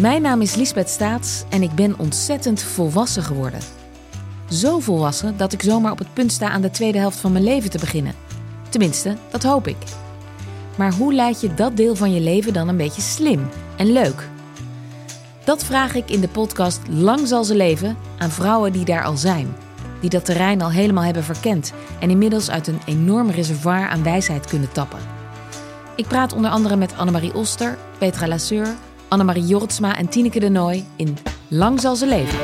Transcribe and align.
Mijn 0.00 0.22
naam 0.22 0.40
is 0.40 0.54
Lisbeth 0.54 0.88
Staats 0.88 1.44
en 1.48 1.62
ik 1.62 1.72
ben 1.72 1.98
ontzettend 1.98 2.62
volwassen 2.62 3.22
geworden. 3.22 3.60
Zo 4.50 4.80
volwassen 4.80 5.36
dat 5.36 5.52
ik 5.52 5.62
zomaar 5.62 5.92
op 5.92 5.98
het 5.98 6.14
punt 6.14 6.32
sta 6.32 6.50
aan 6.50 6.60
de 6.60 6.70
tweede 6.70 6.98
helft 6.98 7.18
van 7.18 7.32
mijn 7.32 7.44
leven 7.44 7.70
te 7.70 7.78
beginnen. 7.78 8.14
Tenminste, 8.68 9.16
dat 9.30 9.42
hoop 9.42 9.66
ik. 9.66 9.76
Maar 10.76 10.92
hoe 10.92 11.14
leid 11.14 11.40
je 11.40 11.54
dat 11.54 11.76
deel 11.76 11.96
van 11.96 12.12
je 12.12 12.20
leven 12.20 12.52
dan 12.52 12.68
een 12.68 12.76
beetje 12.76 13.02
slim 13.02 13.48
en 13.76 13.92
leuk? 13.92 14.28
Dat 15.44 15.64
vraag 15.64 15.94
ik 15.94 16.10
in 16.10 16.20
de 16.20 16.28
podcast 16.28 16.80
Lang 16.88 17.28
zal 17.28 17.44
ze 17.44 17.54
leven 17.54 17.96
aan 18.18 18.30
vrouwen 18.30 18.72
die 18.72 18.84
daar 18.84 19.04
al 19.04 19.16
zijn. 19.16 19.56
Die 20.00 20.10
dat 20.10 20.24
terrein 20.24 20.62
al 20.62 20.70
helemaal 20.70 21.04
hebben 21.04 21.24
verkend 21.24 21.72
en 22.00 22.10
inmiddels 22.10 22.50
uit 22.50 22.66
een 22.66 22.80
enorm 22.86 23.30
reservoir 23.30 23.88
aan 23.88 24.02
wijsheid 24.02 24.46
kunnen 24.46 24.72
tappen. 24.72 25.00
Ik 25.94 26.06
praat 26.06 26.32
onder 26.32 26.50
andere 26.50 26.76
met 26.76 26.96
Annemarie 26.96 27.34
Oster, 27.34 27.78
Petra 27.98 28.28
Lasseur, 28.28 28.74
Annemarie 29.08 29.46
Jortsma 29.46 29.98
en 29.98 30.08
Tineke 30.08 30.40
de 30.40 30.48
Nooi 30.48 30.84
in 30.96 31.16
Lang 31.48 31.80
zal 31.80 31.96
ze 31.96 32.06
leven. 32.06 32.38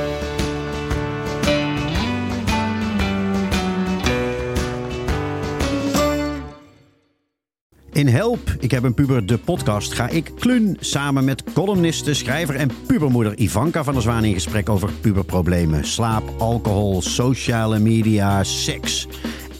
In 7.93 8.09
Help, 8.09 8.55
ik 8.61 8.71
heb 8.71 8.83
een 8.83 8.95
puber, 8.95 9.27
de 9.27 9.38
podcast, 9.38 9.93
ga 9.93 10.09
ik 10.09 10.30
Klun 10.38 10.77
samen 10.80 11.25
met 11.25 11.43
columniste, 11.52 12.15
schrijver 12.15 12.57
en 12.57 12.71
pubermoeder 12.87 13.38
Ivanka 13.38 13.85
van 13.85 13.93
der 13.93 14.02
Zwaan 14.02 14.24
in 14.24 14.35
gesprek 14.35 14.69
over 14.69 14.93
puberproblemen. 15.01 15.85
Slaap, 15.85 16.23
alcohol, 16.38 17.02
sociale 17.02 17.79
media, 17.79 18.45
seks. 18.45 19.09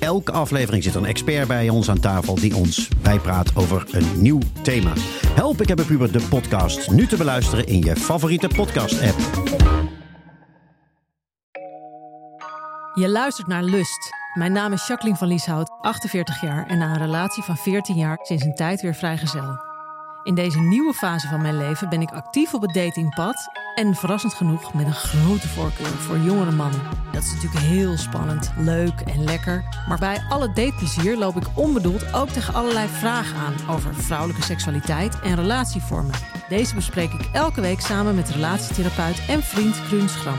Elke 0.02 0.33
aflevering 0.33 0.83
zit 0.83 0.95
een 0.95 1.05
expert 1.05 1.48
bij 1.48 1.69
ons 1.69 1.91
aan 1.91 2.01
tafel 2.01 2.34
die 2.34 2.56
ons 2.56 2.88
bijpraat 3.02 3.56
over 3.56 3.84
een 3.91 4.23
nieuw 4.23 4.38
thema. 4.62 4.92
Help, 5.34 5.61
ik 5.61 5.69
heb 5.69 5.78
een 5.78 5.87
puber, 5.87 6.12
de 6.12 6.27
podcast. 6.28 6.91
Nu 6.91 7.06
te 7.06 7.16
beluisteren 7.16 7.66
in 7.66 7.80
je 7.80 7.97
favoriete 7.97 8.48
podcast-app. 8.48 9.19
Je 12.95 13.08
luistert 13.08 13.47
naar 13.47 13.62
Lust. 13.62 14.11
Mijn 14.34 14.53
naam 14.53 14.73
is 14.73 14.86
Jacqueline 14.86 15.19
van 15.19 15.28
Lieshout, 15.28 15.70
48 15.80 16.41
jaar 16.41 16.67
en 16.67 16.78
na 16.78 16.91
een 16.91 16.98
relatie 16.98 17.42
van 17.42 17.56
14 17.56 17.97
jaar 17.97 18.19
sinds 18.23 18.45
een 18.45 18.55
tijd 18.55 18.80
weer 18.80 18.95
vrijgezel. 18.95 19.72
In 20.25 20.34
deze 20.34 20.61
nieuwe 20.61 20.95
fase 20.95 21.28
van 21.28 21.42
mijn 21.42 21.56
leven 21.56 21.89
ben 21.89 22.01
ik 22.01 22.11
actief 22.11 22.55
op 22.55 22.62
het 22.62 22.75
datingpad 22.75 23.48
en 23.75 23.95
verrassend 23.95 24.34
genoeg 24.34 24.75
met 24.75 24.87
een 24.87 24.92
grote 24.92 25.48
voorkeur 25.48 25.87
voor 25.87 26.19
jongere 26.19 26.51
mannen. 26.51 26.81
Dat 27.12 27.23
is 27.23 27.33
natuurlijk 27.34 27.64
heel 27.64 27.97
spannend, 27.97 28.53
leuk 28.56 29.01
en 29.01 29.25
lekker. 29.25 29.64
Maar 29.89 29.98
bij 29.98 30.23
alle 30.29 30.53
dateplezier 30.53 31.17
loop 31.17 31.37
ik 31.37 31.47
onbedoeld 31.55 32.12
ook 32.12 32.29
tegen 32.29 32.55
allerlei 32.55 32.89
vragen 32.89 33.37
aan 33.37 33.55
over 33.75 33.95
vrouwelijke 33.95 34.42
seksualiteit 34.42 35.20
en 35.20 35.34
relatievormen. 35.34 36.14
Deze 36.48 36.75
bespreek 36.75 37.12
ik 37.12 37.29
elke 37.33 37.61
week 37.61 37.81
samen 37.81 38.14
met 38.14 38.31
relatietherapeut 38.31 39.27
en 39.29 39.42
vriend 39.42 39.83
Kruun 39.86 40.09
Schram. 40.09 40.39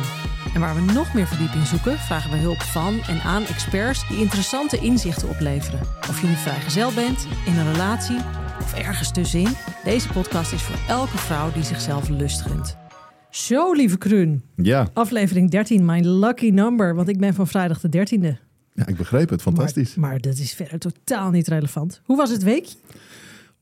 En 0.53 0.59
waar 0.59 0.75
we 0.75 0.91
nog 0.93 1.13
meer 1.13 1.27
verdieping 1.27 1.67
zoeken, 1.67 1.99
vragen 1.99 2.31
we 2.31 2.37
hulp 2.37 2.61
van 2.61 3.01
en 3.07 3.21
aan 3.21 3.45
experts 3.45 4.07
die 4.07 4.17
interessante 4.17 4.77
inzichten 4.77 5.29
opleveren. 5.29 5.79
Of 6.09 6.21
je 6.21 6.27
nu 6.27 6.35
vrijgezel 6.35 6.91
bent, 6.93 7.27
in 7.45 7.57
een 7.57 7.71
relatie 7.71 8.17
of 8.63 8.73
ergens 8.73 9.11
tussenin, 9.11 9.55
deze 9.83 10.09
podcast 10.09 10.53
is 10.53 10.61
voor 10.61 10.95
elke 10.95 11.17
vrouw 11.17 11.51
die 11.51 11.63
zichzelf 11.63 12.09
lust 12.09 12.41
gunt. 12.41 12.77
Zo, 13.29 13.73
lieve 13.73 13.97
Kruun. 13.97 14.43
Ja. 14.55 14.89
Aflevering 14.93 15.49
13, 15.49 15.85
mijn 15.85 16.09
lucky 16.19 16.49
number, 16.49 16.95
want 16.95 17.07
ik 17.07 17.19
ben 17.19 17.33
van 17.33 17.47
vrijdag 17.47 17.79
de 17.79 17.87
13e. 17.87 18.37
ja, 18.73 18.87
ik 18.87 18.97
begreep 18.97 19.29
het. 19.29 19.41
Fantastisch. 19.41 19.95
Maar, 19.95 20.09
maar 20.09 20.19
dat 20.19 20.37
is 20.37 20.53
verder 20.53 20.79
totaal 20.79 21.31
niet 21.31 21.47
relevant. 21.47 22.01
Hoe 22.03 22.17
was 22.17 22.29
het 22.29 22.43
week? 22.43 22.67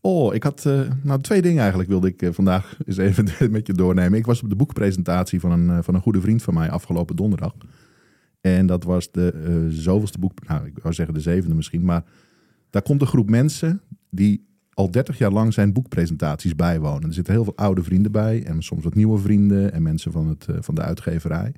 Oh, 0.01 0.33
ik 0.33 0.43
had 0.43 0.63
uh, 0.67 0.81
nou 1.03 1.21
twee 1.21 1.41
dingen 1.41 1.59
eigenlijk 1.59 1.89
wilde 1.89 2.07
ik 2.07 2.21
uh, 2.21 2.29
vandaag 2.31 2.77
eens 2.85 2.97
even 2.97 3.27
met 3.51 3.67
je 3.67 3.73
doornemen. 3.73 4.19
Ik 4.19 4.25
was 4.25 4.43
op 4.43 4.49
de 4.49 4.55
boekpresentatie 4.55 5.39
van 5.39 5.51
een, 5.51 5.65
uh, 5.65 5.77
van 5.81 5.95
een 5.95 6.01
goede 6.01 6.21
vriend 6.21 6.43
van 6.43 6.53
mij 6.53 6.69
afgelopen 6.69 7.15
donderdag. 7.15 7.53
En 8.41 8.65
dat 8.65 8.83
was 8.83 9.11
de 9.11 9.67
zoveelste 9.69 10.19
boek, 10.19 10.47
nou 10.47 10.65
ik 10.65 10.79
wou 10.81 10.93
zeggen 10.93 11.13
de 11.13 11.21
zevende 11.21 11.55
misschien, 11.55 11.83
maar 11.83 12.03
daar 12.69 12.81
komt 12.81 13.01
een 13.01 13.07
groep 13.07 13.29
mensen 13.29 13.81
die 14.09 14.49
al 14.81 14.91
30 14.91 15.17
jaar 15.17 15.31
lang 15.31 15.53
zijn 15.53 15.73
boekpresentaties 15.73 16.55
bijwonen. 16.55 17.07
Er 17.07 17.13
zitten 17.13 17.33
heel 17.33 17.43
veel 17.43 17.55
oude 17.55 17.83
vrienden 17.83 18.11
bij 18.11 18.43
en 18.43 18.63
soms 18.63 18.83
wat 18.83 18.95
nieuwe 18.95 19.19
vrienden 19.19 19.73
en 19.73 19.83
mensen 19.83 20.11
van, 20.11 20.27
het, 20.27 20.45
van 20.59 20.75
de 20.75 20.81
uitgeverij. 20.81 21.53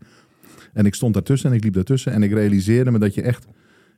En 0.74 0.86
ik 0.86 0.94
stond 0.94 1.14
daartussen 1.14 1.50
en 1.50 1.56
ik 1.56 1.64
liep 1.64 1.74
daartussen 1.74 2.12
en 2.12 2.24
ik 2.24 2.32
realiseerde 2.32 2.92
me 2.92 3.00
dat 3.00 3.14
je 3.14 3.22
echt 3.22 3.48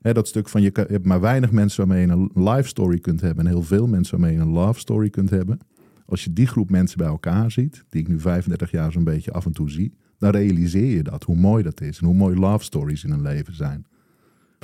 Hè, 0.05 0.13
dat 0.13 0.27
stuk 0.27 0.49
van 0.49 0.61
je, 0.61 0.69
je 0.73 0.85
hebt 0.89 1.05
maar 1.05 1.21
weinig 1.21 1.51
mensen 1.51 1.87
waarmee 1.87 2.07
je 2.07 2.11
een 2.11 2.31
life 2.33 2.67
story 2.67 2.99
kunt 2.99 3.21
hebben 3.21 3.45
en 3.45 3.51
heel 3.51 3.61
veel 3.61 3.87
mensen 3.87 4.19
waarmee 4.19 4.37
je 4.37 4.43
een 4.43 4.51
love 4.51 4.79
story 4.79 5.09
kunt 5.09 5.29
hebben. 5.29 5.59
Als 6.05 6.23
je 6.23 6.33
die 6.33 6.47
groep 6.47 6.69
mensen 6.69 6.97
bij 6.97 7.07
elkaar 7.07 7.51
ziet, 7.51 7.83
die 7.89 8.01
ik 8.01 8.07
nu 8.07 8.19
35 8.19 8.71
jaar 8.71 8.91
zo'n 8.91 9.03
beetje 9.03 9.31
af 9.31 9.45
en 9.45 9.51
toe 9.51 9.69
zie, 9.69 9.93
dan 10.17 10.31
realiseer 10.31 10.95
je 10.95 11.03
dat, 11.03 11.23
hoe 11.23 11.35
mooi 11.35 11.63
dat 11.63 11.81
is 11.81 11.99
en 11.99 12.05
hoe 12.05 12.15
mooi 12.15 12.39
love 12.39 12.63
stories 12.63 13.03
in 13.03 13.11
een 13.11 13.21
leven 13.21 13.55
zijn. 13.55 13.85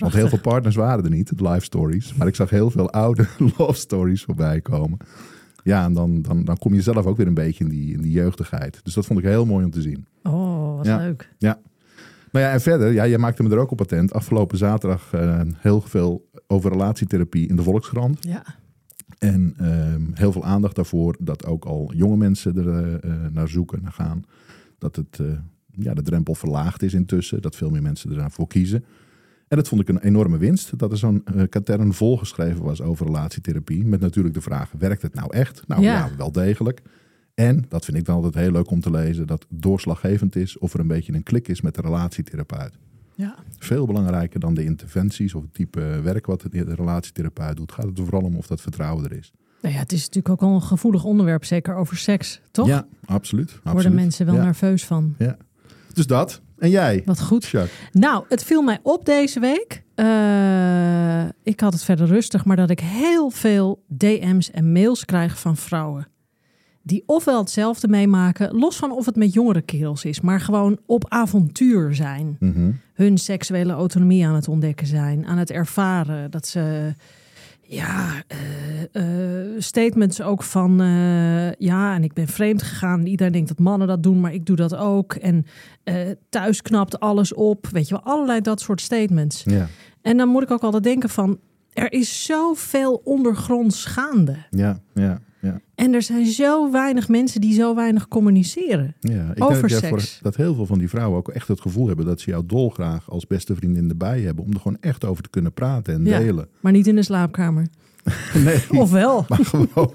Want 0.01 0.13
heel 0.13 0.29
veel 0.29 0.39
partners 0.39 0.75
waren 0.75 1.03
er 1.03 1.09
niet, 1.09 1.31
life 1.41 1.63
stories, 1.63 2.13
maar 2.13 2.27
ik 2.27 2.35
zag 2.35 2.49
heel 2.49 2.69
veel 2.69 2.91
oude 2.91 3.27
love 3.57 3.73
stories 3.73 4.23
voorbij 4.23 4.61
komen. 4.61 4.97
Ja, 5.63 5.85
en 5.85 5.93
dan, 5.93 6.21
dan, 6.21 6.43
dan 6.43 6.57
kom 6.57 6.73
je 6.73 6.81
zelf 6.81 7.05
ook 7.05 7.17
weer 7.17 7.27
een 7.27 7.33
beetje 7.33 7.63
in 7.63 7.69
die, 7.69 7.93
in 7.93 8.01
die 8.01 8.11
jeugdigheid. 8.11 8.79
Dus 8.83 8.93
dat 8.93 9.05
vond 9.05 9.19
ik 9.19 9.25
heel 9.25 9.45
mooi 9.45 9.65
om 9.65 9.71
te 9.71 9.81
zien. 9.81 10.07
Oh, 10.23 10.77
wat 10.77 10.85
ja. 10.85 10.97
leuk. 10.97 11.29
Ja, 11.37 11.59
nou 12.31 12.45
ja, 12.45 12.51
en 12.51 12.61
verder, 12.61 12.91
ja, 12.91 13.07
jij 13.07 13.17
maakte 13.17 13.43
me 13.43 13.49
er 13.49 13.57
ook 13.57 13.71
op 13.71 13.77
patent. 13.77 14.13
Afgelopen 14.13 14.57
zaterdag 14.57 15.13
uh, 15.15 15.41
heel 15.57 15.81
veel 15.81 16.29
over 16.47 16.71
relatietherapie 16.71 17.47
in 17.47 17.55
de 17.55 17.63
Volkskrant. 17.63 18.25
Ja. 18.25 18.43
En 19.19 19.55
uh, 19.61 20.17
heel 20.17 20.31
veel 20.31 20.43
aandacht 20.43 20.75
daarvoor 20.75 21.15
dat 21.19 21.45
ook 21.45 21.65
al 21.65 21.91
jonge 21.95 22.17
mensen 22.17 22.57
er 22.57 23.05
uh, 23.05 23.13
naar 23.31 23.47
zoeken, 23.47 23.81
naar 23.81 23.91
gaan. 23.91 24.23
Dat 24.77 24.95
het, 24.95 25.19
ja, 25.71 25.93
de 25.93 26.01
drempel 26.01 26.35
verlaagd 26.35 26.83
is 26.83 26.93
intussen, 26.93 27.41
dat 27.41 27.55
veel 27.55 27.69
meer 27.69 27.81
mensen 27.81 28.19
ervoor 28.19 28.47
kiezen. 28.47 28.85
En 29.51 29.57
dat 29.57 29.67
vond 29.67 29.81
ik 29.81 29.89
een 29.89 29.99
enorme 29.99 30.37
winst, 30.37 30.79
dat 30.79 30.91
er 30.91 30.97
zo'n 30.97 31.23
katern 31.49 31.93
volgeschreven 31.93 32.63
was 32.63 32.81
over 32.81 33.05
relatietherapie. 33.05 33.85
Met 33.85 33.99
natuurlijk 33.99 34.33
de 34.33 34.41
vraag, 34.41 34.71
werkt 34.77 35.01
het 35.01 35.13
nou 35.13 35.33
echt? 35.33 35.67
Nou 35.67 35.81
ja, 35.81 35.93
ja 35.93 36.15
wel 36.17 36.31
degelijk. 36.31 36.81
En, 37.33 37.65
dat 37.67 37.85
vind 37.85 37.97
ik 37.97 38.05
dan 38.05 38.15
altijd 38.15 38.35
heel 38.35 38.51
leuk 38.51 38.69
om 38.69 38.81
te 38.81 38.91
lezen, 38.91 39.27
dat 39.27 39.45
doorslaggevend 39.49 40.35
is 40.35 40.57
of 40.57 40.73
er 40.73 40.79
een 40.79 40.87
beetje 40.87 41.13
een 41.13 41.23
klik 41.23 41.47
is 41.47 41.61
met 41.61 41.75
de 41.75 41.81
relatietherapeut. 41.81 42.77
Ja. 43.15 43.35
Veel 43.57 43.85
belangrijker 43.85 44.39
dan 44.39 44.53
de 44.53 44.63
interventies 44.63 45.33
of 45.33 45.41
het 45.41 45.53
type 45.53 45.99
werk 46.03 46.25
wat 46.25 46.41
de 46.41 46.75
relatietherapeut 46.75 47.57
doet. 47.57 47.71
Gaat 47.71 47.85
het 47.85 47.97
er 47.97 48.03
vooral 48.03 48.23
om 48.23 48.35
of 48.35 48.47
dat 48.47 48.61
vertrouwen 48.61 49.05
er 49.05 49.17
is. 49.17 49.31
Nou 49.61 49.73
ja, 49.73 49.79
het 49.79 49.91
is 49.91 49.99
natuurlijk 49.99 50.29
ook 50.29 50.49
al 50.49 50.55
een 50.55 50.61
gevoelig 50.61 51.03
onderwerp, 51.03 51.45
zeker 51.45 51.75
over 51.75 51.97
seks, 51.97 52.41
toch? 52.51 52.67
Ja, 52.67 52.87
absoluut. 53.05 53.49
Absoluut. 53.49 53.73
worden 53.73 53.93
mensen 53.93 54.25
wel 54.25 54.35
ja. 54.35 54.43
nerveus 54.43 54.85
van. 54.85 55.15
Ja. 55.17 55.37
Dus 55.93 56.07
dat. 56.07 56.41
En 56.61 56.69
jij? 56.69 57.01
Wat 57.05 57.21
goed. 57.21 57.45
Jacques? 57.45 57.89
Nou, 57.91 58.23
het 58.29 58.43
viel 58.43 58.61
mij 58.61 58.79
op 58.83 59.05
deze 59.05 59.39
week. 59.39 59.83
Uh, 59.95 61.23
ik 61.43 61.59
had 61.59 61.73
het 61.73 61.83
verder 61.83 62.07
rustig, 62.07 62.45
maar 62.45 62.55
dat 62.55 62.69
ik 62.69 62.79
heel 62.79 63.29
veel 63.29 63.83
DM's 63.87 64.51
en 64.51 64.71
mails 64.71 65.05
krijg 65.05 65.39
van 65.39 65.57
vrouwen 65.57 66.07
die 66.83 67.03
ofwel 67.05 67.39
hetzelfde 67.39 67.87
meemaken, 67.87 68.55
los 68.55 68.75
van 68.75 68.91
of 68.91 69.05
het 69.05 69.15
met 69.15 69.33
jongere 69.33 69.61
kerels 69.61 70.05
is, 70.05 70.21
maar 70.21 70.39
gewoon 70.39 70.79
op 70.85 71.05
avontuur 71.07 71.95
zijn. 71.95 72.35
Mm 72.39 72.53
-hmm. 72.53 72.79
Hun 72.93 73.17
seksuele 73.17 73.73
autonomie 73.73 74.27
aan 74.27 74.35
het 74.35 74.47
ontdekken 74.47 74.87
zijn, 74.87 75.25
aan 75.25 75.37
het 75.37 75.51
ervaren. 75.51 76.31
Dat 76.31 76.47
ze, 76.47 76.95
ja, 77.73 78.23
uh, 78.93 79.49
uh, 79.53 79.61
statements 79.61 80.21
ook 80.21 80.43
van, 80.43 80.81
uh, 80.81 81.51
ja, 81.51 81.95
en 81.95 82.03
ik 82.03 82.13
ben 82.13 82.27
vreemd 82.27 82.61
gegaan. 82.61 83.05
Iedereen 83.05 83.33
denkt 83.33 83.47
dat 83.47 83.59
mannen 83.59 83.87
dat 83.87 84.03
doen, 84.03 84.19
maar 84.19 84.33
ik 84.33 84.45
doe 84.45 84.55
dat 84.55 84.75
ook. 84.75 85.13
En 85.13 85.45
thuis 86.29 86.61
knapt 86.61 86.99
alles 86.99 87.33
op. 87.33 87.67
Weet 87.67 87.87
je 87.87 87.93
wel, 87.93 88.13
allerlei 88.13 88.41
dat 88.41 88.61
soort 88.61 88.81
statements. 88.81 89.43
Ja. 89.43 89.67
En 90.01 90.17
dan 90.17 90.27
moet 90.27 90.43
ik 90.43 90.51
ook 90.51 90.63
altijd 90.63 90.83
denken 90.83 91.09
van, 91.09 91.39
er 91.73 91.91
is 91.91 92.25
zoveel 92.25 93.01
ondergronds 93.03 93.85
gaande. 93.85 94.35
Ja, 94.49 94.79
ja. 94.93 95.21
Ja. 95.41 95.61
En 95.75 95.93
er 95.93 96.01
zijn 96.01 96.25
zo 96.25 96.71
weinig 96.71 97.09
mensen 97.09 97.41
die 97.41 97.53
zo 97.53 97.75
weinig 97.75 98.07
communiceren 98.07 98.95
ja, 98.99 99.31
ik 99.35 99.43
over 99.43 99.67
denk 99.67 99.81
dat, 99.81 100.01
seks. 100.01 100.19
Dat 100.21 100.35
heel 100.35 100.55
veel 100.55 100.65
van 100.65 100.79
die 100.79 100.89
vrouwen 100.89 101.17
ook 101.17 101.29
echt 101.29 101.47
het 101.47 101.61
gevoel 101.61 101.87
hebben 101.87 102.05
dat 102.05 102.19
ze 102.19 102.29
jou 102.29 102.45
dolgraag 102.45 103.09
als 103.09 103.27
beste 103.27 103.55
vriendin 103.55 103.89
erbij 103.89 104.21
hebben. 104.21 104.43
Om 104.43 104.53
er 104.53 104.59
gewoon 104.59 104.77
echt 104.79 105.05
over 105.05 105.23
te 105.23 105.29
kunnen 105.29 105.53
praten 105.53 105.93
en 105.93 106.05
ja, 106.05 106.19
delen. 106.19 106.47
Maar 106.59 106.71
niet 106.71 106.87
in 106.87 106.95
de 106.95 107.03
slaapkamer. 107.03 107.67
nee. 108.45 108.79
Of 108.81 108.91
wel. 108.91 109.25
Maar 109.29 109.45
gewoon, 109.45 109.93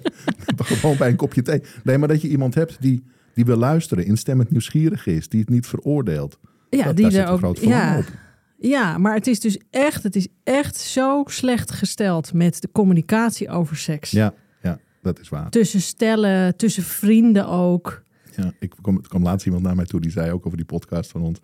gewoon 0.57 0.97
bij 0.97 1.09
een 1.09 1.17
kopje 1.17 1.43
thee. 1.43 1.63
Nee, 1.85 1.99
maar 1.99 2.09
dat 2.09 2.21
je 2.21 2.29
iemand 2.29 2.55
hebt 2.55 2.77
die, 2.81 3.05
die 3.35 3.45
wil 3.45 3.57
luisteren, 3.57 4.07
instemmend 4.07 4.51
nieuwsgierig 4.51 5.07
is, 5.07 5.29
die 5.29 5.41
het 5.41 5.49
niet 5.49 5.67
veroordeelt. 5.67 6.39
Ja, 6.71 6.85
dat, 6.85 6.97
die 6.97 7.11
daar 7.11 7.27
er 7.27 7.33
ook. 7.33 7.39
groot 7.39 7.61
Ja. 7.61 7.99
op. 7.99 8.05
ja, 8.59 8.99
maar 8.99 9.15
het 9.15 9.27
is 9.27 9.41
dus 9.41 9.59
echt, 9.71 10.03
het 10.03 10.17
is 10.17 10.29
echt 10.45 10.77
zo 10.77 11.23
slecht 11.27 11.71
gesteld 11.71 12.33
met 12.33 12.61
de 12.61 12.69
communicatie 12.73 13.49
over 13.49 13.77
seks. 13.77 14.11
Ja, 14.11 14.35
ja, 14.63 14.79
dat 15.03 15.21
is 15.21 15.29
waar. 15.29 15.51
Tussen 15.51 15.81
stellen, 15.81 16.57
tussen 16.57 16.83
vrienden 16.83 17.49
ook. 17.49 18.05
Ja, 18.37 18.53
ik 18.59 18.75
kwam, 18.83 18.97
er 18.97 19.09
kwam 19.09 19.23
laatst 19.23 19.47
iemand 19.47 19.65
naar 19.65 19.77
mij 19.77 19.85
toe 19.85 20.01
die 20.01 20.11
zei 20.11 20.33
ook 20.33 20.47
over 20.47 20.59
die 20.59 20.67
podcast 20.67 21.11
van 21.11 21.23
ons. 21.23 21.39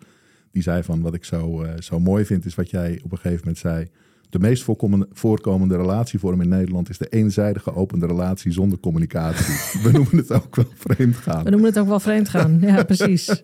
Die 0.51 0.61
zei 0.61 0.83
van 0.83 1.01
wat 1.01 1.13
ik 1.13 1.25
zo, 1.25 1.63
eh, 1.63 1.81
zo 1.81 1.99
mooi 1.99 2.25
vind 2.25 2.45
is 2.45 2.55
wat 2.55 2.69
jij 2.69 2.99
op 3.03 3.11
een 3.11 3.17
gegeven 3.17 3.39
moment 3.39 3.57
zei. 3.57 3.87
De 4.33 4.39
meest 4.39 4.63
voorkomende, 4.63 5.07
voorkomende 5.11 5.75
relatievorm 5.75 6.41
in 6.41 6.49
Nederland 6.49 6.89
is 6.89 6.97
de 6.97 7.07
eenzijdige 7.07 7.71
geopende 7.71 8.05
relatie 8.05 8.51
zonder 8.51 8.79
communicatie. 8.79 9.55
We 9.83 9.91
noemen 9.91 10.17
het 10.17 10.31
ook 10.31 10.55
wel 10.55 10.65
vreemd 10.75 11.15
gaan. 11.15 11.43
We 11.43 11.49
noemen 11.49 11.69
het 11.69 11.79
ook 11.79 11.87
wel 11.87 11.99
vreemd 11.99 12.29
gaan. 12.29 12.57
Ja, 12.61 12.83
precies. 12.93 13.43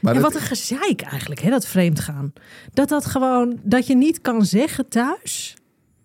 Maar 0.00 0.14
en 0.14 0.20
wat 0.20 0.34
een 0.34 0.40
gezeik 0.40 1.00
eigenlijk, 1.00 1.40
hè, 1.40 1.50
dat 1.50 1.66
vreemd 1.66 2.00
gaan. 2.00 2.32
Dat 2.72 2.88
dat 2.88 3.06
gewoon, 3.06 3.58
dat 3.62 3.86
je 3.86 3.96
niet 3.96 4.20
kan 4.20 4.44
zeggen 4.44 4.88
thuis. 4.88 5.56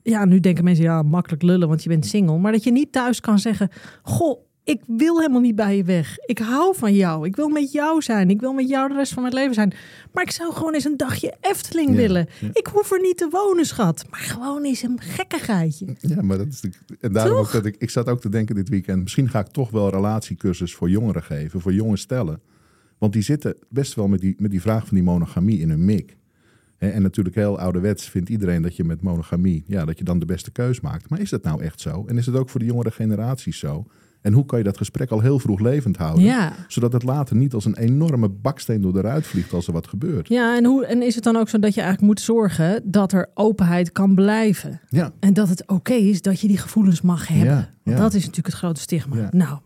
Ja, 0.03 0.25
nu 0.25 0.39
denken 0.39 0.63
mensen, 0.63 0.85
ja, 0.85 1.01
makkelijk 1.01 1.41
lullen, 1.41 1.67
want 1.67 1.83
je 1.83 1.89
bent 1.89 2.05
single. 2.05 2.37
Maar 2.37 2.51
dat 2.51 2.63
je 2.63 2.71
niet 2.71 2.91
thuis 2.91 3.19
kan 3.19 3.39
zeggen, 3.39 3.69
goh, 4.01 4.39
ik 4.63 4.81
wil 4.87 5.19
helemaal 5.19 5.41
niet 5.41 5.55
bij 5.55 5.77
je 5.77 5.83
weg. 5.83 6.17
Ik 6.25 6.37
hou 6.39 6.75
van 6.75 6.93
jou. 6.95 7.25
Ik 7.27 7.35
wil 7.35 7.49
met 7.49 7.71
jou 7.71 8.01
zijn. 8.01 8.29
Ik 8.29 8.39
wil 8.39 8.53
met 8.53 8.69
jou 8.69 8.89
de 8.89 8.95
rest 8.95 9.13
van 9.13 9.21
mijn 9.21 9.33
leven 9.33 9.53
zijn. 9.53 9.73
Maar 10.11 10.23
ik 10.23 10.31
zou 10.31 10.53
gewoon 10.53 10.73
eens 10.73 10.83
een 10.85 10.97
dagje 10.97 11.33
Efteling 11.41 11.89
Ja, 11.89 11.95
willen. 11.95 12.27
ja. 12.41 12.49
Ik 12.53 12.67
hoef 12.67 12.91
er 12.91 13.01
niet 13.01 13.17
te 13.17 13.27
wonen, 13.31 13.65
schat. 13.65 14.05
Maar 14.09 14.19
gewoon 14.19 14.63
eens 14.63 14.81
een 14.81 14.99
gekkigheidje. 15.01 15.85
Ja, 15.99 16.21
maar 16.21 16.37
dat 16.37 16.47
is 16.47 16.63
en 16.99 17.13
daarom 17.13 17.37
ook 17.37 17.51
dat 17.51 17.65
ik, 17.65 17.75
ik 17.77 17.89
zat 17.89 18.07
ook 18.09 18.21
te 18.21 18.29
denken 18.29 18.55
dit 18.55 18.69
weekend, 18.69 19.01
misschien 19.01 19.29
ga 19.29 19.39
ik 19.39 19.47
toch 19.47 19.69
wel 19.69 19.89
relatiecursus 19.89 20.73
voor 20.75 20.89
jongeren 20.89 21.23
geven, 21.23 21.61
voor 21.61 21.73
jonge 21.73 21.97
stellen. 21.97 22.41
Want 22.97 23.13
die 23.13 23.21
zitten 23.23 23.55
best 23.69 23.93
wel 23.93 24.07
met 24.07 24.19
die, 24.19 24.35
met 24.37 24.51
die 24.51 24.61
vraag 24.61 24.85
van 24.87 24.95
die 24.95 25.03
monogamie 25.05 25.59
in 25.59 25.69
hun 25.69 25.85
mik. 25.85 26.17
En 26.77 27.01
natuurlijk 27.01 27.35
heel 27.35 27.59
ouderwets 27.59 28.09
vindt 28.09 28.29
iedereen 28.29 28.61
dat 28.61 28.75
je 28.75 28.83
met 28.83 29.01
monogamie, 29.01 29.63
ja, 29.67 29.85
dat 29.85 29.97
je 29.97 30.03
dan 30.03 30.19
de 30.19 30.25
beste 30.25 30.51
keus 30.51 30.81
maakt. 30.81 31.09
Maar 31.09 31.19
is 31.19 31.29
dat 31.29 31.43
nou 31.43 31.61
echt 31.63 31.81
zo? 31.81 32.03
En 32.07 32.17
is 32.17 32.25
het 32.25 32.35
ook 32.35 32.49
voor 32.49 32.59
de 32.59 32.65
jongere 32.65 32.91
generaties 32.91 33.59
zo? 33.59 33.85
En 34.23 34.33
hoe 34.33 34.45
kan 34.45 34.57
je 34.57 34.63
dat 34.63 34.77
gesprek 34.77 35.11
al 35.11 35.19
heel 35.19 35.39
vroeg 35.39 35.59
levend 35.59 35.97
houden? 35.97 36.23
Ja. 36.23 36.53
Zodat 36.67 36.93
het 36.93 37.03
later 37.03 37.35
niet 37.35 37.53
als 37.53 37.65
een 37.65 37.77
enorme 37.77 38.29
baksteen 38.29 38.81
door 38.81 38.93
de 38.93 39.01
ruit 39.01 39.27
vliegt 39.27 39.53
als 39.53 39.67
er 39.67 39.73
wat 39.73 39.87
gebeurt. 39.87 40.27
Ja, 40.27 40.57
en, 40.57 40.65
hoe, 40.65 40.85
en 40.85 41.01
is 41.01 41.15
het 41.15 41.23
dan 41.23 41.35
ook 41.35 41.49
zo 41.49 41.59
dat 41.59 41.73
je 41.73 41.81
eigenlijk 41.81 42.11
moet 42.13 42.21
zorgen 42.21 42.81
dat 42.85 43.11
er 43.11 43.29
openheid 43.33 43.91
kan 43.91 44.15
blijven? 44.15 44.81
Ja, 44.89 45.11
En 45.19 45.33
dat 45.33 45.49
het 45.49 45.67
oké 45.67 45.93
is 45.93 46.21
dat 46.21 46.39
je 46.39 46.47
die 46.47 46.57
gevoelens 46.57 47.01
mag 47.01 47.27
hebben. 47.27 47.47
Ja, 47.47 47.71
Want 47.83 47.97
ja. 47.97 48.03
dat 48.03 48.13
is 48.13 48.19
natuurlijk 48.19 48.47
het 48.47 48.55
grote 48.55 48.81
stigma. 48.81 49.29
Nou, 49.31 49.59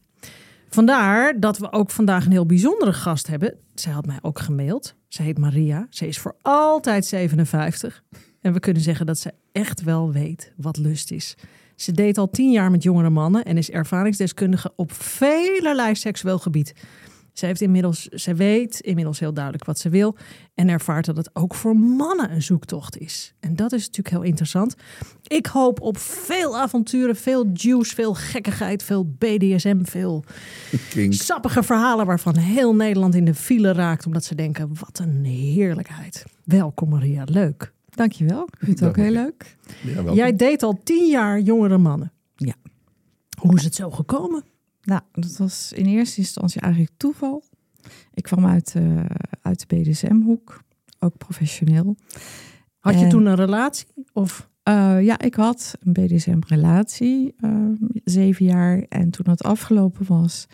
vandaar 0.69 1.39
dat 1.39 1.57
we 1.57 1.71
ook 1.71 1.91
vandaag 1.91 2.25
een 2.25 2.31
heel 2.31 2.45
bijzondere 2.45 2.93
gast 2.93 3.27
hebben. 3.27 3.55
Zij 3.73 3.91
had 3.91 4.05
mij 4.05 4.19
ook 4.21 4.39
gemaild. 4.39 4.95
Ze 5.07 5.21
heet 5.21 5.37
Maria. 5.37 5.87
Ze 5.89 6.07
is 6.07 6.19
voor 6.19 6.35
altijd 6.41 7.05
57. 7.05 8.03
En 8.41 8.53
we 8.53 8.59
kunnen 8.59 8.81
zeggen 8.81 9.05
dat 9.05 9.17
ze 9.19 9.33
echt 9.51 9.83
wel 9.83 10.11
weet 10.11 10.53
wat 10.55 10.77
lust 10.77 11.11
is. 11.11 11.35
Ze 11.77 11.91
deed 11.91 12.17
al 12.17 12.29
tien 12.29 12.51
jaar 12.51 12.71
met 12.71 12.83
jongere 12.83 13.09
mannen 13.09 13.45
en 13.45 13.57
is 13.57 13.69
ervaringsdeskundige 13.69 14.73
op 14.75 14.91
velerlei 14.91 15.95
seksueel 15.95 16.39
gebied. 16.39 16.73
Ze, 17.33 17.45
heeft 17.45 17.61
inmiddels, 17.61 18.05
ze 18.05 18.33
weet 18.33 18.79
inmiddels 18.79 19.19
heel 19.19 19.33
duidelijk 19.33 19.65
wat 19.65 19.79
ze 19.79 19.89
wil 19.89 20.15
en 20.55 20.69
ervaart 20.69 21.05
dat 21.05 21.17
het 21.17 21.29
ook 21.33 21.55
voor 21.55 21.75
mannen 21.75 22.31
een 22.31 22.41
zoektocht 22.41 22.97
is. 22.97 23.33
En 23.39 23.55
dat 23.55 23.71
is 23.71 23.85
natuurlijk 23.85 24.15
heel 24.15 24.23
interessant. 24.23 24.75
Ik 25.27 25.45
hoop 25.45 25.81
op 25.81 25.97
veel 25.97 26.57
avonturen, 26.57 27.15
veel 27.15 27.49
juice, 27.53 27.95
veel 27.95 28.13
gekkigheid, 28.13 28.83
veel 28.83 29.05
BDSM, 29.17 29.83
veel 29.83 30.23
kink. 30.89 31.13
sappige 31.13 31.63
verhalen 31.63 32.05
waarvan 32.05 32.37
heel 32.37 32.75
Nederland 32.75 33.15
in 33.15 33.25
de 33.25 33.35
file 33.35 33.71
raakt 33.71 34.05
omdat 34.05 34.23
ze 34.23 34.35
denken, 34.35 34.71
wat 34.79 34.99
een 34.99 35.25
heerlijkheid. 35.25 36.25
Welkom 36.43 36.89
Maria, 36.89 37.23
leuk. 37.25 37.75
Dankjewel. 37.97 38.43
Ik 38.43 38.57
vind 38.65 38.79
het 38.79 38.89
ook 38.89 38.95
heel 38.95 39.11
leuk. 39.11 39.57
Ja. 39.83 40.13
Jij 40.13 40.35
deed 40.35 40.63
al 40.63 40.79
tien 40.83 41.09
jaar 41.09 41.39
jongere 41.39 41.77
mannen. 41.77 42.11
Ja. 42.35 42.53
Hoe 43.41 43.55
is 43.55 43.63
het 43.63 43.75
zo 43.75 43.91
gekomen? 43.91 44.43
Nou, 44.81 45.01
dat 45.11 45.37
was 45.37 45.73
in 45.73 45.85
eerste 45.85 46.19
instantie 46.19 46.61
eigenlijk 46.61 46.93
toeval. 46.97 47.43
Ik 48.13 48.23
kwam 48.23 48.45
uit, 48.45 48.73
eh, 48.75 49.05
uit 49.41 49.59
de 49.69 49.75
BDSM-hoek, 49.75 50.63
ook 50.99 51.17
professioneel. 51.17 51.95
Had 52.79 52.93
je 52.93 53.03
En- 53.03 53.09
toen 53.09 53.25
een 53.25 53.35
relatie? 53.35 53.87
Of 54.13 54.49
Eh, 54.63 55.01
ja, 55.03 55.19
ik 55.19 55.35
had 55.35 55.75
een 55.79 55.93
BDSM-relatie, 55.93 57.33
eh, 57.37 57.51
zeven 58.03 58.45
jaar. 58.45 58.85
En 58.89 59.09
toen 59.09 59.25
dat 59.25 59.43
afgelopen 59.43 60.05
was, 60.07 60.47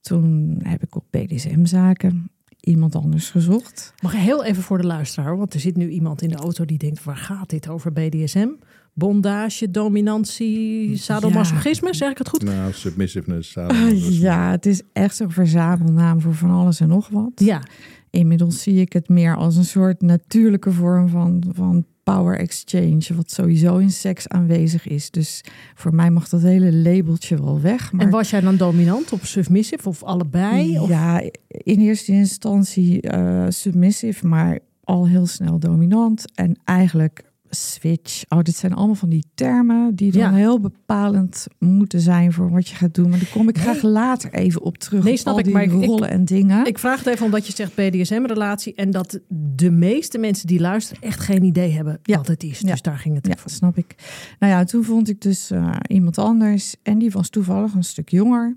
toen 0.00 0.60
heb 0.62 0.82
ik 0.82 0.94
op 0.96 1.04
BDSM-zaken 1.10 2.30
iemand 2.60 2.94
anders 2.94 3.30
gezocht. 3.30 3.94
mag 4.02 4.12
heel 4.12 4.44
even 4.44 4.62
voor 4.62 4.78
de 4.78 4.86
luisteraar, 4.86 5.36
want 5.36 5.54
er 5.54 5.60
zit 5.60 5.76
nu 5.76 5.88
iemand 5.88 6.22
in 6.22 6.28
de 6.28 6.36
auto 6.36 6.64
die 6.64 6.78
denkt: 6.78 7.04
waar 7.04 7.16
gaat 7.16 7.50
dit 7.50 7.68
over 7.68 7.92
BDSM? 7.92 8.48
Bondage, 8.94 9.70
dominantie, 9.70 10.96
sadomasochisme, 10.96 11.94
zeg 11.94 12.10
ik 12.10 12.18
het 12.18 12.28
goed? 12.28 12.42
Nou, 12.42 12.72
submissiveness. 12.72 13.50
Samen- 13.50 14.12
ja, 14.12 14.50
het 14.50 14.66
is 14.66 14.82
echt 14.92 15.16
zo'n 15.16 15.30
verzamelnaam 15.30 16.20
voor 16.20 16.34
van 16.34 16.50
alles 16.50 16.80
en 16.80 16.88
nog 16.88 17.08
wat. 17.08 17.32
Ja, 17.34 17.62
Inmiddels 18.10 18.62
zie 18.62 18.80
ik 18.80 18.92
het 18.92 19.08
meer 19.08 19.36
als 19.36 19.56
een 19.56 19.64
soort 19.64 20.00
natuurlijke 20.02 20.72
vorm 20.72 21.08
van, 21.08 21.44
van 21.52 21.84
power 22.14 22.38
exchange, 22.38 23.14
wat 23.16 23.30
sowieso 23.30 23.76
in 23.76 23.90
seks 23.90 24.28
aanwezig 24.28 24.88
is. 24.88 25.10
Dus 25.10 25.44
voor 25.74 25.94
mij 25.94 26.10
mag 26.10 26.28
dat 26.28 26.42
hele 26.42 26.72
labeltje 26.72 27.36
wel 27.36 27.60
weg. 27.60 27.92
Maar 27.92 28.04
en 28.06 28.10
was 28.10 28.30
jij 28.30 28.40
dan 28.40 28.56
dominant 28.56 29.12
of 29.12 29.26
submissive 29.26 29.88
of 29.88 30.02
allebei? 30.02 30.78
Of- 30.78 30.88
ja, 30.88 31.20
in 31.48 31.80
eerste 31.80 32.12
instantie 32.12 33.00
eh, 33.00 33.46
submissive, 33.48 34.26
maar 34.26 34.58
al 34.84 35.08
heel 35.08 35.26
snel 35.26 35.58
dominant. 35.58 36.24
En 36.34 36.58
eigenlijk 36.64 37.29
switch. 37.50 38.22
Oh, 38.28 38.38
dit 38.40 38.56
zijn 38.56 38.74
allemaal 38.74 38.94
van 38.94 39.08
die 39.08 39.24
termen 39.34 39.94
die 39.94 40.12
dan 40.12 40.20
Ja. 40.22 40.32
heel 40.32 40.60
bepalend 40.60 41.46
moeten 41.58 42.00
zijn 42.00 42.32
voor 42.32 42.50
wat 42.50 42.68
je 42.68 42.74
gaat 42.74 42.94
doen. 42.94 43.08
Maar 43.10 43.18
daar 43.18 43.30
kom 43.32 43.48
ik 43.48 43.54
Nee. 43.54 43.64
graag 43.64 43.82
later 43.82 44.32
even 44.32 44.62
op 44.62 44.78
terug. 44.78 45.04
Nee, 45.04 45.16
snap 45.16 45.32
al 45.32 45.38
ik, 45.38 45.44
die 45.44 45.54
maar 45.54 45.62
ik- 45.62 45.72
ik- 45.72 45.84
rollen 45.84 46.10
en 46.10 46.24
dingen. 46.24 46.66
Ik 46.66 46.78
vraag 46.78 46.98
het 46.98 47.06
even 47.06 47.24
omdat 47.24 47.46
je 47.46 47.52
zegt 47.52 47.74
BDSM-relatie 47.74 48.74
en 48.74 48.90
dat 48.90 49.20
de 49.56 49.70
meeste 49.70 50.18
mensen 50.18 50.46
die 50.46 50.60
luisteren 50.60 51.02
echt 51.02 51.20
geen 51.20 51.42
idee 51.42 51.70
hebben 51.70 51.98
Ja. 52.02 52.16
wat 52.16 52.26
het 52.26 52.42
is. 52.42 52.58
Ja. 52.60 52.70
Dus 52.70 52.82
daar 52.82 52.98
ging 52.98 53.14
het 53.14 53.26
Ja, 53.26 53.32
even. 53.32 53.42
dat 53.46 53.52
snap 53.56 53.76
ik. 53.76 53.94
Nou 54.38 54.52
ja, 54.52 54.64
toen 54.64 54.84
vond 54.84 55.08
ik 55.08 55.20
dus 55.20 55.50
eh, 55.50 55.76
iemand 55.86 56.18
anders. 56.18 56.74
En 56.82 56.98
die 56.98 57.10
was 57.10 57.28
toevallig 57.28 57.74
een 57.74 57.84
stuk 57.84 58.08
jonger. 58.08 58.56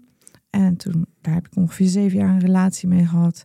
En 0.50 0.78
toen, 0.78 1.06
daar 1.22 1.34
heb 1.34 1.46
ik 1.46 1.56
ongeveer 1.56 1.88
zeven 1.88 2.18
jaar 2.18 2.30
een 2.30 2.40
relatie 2.40 2.88
mee 2.88 3.06
gehad. 3.06 3.44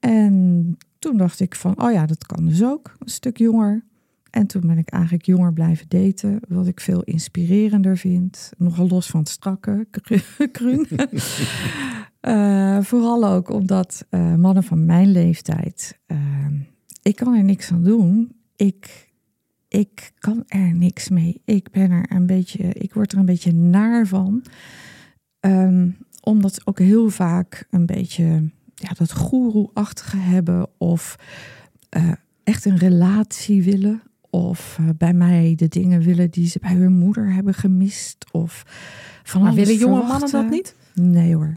En 0.00 0.76
toen 0.98 1.16
dacht 1.16 1.40
ik 1.40 1.54
van, 1.54 1.82
oh 1.82 1.92
ja, 1.92 2.06
dat 2.06 2.26
kan 2.26 2.46
dus 2.46 2.64
ook. 2.64 2.94
Een 2.98 3.08
stuk 3.10 3.38
jonger. 3.38 3.84
En 4.34 4.46
toen 4.46 4.60
ben 4.66 4.78
ik 4.78 4.88
eigenlijk 4.88 5.24
jonger 5.24 5.52
blijven 5.52 5.88
daten. 5.88 6.40
Wat 6.48 6.66
ik 6.66 6.80
veel 6.80 7.02
inspirerender 7.02 7.96
vind. 7.98 8.52
Nogal 8.58 8.88
los 8.88 9.06
van 9.06 9.20
het 9.20 9.28
strakke, 9.28 9.86
kru- 9.90 10.48
kruin. 10.52 10.86
Eh, 12.20 12.78
vooral 12.80 13.26
ook 13.26 13.50
omdat 13.50 14.06
eh, 14.10 14.34
mannen 14.34 14.62
van 14.62 14.84
mijn 14.86 15.10
leeftijd... 15.12 15.98
eh, 16.06 16.18
ik 17.02 17.16
kan 17.16 17.34
er 17.34 17.44
niks 17.44 17.72
aan 17.72 17.82
doen. 17.82 18.32
Ik, 18.56 19.12
ik 19.68 20.12
kan 20.18 20.42
er 20.46 20.74
niks 20.74 21.08
mee. 21.08 21.40
Ik 21.44 21.70
ben 21.70 21.90
er 21.90 22.06
een 22.12 22.26
beetje, 22.26 22.72
ik 22.72 22.94
word 22.94 23.12
er 23.12 23.18
een 23.18 23.24
beetje 23.24 23.52
naar 23.52 24.06
van. 24.06 24.44
Ehm, 25.40 25.88
omdat 26.20 26.54
ze 26.54 26.60
ook 26.64 26.78
heel 26.78 27.08
vaak 27.10 27.66
een 27.70 27.86
beetje 27.86 28.50
ja, 28.74 28.90
dat 28.98 29.12
goeroe-achtige 29.12 30.16
hebben. 30.16 30.68
Of 30.78 31.16
eh, 31.88 32.12
echt 32.44 32.64
een 32.64 32.78
relatie 32.78 33.62
willen. 33.62 34.02
Of 34.34 34.76
eh, 34.80 34.88
bij 34.98 35.12
mij 35.12 35.54
de 35.56 35.68
dingen 35.68 36.00
willen 36.00 36.30
die 36.30 36.48
ze 36.48 36.58
bij 36.58 36.74
hun 36.74 36.92
moeder 36.92 37.32
hebben 37.32 37.54
gemist. 37.54 38.26
Of 38.32 38.64
van 39.22 39.42
Maar 39.42 39.54
willen 39.54 39.76
jonge 39.76 40.02
mannen 40.02 40.30
dat 40.30 40.50
niet? 40.50 40.76
Nee 40.94 41.34
hoor. 41.34 41.56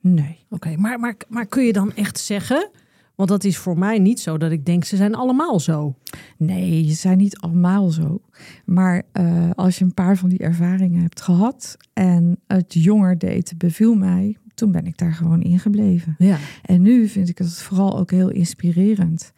Nee. 0.00 0.38
Oké, 0.50 0.76
maar, 0.76 1.00
maar, 1.00 1.16
maar 1.28 1.46
kun 1.46 1.64
je 1.64 1.72
dan 1.72 1.94
echt 1.94 2.18
zeggen... 2.18 2.70
Want 3.14 3.28
dat 3.28 3.44
is 3.44 3.56
voor 3.56 3.78
mij 3.78 3.98
niet 3.98 4.20
zo 4.20 4.38
dat 4.38 4.50
ik 4.50 4.66
denk 4.66 4.84
ze 4.84 4.96
zijn 4.96 5.14
allemaal 5.14 5.60
zo. 5.60 5.94
Nee, 6.36 6.88
ze 6.88 6.94
zijn 6.94 7.18
niet 7.18 7.38
allemaal 7.38 7.90
zo. 7.90 8.20
Maar 8.64 9.02
eh, 9.12 9.50
als 9.54 9.78
je 9.78 9.84
een 9.84 9.94
paar 9.94 10.16
van 10.16 10.28
die 10.28 10.38
ervaringen 10.38 11.02
hebt 11.02 11.20
gehad 11.20 11.76
en 11.92 12.40
het 12.46 12.74
jonger 12.74 13.18
daten 13.18 13.56
beviel 13.56 13.94
mij, 13.94 14.36
toen 14.54 14.72
ben 14.72 14.86
ik 14.86 14.98
daar 14.98 15.12
gewoon 15.12 15.42
in 15.42 15.58
gebleven. 15.58 16.14
Ja. 16.18 16.38
En 16.62 16.82
nu 16.82 17.08
vind 17.08 17.28
ik 17.28 17.38
het 17.38 17.52
vooral 17.52 17.98
ook 17.98 18.10
heel 18.10 18.30
inspirerend. 18.30 19.32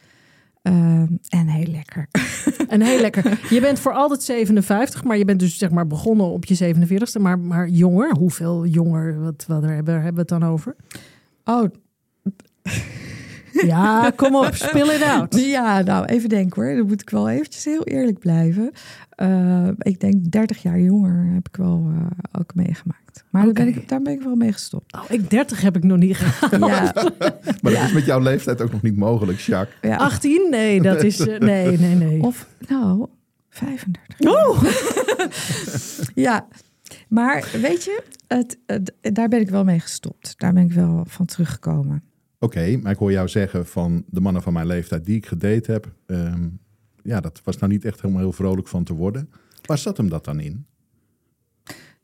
Ehm, 0.69 1.07
en 1.29 1.49
heel 1.49 1.67
lekker. 1.67 2.09
En 2.69 2.83
heel 2.83 3.01
lekker. 3.01 3.47
Je 3.51 3.61
bent 3.61 3.79
voor 3.79 3.93
altijd 3.93 4.23
57, 4.23 5.05
maar 5.05 5.19
je 5.19 5.25
bent 5.25 5.41
dus 5.41 5.59
zeg 5.59 5.71
maar 5.71 5.87
begonnen 5.87 6.27
op 6.27 6.45
je 6.45 6.75
47ste, 6.75 7.21
maar, 7.21 7.39
maar 7.39 7.69
jonger. 7.69 8.17
Hoeveel 8.17 8.67
jonger? 8.67 9.21
Wat, 9.21 9.45
wat 9.49 9.63
hebben, 9.63 9.95
hebben 9.95 10.15
we 10.15 10.21
het 10.21 10.29
dan 10.29 10.45
over? 10.45 10.77
Oh, 11.45 11.65
Ja, 13.67 14.13
kom 14.17 14.35
op, 14.37 14.55
spill 14.55 14.89
it 14.89 15.03
out. 15.03 15.35
ja, 15.41 15.81
nou 15.83 16.05
even 16.05 16.29
denken 16.29 16.63
hoor. 16.63 16.77
Dan 16.77 16.87
moet 16.87 17.01
ik 17.01 17.11
wel 17.11 17.29
eventjes 17.29 17.65
heel 17.65 17.85
eerlijk 17.85 18.19
blijven. 18.19 18.71
Eh, 19.11 19.69
ik 19.79 20.01
denk 20.01 20.31
30 20.33 20.63
jaar 20.63 20.81
jonger 20.81 21.31
heb 21.35 21.49
ik 21.49 21.57
wel 21.57 21.91
eh, 21.95 22.41
ook 22.41 22.55
meegemaakt. 22.55 23.25
Maar 23.31 23.45
daar, 23.45 23.53
ben 23.53 23.69
ik, 23.69 23.89
daar 23.89 24.03
ben 24.03 24.13
ik 24.13 24.23
wel 24.23 24.35
mee 24.35 24.53
gestopt. 24.53 24.95
Oh, 24.95 25.03
ik 25.09 25.31
30 25.31 25.61
heb 25.61 25.77
ik 25.77 25.85
nog 25.85 25.99
niet 25.99 26.17
gehad. 26.17 26.51
Ja, 26.69 26.93
Maar 27.63 27.73
dat 27.73 27.83
is 27.83 27.93
met 27.93 28.05
jouw 28.05 28.21
leeftijd 28.21 28.61
ook 28.63 28.73
nog 28.73 28.83
niet 28.83 28.97
mogelijk, 28.97 29.39
Jacques. 29.39 29.79
ja. 29.91 29.97
18? 29.97 30.47
Nee, 30.51 30.81
dat 30.83 31.03
is. 31.03 31.19
eh, 31.27 31.39
nee, 31.39 31.79
nee, 31.79 31.95
nee. 31.95 32.23
Of 32.23 32.47
nou, 32.69 33.07
35. 33.49 34.31
Oh! 34.31 34.63
Ja, 36.15 36.47
maar 37.09 37.49
weet 37.53 37.85
je, 37.85 38.03
het, 38.27 38.59
het- 38.67 38.93
daar 39.01 39.29
ben 39.29 39.41
ik 39.41 39.51
wel 39.51 39.65
mee 39.65 39.81
gestopt. 39.81 40.35
Daar 40.37 40.53
ben 40.53 40.63
ik 40.65 40.73
wel 40.73 41.05
van 41.09 41.27
teruggekomen. 41.27 42.03
Oké, 42.39 42.77
maar 42.83 42.93
ik 42.93 42.99
hoor 42.99 43.13
jou 43.13 43.29
zeggen 43.29 43.67
van 43.67 44.05
de 44.07 44.21
mannen 44.21 44.43
van 44.43 44.53
mijn 44.53 44.67
leeftijd 44.67 45.05
die 45.05 45.17
ik 45.17 45.27
gedate 45.27 45.73
heb, 45.73 45.93
ehm, 46.07 46.49
ja, 47.03 47.21
dat 47.21 47.41
was 47.45 47.57
nou 47.59 47.73
niet 47.73 47.85
echt 47.85 48.01
helemaal 48.01 48.23
heel 48.23 48.33
vrolijk 48.33 48.69
van 48.69 48.85
te 48.85 48.95
worden. 48.95 49.31
Waar 49.63 49.79
zat 49.79 49.97
hem 49.97 50.09
dat 50.09 50.25
dan 50.25 50.41
in? 50.41 50.67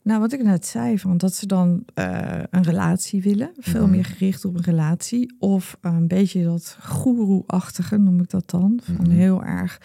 Nou, 0.03 0.21
wat 0.21 0.33
ik 0.33 0.43
net 0.43 0.67
zei, 0.67 0.99
van 0.99 1.17
dat 1.17 1.35
ze 1.35 1.47
dan 1.47 1.85
eh, 1.95 2.43
een 2.51 2.63
relatie 2.63 3.23
willen, 3.23 3.51
veel 3.59 3.83
Mhm. 3.83 3.91
meer 3.91 4.05
gericht 4.05 4.45
op 4.45 4.55
een 4.57 4.63
relatie, 4.63 5.37
of 5.39 5.77
een 5.81 6.09
beetje 6.09 6.45
dat 6.45 6.77
goeroe-achtige, 6.81 7.99
noem 7.99 8.21
ik 8.21 8.31
dat 8.31 8.51
dan, 8.51 8.81
van 8.83 8.95
Mhm. 9.07 9.11
heel 9.11 9.45
erg 9.45 9.81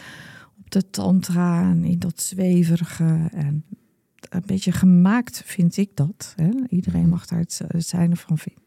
op 0.59 0.71
de 0.71 0.89
tantra 0.89 1.61
en 1.71 1.83
in 1.83 1.99
dat 1.99 2.21
zweverige 2.21 3.29
en 3.33 3.63
een 4.29 4.43
beetje 4.45 4.71
gemaakt 4.71 5.41
vind 5.45 5.77
ik 5.77 5.89
dat. 5.93 6.33
Hè? 6.35 6.49
Iedereen 6.69 7.01
Mhm. 7.01 7.09
mag 7.09 7.25
daar 7.25 7.39
het, 7.39 7.61
het 7.67 7.85
zijne 7.87 8.15
van 8.15 8.37
vinden. 8.37 8.63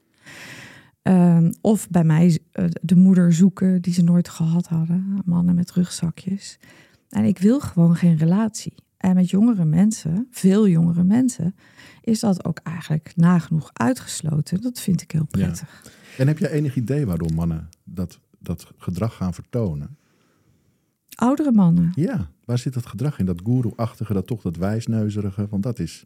Ehm, 1.03 1.53
of 1.61 1.89
bij 1.91 2.05
mij 2.05 2.39
eh, 2.53 2.65
de 2.83 2.97
moeder 2.97 3.33
zoeken 3.33 3.83
die 3.83 3.93
ze 3.93 4.03
nooit 4.03 4.29
gehad 4.29 4.67
hadden, 4.67 5.23
mannen 5.25 5.55
met 5.55 5.73
rugzakjes. 5.73 6.59
En 7.09 7.25
ik 7.25 7.39
wil 7.39 7.61
gewoon 7.61 7.97
geen 7.97 8.17
relatie. 8.17 8.75
En 8.97 9.15
met 9.15 9.31
jongere 9.31 9.65
mensen, 9.65 10.27
veel 10.31 10.69
jongere 10.69 11.05
mensen, 11.05 11.55
is 12.01 12.21
dat 12.21 12.45
ook 12.45 12.59
eigenlijk 12.63 13.13
nagenoeg 13.17 13.71
uitgesloten. 13.73 14.61
Dat 14.61 14.81
vind 14.81 15.03
ik 15.03 15.11
heel 15.11 15.27
Ja. 15.31 15.39
prettig. 15.39 15.83
En 16.19 16.27
heb 16.27 16.39
je 16.39 16.51
enig 16.51 16.77
idee 16.77 17.07
waarom 17.07 17.35
mannen 17.35 17.69
dat, 17.85 18.21
dat 18.39 18.73
gedrag 18.77 19.15
gaan 19.17 19.35
vertonen? 19.35 19.97
Oudere 21.15 21.53
mannen. 21.53 21.93
Ja, 21.95 22.31
waar 22.45 22.59
zit 22.59 22.75
dat 22.75 22.87
gedrag 22.87 23.19
in? 23.19 23.27
Dat 23.27 23.41
goeroe-achtige, 23.45 24.13
dat 24.13 24.27
toch 24.27 24.43
dat 24.43 24.57
wijsneuzerige? 24.57 25.47
Want 25.51 25.63
dat 25.63 25.79
is... 25.79 26.05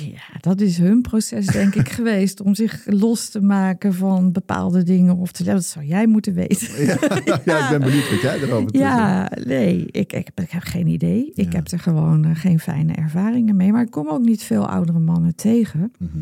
Ja, 0.00 0.38
dat 0.40 0.60
is 0.60 0.78
hun 0.78 1.02
proces, 1.02 1.46
denk 1.46 1.74
ik, 1.74 1.88
geweest 1.98 2.40
om 2.40 2.54
zich 2.54 2.82
los 2.86 3.28
te 3.28 3.40
maken 3.42 3.94
van 3.94 4.32
bepaalde 4.32 4.82
dingen. 4.82 5.16
Of 5.16 5.32
te 5.32 5.44
dat 5.44 5.64
zou 5.64 5.84
jij 5.84 6.06
moeten 6.06 6.34
weten. 6.34 6.84
Ja, 6.84 6.96
ja, 7.44 7.64
ik 7.64 7.70
ben 7.70 7.80
benieuwd 7.80 8.10
wat 8.10 8.20
jij 8.20 8.40
erover 8.40 8.70
te. 8.72 8.78
Ja, 8.78 9.30
nee, 9.44 9.86
ik, 9.90 10.12
ik, 10.12 10.28
ik 10.34 10.50
heb 10.50 10.62
geen 10.62 10.86
idee. 10.86 11.30
Ik 11.34 11.52
Ja. 11.52 11.56
heb 11.56 11.68
er 11.68 11.78
gewoon 11.78 12.24
eh, 12.24 12.30
geen 12.34 12.60
fijne 12.60 12.92
ervaringen 12.92 13.56
mee. 13.56 13.72
Maar 13.72 13.82
ik 13.82 13.90
kom 13.90 14.08
ook 14.08 14.22
niet 14.22 14.42
veel 14.42 14.68
oudere 14.68 14.98
mannen 14.98 15.34
tegen. 15.34 15.92
Mhm. 15.98 16.18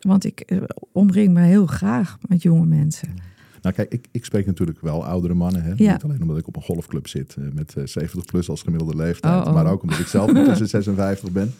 Want 0.00 0.24
ik 0.24 0.40
eh, 0.40 0.58
omring 0.92 1.32
me 1.34 1.40
heel 1.40 1.66
graag 1.66 2.18
met 2.28 2.42
jonge 2.42 2.66
mensen. 2.66 3.08
Nou 3.62 3.74
kijk, 3.74 3.92
ik, 3.92 4.06
ik 4.10 4.24
spreek 4.24 4.46
natuurlijk 4.46 4.80
wel 4.80 5.04
oudere 5.06 5.34
mannen. 5.34 5.62
Hè? 5.62 5.72
Ja. 5.76 5.92
Niet 5.92 6.02
alleen 6.04 6.20
omdat 6.22 6.38
ik 6.38 6.46
op 6.46 6.56
een 6.56 6.62
golfclub 6.62 7.08
zit 7.08 7.34
eh, 7.38 7.44
met 7.54 7.74
eh, 7.76 7.84
70 7.86 8.24
plus 8.24 8.48
als 8.48 8.62
gemiddelde 8.62 8.96
leeftijd. 8.96 9.40
Oh, 9.40 9.46
oh. 9.48 9.54
Maar 9.54 9.66
ook 9.66 9.82
omdat 9.82 9.98
ik 9.98 10.06
zelf 10.06 10.32
tussen 10.44 10.68
56 10.68 11.30
ben. 11.30 11.54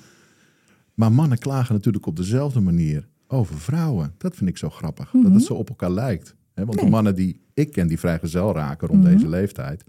Maar 0.97 1.13
mannen 1.13 1.39
klagen 1.39 1.75
natuurlijk 1.75 2.07
op 2.07 2.17
dezelfde 2.17 2.61
manier 2.61 3.09
over 3.29 3.57
vrouwen. 3.59 4.15
Dat 4.19 4.37
vind 4.37 4.51
ik 4.51 4.57
zo 4.57 4.71
grappig. 4.71 5.11
Dat 5.23 5.33
het 5.33 5.43
zo 5.43 5.55
op 5.55 5.69
elkaar 5.69 5.91
lijkt. 5.91 6.35
Want 6.55 6.79
de 6.81 6.89
mannen 6.89 7.15
die 7.15 7.41
ik 7.55 7.73
ken, 7.73 7.87
die 7.89 7.99
vrijgezel 7.99 8.53
raken 8.55 8.89
rond 8.89 9.03
Mhm. 9.03 9.13
deze 9.13 9.29
leeftijd. 9.29 9.85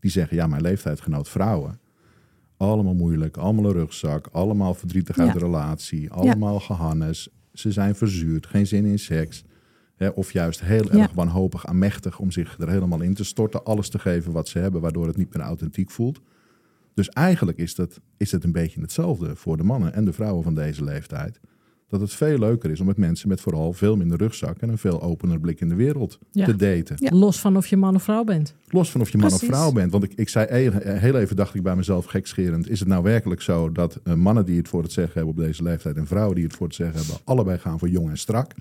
Die 0.00 0.10
zeggen, 0.10 0.36
ja, 0.36 0.46
mijn 0.46 0.62
leeftijdgenoot 0.62 1.28
vrouwen. 1.28 1.78
Allemaal 2.56 2.94
moeilijk, 2.94 3.36
allemaal 3.36 3.64
een 3.64 3.72
rugzak. 3.72 4.26
Allemaal 4.32 4.74
verdrietig 4.74 5.18
uit 5.18 5.26
Ja. 5.28 5.32
de 5.34 5.38
relatie. 5.38 6.10
Allemaal 6.10 6.60
gehannes. 6.60 7.28
Ze 7.52 7.72
zijn 7.72 7.94
verzuurd, 7.94 8.46
geen 8.46 8.66
zin 8.66 8.84
in 8.84 8.98
seks. 8.98 9.44
Hè, 9.96 10.08
of 10.08 10.32
juist 10.32 10.60
heel 10.60 10.96
Ja. 10.96 11.02
erg 11.02 11.12
wanhopig, 11.12 11.66
aanmächtig 11.66 12.18
om 12.18 12.30
zich 12.30 12.58
er 12.58 12.68
helemaal 12.68 13.00
in 13.00 13.14
te 13.14 13.24
storten. 13.24 13.64
Alles 13.64 13.88
te 13.88 13.98
geven 13.98 14.32
wat 14.32 14.48
ze 14.48 14.58
hebben, 14.58 14.80
waardoor 14.80 15.06
het 15.06 15.16
niet 15.16 15.34
meer 15.34 15.42
authentiek 15.44 15.90
voelt. 15.90 16.20
Dus 16.94 17.08
eigenlijk 17.08 17.58
is 17.58 17.74
dat, 17.74 18.00
is 18.16 18.32
het 18.32 18.44
een 18.44 18.52
beetje 18.52 18.80
hetzelfde 18.80 19.36
voor 19.36 19.56
de 19.56 19.62
mannen 19.62 19.92
en 19.94 20.04
de 20.04 20.12
vrouwen 20.12 20.42
van 20.42 20.54
deze 20.54 20.84
leeftijd. 20.84 21.40
Dat 21.88 22.00
het 22.00 22.12
veel 22.12 22.38
leuker 22.38 22.70
is 22.70 22.80
om 22.80 22.86
met 22.86 22.96
mensen 22.96 23.28
met 23.28 23.40
vooral 23.40 23.72
veel 23.72 23.96
minder 23.96 24.18
rugzak 24.18 24.58
en 24.58 24.68
een 24.68 24.78
veel 24.78 25.02
opener 25.02 25.40
blik 25.40 25.60
in 25.60 25.68
de 25.68 25.74
wereld 25.74 26.18
Ja. 26.30 26.44
te 26.44 26.56
daten. 26.56 26.96
Ja. 26.98 27.10
Los 27.16 27.40
van 27.40 27.56
of 27.56 27.66
je 27.66 27.76
man 27.76 27.94
of 27.94 28.02
vrouw 28.02 28.24
bent. 28.24 28.54
Los 28.68 28.90
van 28.90 29.00
of 29.00 29.10
je 29.10 29.18
man 29.18 29.28
Precies. 29.28 29.48
of 29.48 29.54
vrouw 29.54 29.72
bent. 29.72 29.92
Want 29.92 30.04
ik, 30.04 30.12
ik 30.14 30.28
zei 30.28 30.70
heel 30.82 31.16
even, 31.16 31.36
dacht 31.36 31.54
ik 31.54 31.62
bij 31.62 31.76
mezelf 31.76 32.04
gekscherend. 32.04 32.68
Is 32.68 32.78
het 32.78 32.88
nou 32.88 33.02
werkelijk 33.02 33.40
zo 33.40 33.72
dat 33.72 34.00
eh, 34.04 34.14
mannen 34.14 34.44
die 34.46 34.56
het 34.56 34.68
voor 34.68 34.82
het 34.82 34.92
zeggen 34.92 35.14
hebben 35.14 35.34
op 35.34 35.40
deze 35.40 35.62
leeftijd 35.62 35.96
en 35.96 36.06
vrouwen 36.06 36.34
die 36.34 36.44
het 36.44 36.54
voor 36.56 36.66
het 36.66 36.76
zeggen 36.76 36.96
hebben, 36.98 37.16
allebei 37.24 37.58
gaan 37.58 37.78
voor 37.78 37.88
jong 37.88 38.08
en 38.10 38.18
strak? 38.18 38.52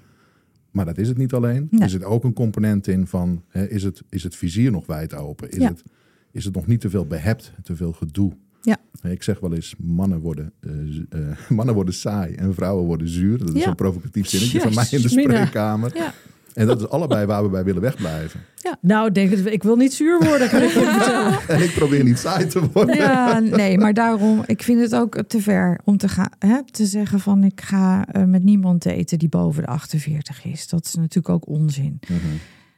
Maar 0.72 0.86
dat 0.86 0.98
is 0.98 1.08
het 1.08 1.18
niet 1.18 1.34
alleen. 1.34 1.68
Nee. 1.72 1.82
Er 1.82 1.90
zit 1.90 2.04
ook 2.04 2.24
een 2.24 2.34
component 2.34 2.88
in 2.88 3.08
van, 3.08 3.44
hè, 3.48 3.68
is, 3.68 3.84
het, 3.84 4.02
is 4.10 4.24
het 4.24 4.36
vizier 4.36 4.72
nog 4.72 4.86
wijd 4.86 5.14
open? 5.14 5.50
Is, 5.52 5.58
Ja. 5.58 5.68
het, 5.68 5.84
is 6.32 6.46
het 6.46 6.56
nog 6.56 6.68
niet 6.68 6.82
te 6.82 6.90
veel 6.90 7.06
behept, 7.06 7.52
te 7.64 7.76
veel 7.76 7.92
gedoe? 7.92 8.32
Ja. 8.62 8.78
Ik 9.02 9.24
zeg 9.24 9.40
wel 9.40 9.54
eens, 9.54 9.76
mannen 9.78 10.20
worden, 10.20 10.52
eh, 10.60 10.72
eh, 11.10 11.38
mannen 11.50 11.76
worden 11.76 11.94
saai 11.94 12.34
en 12.36 12.54
vrouwen 12.54 12.86
worden 12.86 13.10
zuur. 13.10 13.38
Dat 13.38 13.56
is 13.56 13.62
Ja. 13.64 13.68
een 13.70 13.76
provocatief 13.76 14.28
zinnetje 14.30 14.60
van 14.60 14.74
mij 14.74 14.88
in 14.92 15.02
de 15.02 15.10
spreekkamer. 15.10 15.92
Ja. 15.96 16.14
En 16.54 16.68
dat 16.68 16.80
is 16.82 16.88
allebei 16.90 17.26
waar 17.26 17.44
we 17.44 17.50
bij 17.50 17.64
willen 17.64 17.82
wegblijven. 17.82 18.40
Nou, 18.82 19.08
ik 19.08 19.14
denk 19.14 19.30
het, 19.30 19.46
ik 19.46 19.64
wil 19.64 19.76
niet 19.76 19.94
zuur 19.94 20.20
worden, 20.24 20.50
kan 20.50 20.62
ik 20.62 20.70
vertellen. 20.78 21.40
En 21.48 21.62
ik 21.62 21.74
probeer 21.74 22.04
niet 22.04 22.18
saai 22.18 22.48
te 22.48 22.70
worden. 22.74 22.96
Ja, 22.96 23.40
nee, 23.40 23.78
maar 23.78 23.94
daarom, 23.94 24.44
ik 24.46 24.64
vind 24.64 24.82
het 24.82 24.96
ook 24.96 25.24
te 25.28 25.42
ver 25.42 25.80
om 25.84 25.98
te, 25.98 26.08
gaan, 26.10 26.30
hè, 26.40 26.64
te 26.72 26.86
zeggen 26.86 27.20
van 27.20 27.44
ik 27.44 27.62
ga 27.62 28.06
eh, 28.08 28.24
met 28.24 28.44
niemand 28.44 28.84
daten 28.84 29.20
die 29.20 29.30
boven 29.30 29.62
de 29.64 29.68
48 29.70 30.46
is. 30.46 30.68
Dat 30.68 30.86
is 30.86 30.94
natuurlijk 30.94 31.30
ook 31.30 31.48
onzin. 31.48 32.00
Mhm. 32.08 32.18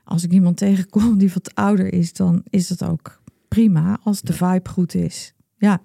Als 0.03 0.23
ik 0.23 0.31
iemand 0.31 0.57
tegenkom 0.57 1.17
die 1.17 1.31
wat 1.33 1.51
ouder 1.55 1.93
is, 1.93 2.13
dan 2.13 2.43
is 2.49 2.67
dat 2.67 2.83
ook 2.89 3.21
prima 3.53 3.99
als 4.03 4.21
de 4.21 4.33
vibe 4.33 4.69
goed 4.69 4.95
is. 4.95 5.33
Ja, 5.57 5.81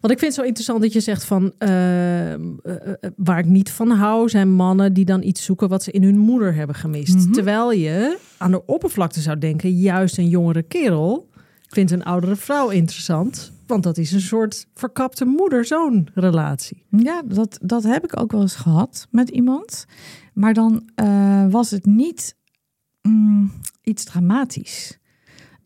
Want 0.00 0.12
ik 0.12 0.18
vind 0.18 0.20
het 0.20 0.34
zo 0.34 0.42
interessant 0.42 0.82
dat 0.82 0.92
je 0.92 1.00
zegt 1.00 1.24
van 1.24 1.52
eh, 1.58 2.32
eh, 2.32 2.40
eh, 2.62 2.92
waar 3.16 3.38
ik 3.38 3.44
niet 3.44 3.70
van 3.70 3.90
hou, 3.90 4.28
zijn 4.28 4.52
mannen 4.52 4.92
die 4.92 5.04
dan 5.04 5.22
iets 5.22 5.44
zoeken 5.44 5.68
wat 5.68 5.82
ze 5.82 5.90
in 5.90 6.02
hun 6.02 6.18
moeder 6.18 6.54
hebben 6.54 6.76
gemist. 6.76 7.14
Mhm. 7.14 7.32
Terwijl 7.32 7.72
je 7.72 8.18
aan 8.38 8.50
de 8.50 8.66
oppervlakte 8.66 9.20
zou 9.20 9.38
denken, 9.38 9.70
juist 9.70 10.18
een 10.18 10.28
jongere 10.28 10.62
kerel 10.62 11.28
vindt 11.68 11.90
een 11.90 12.04
oudere 12.04 12.36
vrouw 12.36 12.68
interessant. 12.68 13.52
Want 13.66 13.82
dat 13.82 13.98
is 13.98 14.12
een 14.12 14.20
soort 14.20 14.66
verkapte 14.74 15.24
moeder-zoon 15.24 16.08
relatie. 16.14 16.84
ja 16.88 17.22
dat, 17.24 17.58
dat 17.62 17.82
heb 17.82 18.04
ik 18.04 18.20
ook 18.20 18.32
wel 18.32 18.40
eens 18.40 18.56
gehad 18.56 19.06
met 19.10 19.28
iemand. 19.28 19.84
Maar 20.32 20.54
dan 20.54 20.88
was 21.50 21.70
het 21.70 21.86
niet 21.86 22.36
mm, 23.02 23.52
iets 23.82 24.04
dramatisch. 24.04 24.98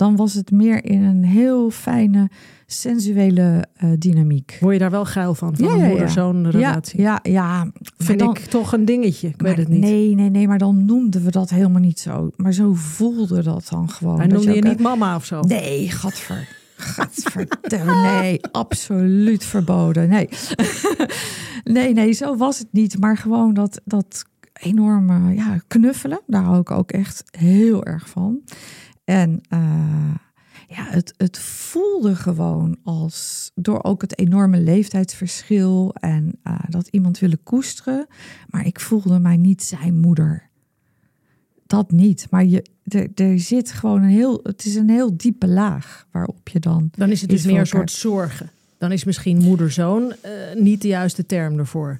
Dan 0.00 0.16
was 0.16 0.34
het 0.34 0.50
meer 0.50 0.84
in 0.84 1.02
een 1.02 1.24
heel 1.24 1.70
fijne, 1.70 2.30
sensuele 2.66 3.66
eh, 3.74 3.90
dynamiek. 3.98 4.56
Word 4.60 4.72
je 4.72 4.78
daar 4.78 4.90
wel 4.90 5.04
geil 5.04 5.34
van, 5.34 5.56
van 5.56 5.66
Ja, 5.66 5.72
een 5.74 5.88
moeder-zoon 5.88 6.50
relatie? 6.50 7.00
Ja, 7.00 7.20
ja, 7.22 7.32
ja. 7.32 7.70
Vind 7.96 8.18
dan- 8.18 8.30
ik 8.30 8.38
toch 8.38 8.72
een 8.72 8.84
dingetje. 8.84 9.28
Ik 9.28 9.40
weet 9.40 9.56
het 9.56 9.68
niet. 9.68 9.80
Nee, 9.80 10.14
nee, 10.14 10.30
nee, 10.30 10.48
maar 10.48 10.58
dan 10.58 10.84
noemden 10.84 11.24
we 11.24 11.30
dat 11.30 11.50
helemaal 11.50 11.80
niet 11.80 12.00
zo. 12.00 12.30
Maar 12.36 12.52
zo 12.52 12.72
voelde 12.74 13.42
dat 13.42 13.66
dan 13.70 13.90
gewoon. 13.90 14.18
Dat 14.18 14.28
noemde 14.28 14.54
je 14.54 14.62
niet 14.62 14.80
mama 14.80 15.16
of 15.16 15.24
zo. 15.24 15.40
Nee, 15.40 15.90
gadver. 15.90 16.48
Gadverdamme, 16.76 18.08
nee, 18.20 18.40
absoluut 18.52 19.44
verboden. 19.44 20.08
Nee. 20.08 20.28
nee, 21.76 21.92
nee, 21.92 22.12
zo 22.12 22.36
was 22.36 22.58
het 22.58 22.68
niet. 22.70 22.98
Maar 23.00 23.16
gewoon 23.16 23.54
dat, 23.54 23.80
dat 23.84 24.24
enorme 24.52 25.34
ja, 25.34 25.60
knuffelen, 25.66 26.20
daar 26.26 26.42
hou 26.42 26.60
ik 26.60 26.70
ook 26.70 26.90
echt 26.90 27.22
heel 27.30 27.84
erg 27.84 28.08
van. 28.08 28.40
En 29.10 29.40
eh, 29.48 30.14
ja, 30.68 30.84
het, 30.84 31.14
het 31.16 31.38
voelde 31.38 32.16
gewoon 32.16 32.78
als, 32.82 33.50
door 33.54 33.82
ook 33.82 34.00
het 34.00 34.18
enorme 34.18 34.60
leeftijdsverschil 34.60 35.94
en 36.00 36.32
eh, 36.42 36.58
dat 36.68 36.88
iemand 36.88 37.18
willen 37.18 37.42
koesteren. 37.42 38.06
Maar 38.48 38.66
ik 38.66 38.80
voelde 38.80 39.18
mij 39.18 39.36
niet 39.36 39.62
zijn 39.62 39.96
moeder. 39.96 40.48
Dat 41.66 41.90
niet. 41.90 42.26
Maar 42.30 42.44
je, 42.44 42.64
er, 42.84 43.08
er 43.14 43.38
zit 43.38 43.72
gewoon 43.72 44.02
een 44.02 44.08
heel, 44.08 44.40
het 44.42 44.64
is 44.64 44.74
een 44.74 44.90
heel 44.90 45.16
diepe 45.16 45.48
laag 45.48 46.06
waarop 46.10 46.48
je 46.48 46.60
dan. 46.60 46.88
Dan 46.92 47.10
is 47.10 47.20
het 47.20 47.30
dus 47.30 47.44
meer 47.44 47.60
een 47.60 47.66
soort 47.66 47.90
zorgen. 47.90 48.50
Dan 48.78 48.92
is 48.92 49.04
misschien 49.04 49.42
moeder-zoon 49.42 50.12
eh, 50.20 50.32
niet 50.54 50.82
de 50.82 50.88
juiste 50.88 51.26
term 51.26 51.58
ervoor. 51.58 51.98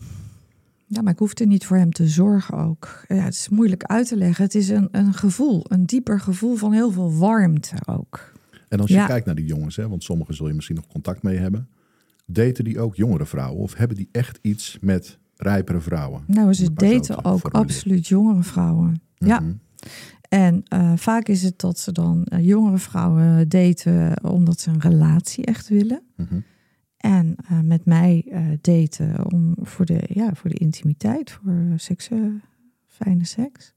Ja, 0.92 1.02
maar 1.02 1.12
ik 1.12 1.18
hoefde 1.18 1.47
niet 1.47 1.66
voor 1.66 1.76
hem 1.76 1.92
te 1.92 2.09
zorgen 2.09 2.59
ook. 2.59 3.04
Ja, 3.09 3.14
het 3.16 3.35
is 3.35 3.49
moeilijk 3.49 3.85
uit 3.85 4.09
te 4.09 4.16
leggen. 4.16 4.44
Het 4.44 4.54
is 4.54 4.68
een, 4.68 4.88
een 4.92 5.12
gevoel, 5.14 5.64
een 5.68 5.87
dieper 5.87 6.20
gevoel 6.20 6.56
van 6.56 6.73
heel 6.73 6.90
veel 6.92 7.14
warmte 7.16 7.75
ook. 7.87 8.32
En 8.68 8.80
als 8.80 8.90
je 8.90 8.97
Ja. 8.97 9.06
kijkt 9.06 9.26
naar 9.26 9.35
die 9.35 9.44
jongens, 9.47 9.76
hè, 9.76 9.88
want 9.88 10.02
sommigen 10.04 10.35
zul 10.35 10.49
je 10.49 10.54
misschien 10.54 10.76
nog 10.76 10.87
contact 10.87 11.23
mee 11.23 11.37
hebben. 11.38 11.68
Daten 12.26 12.64
die 12.64 12.80
ook 12.80 12.97
jongere 12.97 13.26
vrouwen? 13.26 13.62
Of 13.62 13.75
hebben 13.75 13.97
die 13.97 14.09
echt 14.12 14.38
iets 14.42 14.78
met 14.80 15.18
rijpere 15.37 15.80
vrouwen? 15.80 16.23
Nou, 16.26 16.52
ze 16.54 16.73
daten 16.73 17.00
te 17.00 17.25
ook 17.25 17.49
absoluut 17.49 18.09
jongere 18.09 18.42
vrouwen. 18.42 19.00
Ja, 19.14 19.40
Mhm. 19.40 19.52
en 20.28 20.62
eh, 20.68 20.92
vaak 20.97 21.28
is 21.28 21.42
het 21.42 21.59
dat 21.59 21.78
ze 21.78 21.92
dan 21.92 22.25
eh, 22.25 22.44
jongere 22.47 22.78
vrouwen 22.78 23.49
daten 23.49 24.25
omdat 24.25 24.61
ze 24.61 24.70
een 24.70 24.80
relatie 24.80 25.44
echt 25.44 25.68
willen. 25.68 26.02
Mhm. 26.16 26.40
En 27.00 27.37
eh, 27.49 27.61
met 27.61 27.85
mij 27.85 28.25
eh, 28.30 28.40
daten 28.61 29.33
om, 29.33 29.54
voor, 29.62 29.85
de, 29.87 30.00
ja, 30.09 30.35
voor 30.35 30.50
de 30.50 30.59
intimiteit, 30.59 31.30
voor 31.30 31.54
seks, 31.76 32.09
eh, 32.09 32.19
fijne 32.87 33.25
seks. 33.25 33.73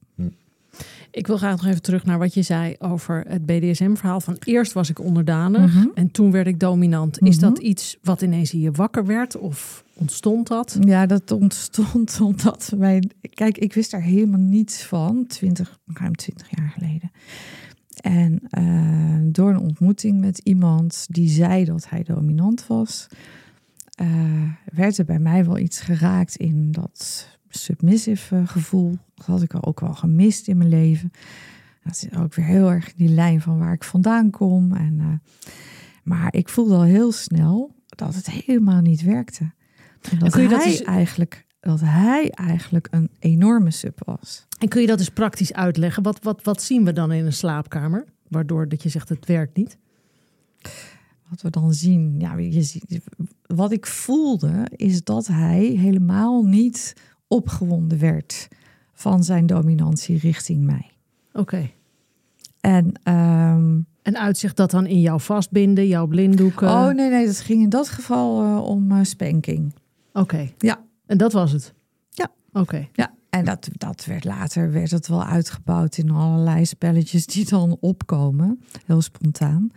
Ik 1.10 1.26
wil 1.26 1.36
graag 1.36 1.50
nog 1.56 1.66
even 1.66 1.82
terug 1.82 2.04
naar 2.04 2.18
wat 2.18 2.34
je 2.34 2.42
zei 2.42 2.74
over 2.78 3.24
het 3.28 3.46
BDSM-verhaal. 3.46 4.20
Van 4.20 4.36
eerst 4.44 4.72
was 4.72 4.90
ik 4.90 4.98
onderdanig 5.00 5.74
Mhm. 5.74 5.86
en 5.94 6.10
toen 6.10 6.30
werd 6.30 6.46
ik 6.46 6.60
dominant. 6.60 7.20
Is 7.22 7.36
Mhm. 7.36 7.44
dat 7.48 7.58
iets 7.58 7.98
wat 8.02 8.22
ineens 8.22 8.52
in 8.52 8.60
je 8.60 8.70
wakker 8.70 9.06
werd 9.06 9.36
of 9.36 9.84
ontstond 9.94 10.48
dat? 10.48 10.78
Ja, 10.80 11.06
dat 11.06 11.30
ontstond 11.30 12.20
omdat 12.20 12.72
wij. 12.78 13.02
Kijk, 13.34 13.58
ik 13.58 13.72
wist 13.74 13.90
daar 13.90 14.02
helemaal 14.02 14.40
niets 14.40 14.82
van, 14.84 15.26
20, 15.26 15.78
ruim 15.86 16.14
20 16.16 16.48
jaar 16.56 16.68
geleden. 16.78 17.10
En 18.00 18.40
eh, 18.48 19.18
door 19.22 19.50
een 19.50 19.58
ontmoeting 19.58 20.20
met 20.20 20.38
iemand 20.38 21.06
die 21.08 21.28
zei 21.28 21.64
dat 21.64 21.88
hij 21.88 22.02
dominant 22.02 22.66
was, 22.66 23.08
eh, 23.94 24.08
werd 24.72 24.98
er 24.98 25.04
bij 25.04 25.18
mij 25.18 25.44
wel 25.44 25.58
iets 25.58 25.80
geraakt 25.80 26.36
in 26.36 26.72
dat 26.72 27.28
submissive 27.48 28.36
eh, 28.36 28.48
gevoel. 28.48 28.98
Dat 29.14 29.26
had 29.26 29.42
ik 29.42 29.66
ook 29.66 29.80
wel 29.80 29.94
gemist 29.94 30.48
in 30.48 30.56
mijn 30.56 30.68
leven. 30.68 31.10
Dat 31.82 32.08
is 32.10 32.18
ook 32.18 32.34
weer 32.34 32.44
heel 32.44 32.70
erg 32.70 32.94
die 32.94 33.08
lijn 33.08 33.40
van 33.40 33.58
waar 33.58 33.72
ik 33.72 33.84
vandaan 33.84 34.30
kom. 34.30 34.72
En, 34.72 34.96
eh, 35.00 35.46
maar 36.02 36.34
ik 36.34 36.48
voelde 36.48 36.74
al 36.74 36.82
heel 36.82 37.12
snel 37.12 37.74
dat 37.86 38.14
het 38.14 38.30
helemaal 38.30 38.80
niet 38.80 39.02
werkte. 39.02 39.52
En 40.10 40.18
dat 40.18 40.32
kun 40.32 40.42
je 40.42 40.48
dat 40.48 40.82
eigenlijk 40.82 41.43
dat 41.64 41.80
hij 41.80 42.30
eigenlijk 42.30 42.88
een 42.90 43.10
enorme 43.18 43.70
sub 43.70 44.00
was. 44.04 44.46
En 44.58 44.68
kun 44.68 44.80
je 44.80 44.86
dat 44.86 44.98
dus 44.98 45.08
praktisch 45.08 45.52
uitleggen? 45.52 46.02
Wat, 46.02 46.22
wat, 46.22 46.42
wat 46.42 46.62
zien 46.62 46.84
we 46.84 46.92
dan 46.92 47.12
in 47.12 47.26
een 47.26 47.32
slaapkamer? 47.32 48.04
Waardoor 48.28 48.68
dat 48.68 48.82
je 48.82 48.88
zegt 48.88 49.08
het 49.08 49.26
werkt 49.26 49.56
niet. 49.56 49.78
Wat 51.28 51.42
we 51.42 51.50
dan 51.50 51.72
zien, 51.72 52.14
ja, 52.18 52.36
je 52.36 52.62
ziet, 52.62 53.00
wat 53.46 53.72
ik 53.72 53.86
voelde, 53.86 54.66
is 54.76 55.04
dat 55.04 55.26
hij 55.26 55.64
helemaal 55.64 56.42
niet 56.42 56.96
opgewonden 57.28 57.98
werd 57.98 58.48
van 58.92 59.24
zijn 59.24 59.46
dominantie 59.46 60.18
richting 60.18 60.64
mij. 60.64 60.90
Oké. 61.32 61.70
En 62.60 62.92
En 64.02 64.18
uitzicht 64.18 64.56
dat 64.56 64.70
dan 64.70 64.86
in 64.86 65.00
jouw 65.00 65.18
vastbinden, 65.18 65.86
jouw 65.86 66.06
blinddoeken? 66.06 66.68
oh 66.68 66.90
nee, 66.90 67.10
nee, 67.10 67.26
dat 67.26 67.40
ging 67.40 67.62
in 67.62 67.68
dat 67.68 67.88
geval 67.88 68.42
eh, 68.42 68.64
om 68.64 68.92
eh, 68.92 68.98
spanking. 69.02 69.74
Oké. 70.12 70.50
Ja. 70.58 70.83
En 71.06 71.16
dat 71.18 71.32
was 71.32 71.52
het? 71.52 71.74
Ja. 72.10 72.30
Oké. 72.52 72.88
Ja, 72.92 73.14
en 73.30 73.44
dat, 73.44 73.68
dat 73.72 74.04
werd 74.04 74.24
later 74.24 74.72
werd 74.72 74.90
het 74.90 75.08
wel 75.08 75.24
uitgebouwd 75.24 75.96
in 75.96 76.10
allerlei 76.10 76.64
spelletjes 76.66 77.26
die 77.26 77.48
dan 77.48 77.76
opkomen, 77.80 78.60
heel 78.86 79.02
spontaan. 79.02 79.70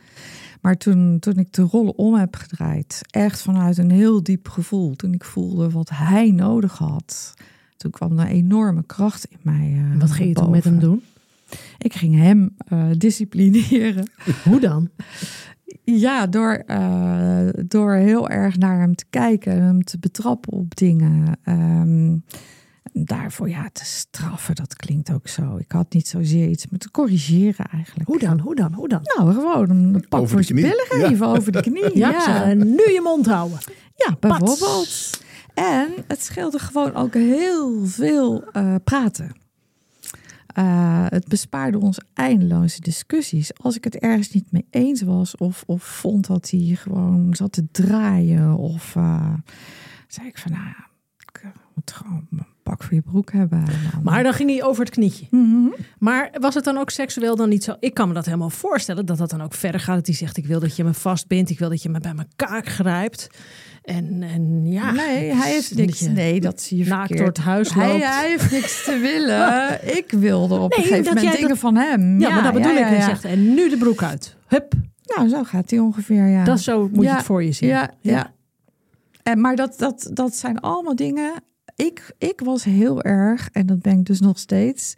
Maar 0.61 0.77
toen, 0.77 1.19
toen 1.19 1.37
ik 1.37 1.53
de 1.53 1.61
rollen 1.61 1.97
om 1.97 2.13
heb 2.13 2.35
gedraaid, 2.35 3.01
echt 3.09 3.41
vanuit 3.41 3.77
een 3.77 3.91
heel 3.91 4.23
diep 4.23 4.47
gevoel, 4.47 4.95
toen 4.95 5.13
ik 5.13 5.23
voelde 5.23 5.69
wat 5.69 5.89
hij 5.89 6.31
nodig 6.31 6.77
had, 6.77 7.33
toen 7.77 7.91
kwam 7.91 8.19
er 8.19 8.27
enorme 8.27 8.83
kracht 8.85 9.25
in 9.25 9.39
mij. 9.41 9.83
eh, 9.91 9.99
wat 9.99 10.11
ging 10.11 10.27
je 10.27 10.33
toen 10.35 10.49
met 10.49 10.63
hem 10.63 10.79
doen? 10.79 11.03
Ik 11.77 11.93
ging 11.93 12.15
hem 12.15 12.55
eh, 12.67 12.85
disciplineren. 12.97 14.09
Hoe 14.43 14.59
dan? 14.59 14.89
Ja, 15.83 16.27
door, 16.27 16.53
eh, 16.53 17.47
door 17.65 17.93
heel 17.93 18.29
erg 18.29 18.57
naar 18.57 18.79
hem 18.79 18.95
te 18.95 19.05
kijken, 19.09 19.63
hem 19.63 19.83
te 19.83 19.99
betrappen 19.99 20.53
op 20.53 20.75
dingen. 20.75 21.39
Ehm, 21.43 22.17
daarvoor 22.93 23.49
ja, 23.49 23.69
te 23.73 23.85
straffen, 23.85 24.55
dat 24.55 24.75
klinkt 24.75 25.11
ook 25.11 25.27
zo. 25.27 25.57
Ik 25.57 25.71
had 25.71 25.93
niet 25.93 26.07
zozeer 26.07 26.47
iets 26.47 26.67
met 26.67 26.79
te 26.79 26.91
corrigeren 26.91 27.65
eigenlijk. 27.65 28.09
Hoe 28.09 28.19
dan? 28.19 28.39
Hoe 28.39 28.55
dan? 28.55 28.73
Hoe 28.73 28.87
dan? 28.87 28.99
Nou, 29.03 29.33
gewoon 29.33 29.69
een 29.69 30.05
pak 30.09 30.19
Over 30.19 30.31
voor 30.31 30.43
zijn 30.43 30.61
billen 30.61 30.85
geven, 30.87 31.27
over 31.27 31.51
de 31.51 31.61
knie. 31.61 31.97
Ja, 31.97 32.09
Ja, 32.17 32.17
ja. 32.27 32.43
en 32.43 32.57
nu 32.57 32.91
je 32.91 33.01
mond 33.03 33.25
houden. 33.25 33.57
bijvoorbeeld. 34.19 35.19
En 35.53 35.89
het 36.07 36.23
scheelde 36.23 36.59
gewoon 36.59 36.95
ook 36.95 37.13
heel 37.13 37.85
veel 37.85 38.43
eh, 38.43 38.75
praten. 38.83 39.31
Eh, 40.57 41.05
het 41.07 41.27
bespaarde 41.27 41.79
ons 41.79 41.99
eindeloze 42.13 42.81
discussies. 42.81 43.57
Als 43.57 43.75
ik 43.75 43.83
het 43.83 43.95
ergens 43.95 44.29
niet 44.31 44.51
mee 44.51 44.65
eens 44.69 45.01
was 45.01 45.35
of, 45.35 45.63
of 45.65 45.83
vond 45.83 46.27
dat 46.27 46.49
hij 46.49 46.75
gewoon 46.75 47.35
zat 47.35 47.51
te 47.51 47.67
draaien 47.71 48.55
of 48.55 48.95
eh, 48.95 49.33
zei 50.07 50.27
ik 50.27 50.37
van 50.37 50.51
nou, 50.51 50.63
ja, 50.63 50.87
ik 51.17 51.41
moet 51.73 51.91
gewoon 51.91 52.27
pak 52.69 52.83
voor 52.83 52.93
je 52.93 53.01
broek 53.01 53.31
hebben. 53.31 53.59
En 53.59 53.65
dan- 53.65 54.03
Maar 54.03 54.23
dan 54.23 54.33
ging 54.33 54.49
hij 54.49 54.63
over 54.63 54.83
het 54.85 54.93
knietje. 54.93 55.27
Mhm. 55.29 55.67
Maar 55.99 56.29
was 56.39 56.53
het 56.55 56.63
dan 56.63 56.77
ook 56.77 56.89
seksueel 56.89 57.35
dan 57.35 57.49
niet 57.49 57.63
zo? 57.63 57.75
Ik 57.79 57.93
kan 57.93 58.07
me 58.07 58.13
dat 58.13 58.25
helemaal 58.25 58.49
voorstellen 58.49 59.05
dat 59.05 59.17
dat 59.17 59.29
dan 59.29 59.41
ook 59.41 59.53
verder 59.53 59.79
gaat. 59.81 59.95
Dat 59.95 60.05
hij 60.05 60.15
zegt: 60.15 60.37
Ik 60.37 60.45
wil 60.45 60.59
dat 60.59 60.75
je 60.75 60.83
me 60.83 60.93
vastbindt. 60.93 61.49
Ik 61.49 61.59
wil 61.59 61.69
dat 61.69 61.81
je 61.81 61.89
me 61.89 61.99
bij 61.99 62.13
mijn 62.13 62.27
kaak 62.35 62.67
grijpt. 62.67 63.27
En, 63.83 64.23
en 64.23 64.65
ja. 64.65 64.91
Nee, 64.91 65.33
hij 65.33 65.51
heeft 65.51 65.75
niks. 65.75 65.99
je 65.99 66.09
Nee, 66.09 66.39
dat 66.39 66.61
zie 66.61 66.77
je 66.77 66.85
Naakt 66.85 66.97
verkeerd. 67.07 67.17
door 67.19 67.27
het 67.27 67.37
huis 67.37 67.73
hij, 67.73 67.87
loopt. 67.91 68.03
hij 68.05 68.29
heeft 68.29 68.51
niks 68.51 68.83
te 68.83 68.97
willen. 69.11 69.97
Ik 69.97 70.11
wilde 70.11 70.55
op 70.55 70.69
Nee, 70.69 70.79
een 70.79 70.83
gegeven 70.85 71.13
moment 71.15 71.33
dingen 71.33 71.49
dat- 71.49 71.57
van 71.57 71.75
hem. 71.75 72.19
Ja, 72.19 72.29
maar 72.29 72.43
dat 72.43 72.53
bedoel 72.53 72.71
ja, 72.71 72.87
ik. 72.87 73.01
zegt: 73.01 73.25
En 73.25 73.53
nu 73.53 73.69
de 73.69 73.77
broek 73.77 74.03
uit. 74.03 74.35
Hup. 74.47 74.73
Nou, 75.15 75.29
zo 75.29 75.43
gaat 75.43 75.69
hij 75.69 75.79
ongeveer, 75.79 76.27
ja. 76.27 76.43
Dat 76.43 76.59
zo 76.59 76.89
moet 76.93 77.03
je 77.03 77.09
het 77.11 77.23
voor 77.23 77.43
je 77.43 77.51
zien. 77.51 77.69
Ja, 77.69 77.91
ja. 78.01 78.31
En, 79.23 79.41
maar 79.41 79.55
dat, 79.55 79.73
dat, 79.77 80.09
dat 80.13 80.35
zijn 80.35 80.59
allemaal 80.59 80.95
dingen. 80.95 81.31
Ik, 81.77 82.13
ik 82.17 82.39
was 82.43 82.63
heel 82.63 83.01
erg, 83.01 83.49
en 83.51 83.65
dat 83.65 83.81
ben 83.81 83.99
ik 83.99 84.05
dus 84.05 84.19
nog 84.19 84.39
steeds, 84.39 84.93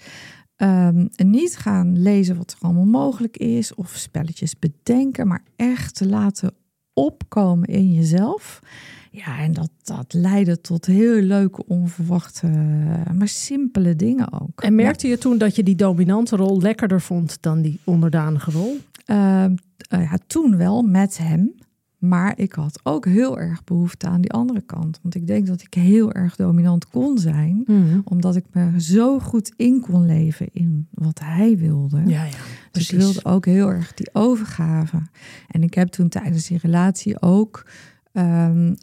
ehm, 0.55 1.07
niet 1.15 1.57
gaan 1.57 2.01
lezen 2.01 2.37
wat 2.37 2.51
er 2.51 2.57
allemaal 2.61 2.85
mogelijk 2.85 3.37
is 3.37 3.73
of 3.75 3.89
spelletjes 3.95 4.59
bedenken, 4.59 5.27
maar 5.27 5.43
echt 5.55 5.95
te 5.95 6.07
laten 6.07 6.53
opkomen 6.93 7.67
in 7.67 7.93
jezelf. 7.93 8.59
Ja, 9.11 9.39
en 9.39 9.53
dat, 9.53 9.69
dat 9.83 10.13
leidde 10.13 10.61
tot 10.61 10.85
heel 10.85 11.21
leuke, 11.21 11.65
onverwachte, 11.67 12.47
maar 13.13 13.27
simpele 13.27 13.95
dingen 13.95 14.41
ook. 14.41 14.61
En 14.61 14.75
merkte 14.75 15.07
je 15.07 15.17
toen 15.17 15.37
dat 15.37 15.55
je 15.55 15.63
die 15.63 15.75
dominante 15.75 16.35
rol 16.35 16.61
lekkerder 16.61 17.01
vond 17.01 17.41
dan 17.41 17.61
die 17.61 17.79
onderdanige 17.83 18.51
rol? 18.51 18.77
Ehm, 19.05 19.55
eh, 19.89 20.01
ja, 20.01 20.17
toen 20.27 20.57
wel 20.57 20.81
met 20.81 21.17
hem. 21.17 21.53
Maar 21.99 22.37
ik 22.37 22.53
had 22.53 22.79
ook 22.83 23.05
heel 23.05 23.39
erg 23.39 23.63
behoefte 23.63 24.07
aan 24.07 24.21
die 24.21 24.31
andere 24.31 24.61
kant. 24.61 24.99
Want 25.01 25.15
ik 25.15 25.27
denk 25.27 25.47
dat 25.47 25.61
ik 25.61 25.73
heel 25.73 26.13
erg 26.13 26.35
dominant 26.35 26.87
kon 26.87 27.17
zijn. 27.17 27.65
Omdat 28.03 28.35
ik 28.35 28.45
me 28.51 28.81
zo 28.81 29.19
goed 29.19 29.53
in 29.55 29.81
kon 29.81 30.05
leven 30.05 30.47
in 30.51 30.87
wat 30.91 31.19
hij 31.19 31.57
wilde. 31.57 31.97
Ja, 32.05 32.23
ja. 32.23 32.37
dus 32.71 32.91
ik 32.91 32.99
wilde 32.99 33.25
ook 33.25 33.45
heel 33.45 33.71
erg 33.71 33.93
die 33.93 34.09
overgave. 34.13 35.01
En 35.47 35.63
ik 35.63 35.73
heb 35.73 35.87
toen 35.87 36.09
tijdens 36.09 36.47
die 36.47 36.57
relatie 36.57 37.21
ook 37.21 37.65
ehm, 38.11 38.75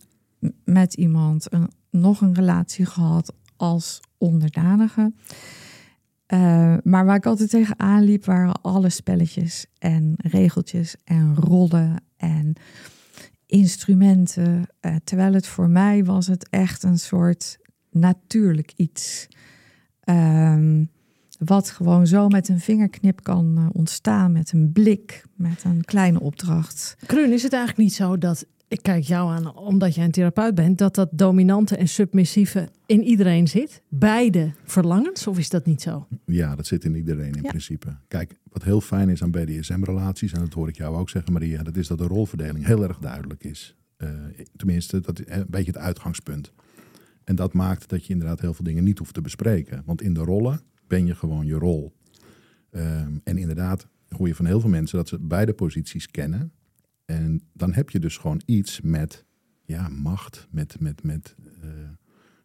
met 0.65 0.95
iemand 0.95 1.53
een, 1.53 1.71
nog 1.91 2.21
een 2.21 2.35
relatie 2.35 2.87
gehad 2.87 3.33
als 3.57 4.01
onderdanige. 4.19 5.13
Eh, 6.27 6.75
maar 6.83 7.05
waar 7.05 7.17
ik 7.17 7.27
altijd 7.27 7.51
tegenaan 7.51 8.03
liep, 8.03 8.25
waren 8.25 8.61
alle 8.63 8.89
spelletjes 8.89 9.67
en 9.79 10.15
regeltjes 10.17 10.97
en 11.05 11.37
rollen 11.37 12.03
en 12.17 12.57
instrumenten. 13.47 14.67
Eh, 14.81 14.97
terwijl 15.05 15.33
het 15.33 15.47
voor 15.47 15.69
mij 15.69 16.05
was 16.05 16.27
het 16.27 16.49
echt 16.49 16.83
een 16.83 16.99
soort 16.99 17.59
natuurlijk 17.91 18.73
iets. 18.77 19.29
Ehm, 20.01 20.85
wat 21.39 21.71
gewoon 21.71 22.07
zo 22.07 22.29
met 22.29 22.49
een 22.49 22.61
vingerknip 22.61 23.23
kan 23.23 23.55
eh, 23.57 23.67
ontstaan, 23.73 24.33
met 24.33 24.53
een 24.53 24.73
blik, 24.73 25.25
met 25.35 25.65
een 25.65 25.85
kleine 25.85 26.21
opdracht. 26.21 26.97
Krun, 27.07 27.33
is 27.33 27.43
het 27.43 27.53
eigenlijk 27.53 27.83
niet 27.83 27.95
zo 27.95 28.19
dat, 28.19 28.47
ik 28.69 28.83
kijk 28.83 29.03
jou 29.05 29.31
aan 29.31 29.57
omdat 29.57 29.95
jij 29.95 30.05
een 30.05 30.11
therapeut 30.11 30.55
bent, 30.55 30.79
dat 30.79 30.95
dat 30.95 31.09
dominante 31.13 31.77
en 31.77 31.89
submissieve 31.89 32.69
in 32.87 33.03
iedereen 33.03 33.49
zit? 33.49 33.83
Beide 33.89 34.53
verlangens, 34.65 35.27
of 35.27 35.39
is 35.39 35.49
dat 35.49 35.67
niet 35.67 35.83
zo? 35.83 36.07
Ja, 36.25 36.57
dat 36.57 36.67
zit 36.67 36.85
in 36.85 36.95
iedereen 36.95 37.33
in 37.35 37.43
Ja. 37.43 37.49
principe. 37.49 37.97
Kijk, 38.09 38.39
wat 38.49 38.63
heel 38.63 38.81
fijn 38.81 39.09
is 39.09 39.23
aan 39.23 39.31
BDSM-relaties, 39.31 40.33
en 40.33 40.41
dat 40.41 40.53
hoor 40.53 40.69
ik 40.69 40.77
jou 40.77 40.97
ook 40.97 41.11
zeggen, 41.11 41.33
Maria, 41.33 41.63
dat 41.63 41.77
is 41.77 41.87
dat 41.87 41.99
de 41.99 42.07
rolverdeling 42.07 42.67
heel 42.67 42.83
erg 42.83 42.99
duidelijk 42.99 43.45
is. 43.45 43.77
Eh, 43.97 44.09
tenminste, 44.57 45.01
dat 45.01 45.19
is 45.21 45.25
een 45.29 45.47
beetje 45.49 45.71
het 45.73 45.81
uitgangspunt. 45.81 46.53
En 47.25 47.35
dat 47.37 47.53
maakt 47.53 47.89
dat 47.89 48.07
je 48.07 48.13
inderdaad 48.13 48.41
heel 48.41 48.55
veel 48.55 48.65
dingen 48.65 48.85
niet 48.85 48.99
hoeft 48.99 49.15
te 49.15 49.21
bespreken. 49.21 49.83
Want 49.85 50.03
in 50.03 50.15
de 50.15 50.21
rollen 50.21 50.61
ben 50.87 51.07
je 51.07 51.15
gewoon 51.15 51.47
je 51.47 51.55
rol. 51.55 51.93
Ehm, 52.71 53.13
en 53.25 53.39
inderdaad 53.39 53.87
hoor 54.09 54.27
je 54.29 54.35
van 54.35 54.47
heel 54.47 54.61
veel 54.61 54.71
mensen 54.71 54.97
dat 54.99 55.09
ze 55.09 55.19
beide 55.21 55.53
posities 55.53 56.11
kennen. 56.11 56.53
En 57.07 57.43
dan 57.53 57.73
heb 57.73 57.91
je 57.91 57.99
dus 57.99 58.17
gewoon 58.17 58.43
iets 58.45 58.81
met 58.81 59.25
ja, 59.65 59.89
macht, 59.89 60.47
met, 60.51 60.81
met, 60.81 61.03
met 61.03 61.35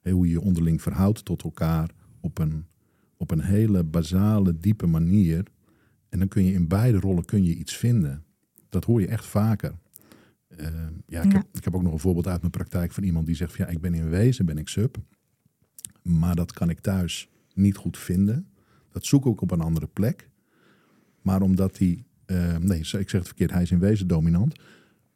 eh, 0.02 0.13
hoe 0.13 0.26
je 0.26 0.32
je 0.32 0.41
onderling 0.41 0.82
verhoudt 0.82 1.26
tot 1.26 1.43
elkaar 1.43 1.89
op 2.19 2.38
een, 2.38 2.65
op 3.17 3.32
een 3.32 3.41
hele 3.41 3.84
basale, 3.84 4.58
diepe 4.58 4.86
manier. 4.86 5.43
En 6.10 6.19
dan 6.19 6.28
kun 6.28 6.43
je 6.43 6.54
in 6.54 6.67
beide 6.67 7.00
rollen 7.00 7.26
kun 7.26 7.43
je 7.43 7.56
iets 7.56 7.78
vinden. 7.78 8.24
Dat 8.69 8.86
hoor 8.86 9.02
je 9.02 9.08
echt 9.08 9.26
vaker. 9.26 9.74
Eh, 10.47 10.67
ja, 11.08 11.21
ik, 11.21 11.32
Ja. 11.32 11.38
Heb, 11.38 11.47
ik 11.54 11.63
heb 11.63 11.76
ook 11.76 11.84
nog 11.84 11.93
een 11.93 12.00
voorbeeld 12.00 12.28
uit 12.28 12.39
mijn 12.39 12.52
praktijk 12.52 12.91
van 12.91 13.04
iemand 13.04 13.26
die 13.26 13.36
zegt: 13.36 13.56
van, 13.56 13.65
ja, 13.65 13.71
ik 13.71 13.82
ben 13.82 13.93
in 13.93 14.10
wezen 14.10 14.45
ben 14.45 14.58
ik 14.58 14.67
sub, 14.67 14.97
maar 16.02 16.36
dat 16.36 16.52
kan 16.52 16.69
ik 16.69 16.80
thuis 16.80 17.30
niet 17.54 17.76
goed 17.76 17.97
vinden. 17.97 18.47
Dat 18.89 19.06
zoek 19.06 19.26
ik 19.26 19.41
op 19.41 19.52
een 19.52 19.62
andere 19.62 19.88
plek. 19.88 20.30
Maar 21.21 21.41
omdat 21.41 21.78
hij, 21.78 22.06
eh, 22.31 22.57
nee, 22.57 22.79
ik 22.79 22.85
zeg 22.85 23.11
het 23.11 23.25
verkeerd, 23.25 23.51
hij 23.51 23.61
is 23.61 23.71
in 23.71 23.79
wezen 23.79 24.07
dominant. 24.07 24.55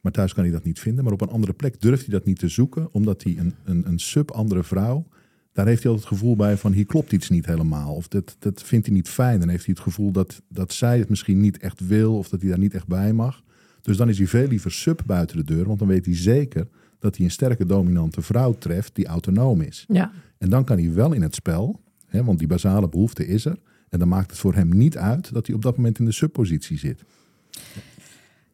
Maar 0.00 0.12
thuis 0.12 0.34
kan 0.34 0.44
hij 0.44 0.52
dat 0.52 0.64
niet 0.64 0.78
vinden. 0.78 1.04
Maar 1.04 1.12
op 1.12 1.20
een 1.20 1.28
andere 1.28 1.52
plek 1.52 1.80
durft 1.80 2.06
hij 2.06 2.14
dat 2.14 2.24
niet 2.24 2.38
te 2.38 2.48
zoeken, 2.48 2.92
omdat 2.92 3.22
hij 3.22 3.36
een, 3.38 3.54
een, 3.64 3.88
een 3.88 3.98
sub-andere 3.98 4.64
vrouw. 4.64 5.06
Daar 5.52 5.66
heeft 5.66 5.82
hij 5.82 5.92
altijd 5.92 6.10
het 6.10 6.18
gevoel 6.18 6.36
bij 6.36 6.56
van 6.56 6.72
hier 6.72 6.86
klopt 6.86 7.12
iets 7.12 7.28
niet 7.28 7.46
helemaal. 7.46 7.94
Of 7.94 8.08
dat, 8.08 8.36
dat 8.38 8.62
vindt 8.62 8.86
hij 8.86 8.94
niet 8.94 9.08
fijn. 9.08 9.38
Dan 9.38 9.48
heeft 9.48 9.64
hij 9.64 9.74
het 9.74 9.84
gevoel 9.84 10.10
dat, 10.10 10.42
dat 10.48 10.72
zij 10.72 10.98
het 10.98 11.08
misschien 11.08 11.40
niet 11.40 11.58
echt 11.58 11.86
wil. 11.86 12.18
Of 12.18 12.28
dat 12.28 12.40
hij 12.40 12.50
daar 12.50 12.58
niet 12.58 12.74
echt 12.74 12.86
bij 12.86 13.12
mag. 13.12 13.42
Dus 13.80 13.96
dan 13.96 14.08
is 14.08 14.18
hij 14.18 14.26
veel 14.26 14.48
liever 14.48 14.72
sub 14.72 15.02
buiten 15.06 15.36
de 15.36 15.44
deur. 15.44 15.66
Want 15.66 15.78
dan 15.78 15.88
weet 15.88 16.04
hij 16.04 16.16
zeker 16.16 16.68
dat 16.98 17.16
hij 17.16 17.24
een 17.24 17.30
sterke 17.30 17.66
dominante 17.66 18.22
vrouw 18.22 18.52
treft 18.58 18.94
die 18.94 19.06
autonoom 19.06 19.60
is. 19.60 19.84
Ja. 19.88 20.12
En 20.38 20.50
dan 20.50 20.64
kan 20.64 20.78
hij 20.78 20.92
wel 20.92 21.12
in 21.12 21.22
het 21.22 21.34
spel, 21.34 21.80
hè, 22.06 22.24
want 22.24 22.38
die 22.38 22.48
basale 22.48 22.88
behoefte 22.88 23.26
is 23.26 23.44
er. 23.44 23.58
En 23.88 23.98
dan 23.98 24.08
maakt 24.08 24.30
het 24.30 24.40
voor 24.40 24.54
hem 24.54 24.68
niet 24.68 24.96
uit 24.96 25.32
dat 25.32 25.46
hij 25.46 25.56
op 25.56 25.62
dat 25.62 25.76
moment 25.76 25.98
in 25.98 26.04
de 26.04 26.12
subpositie 26.12 26.78
zit. 26.78 27.04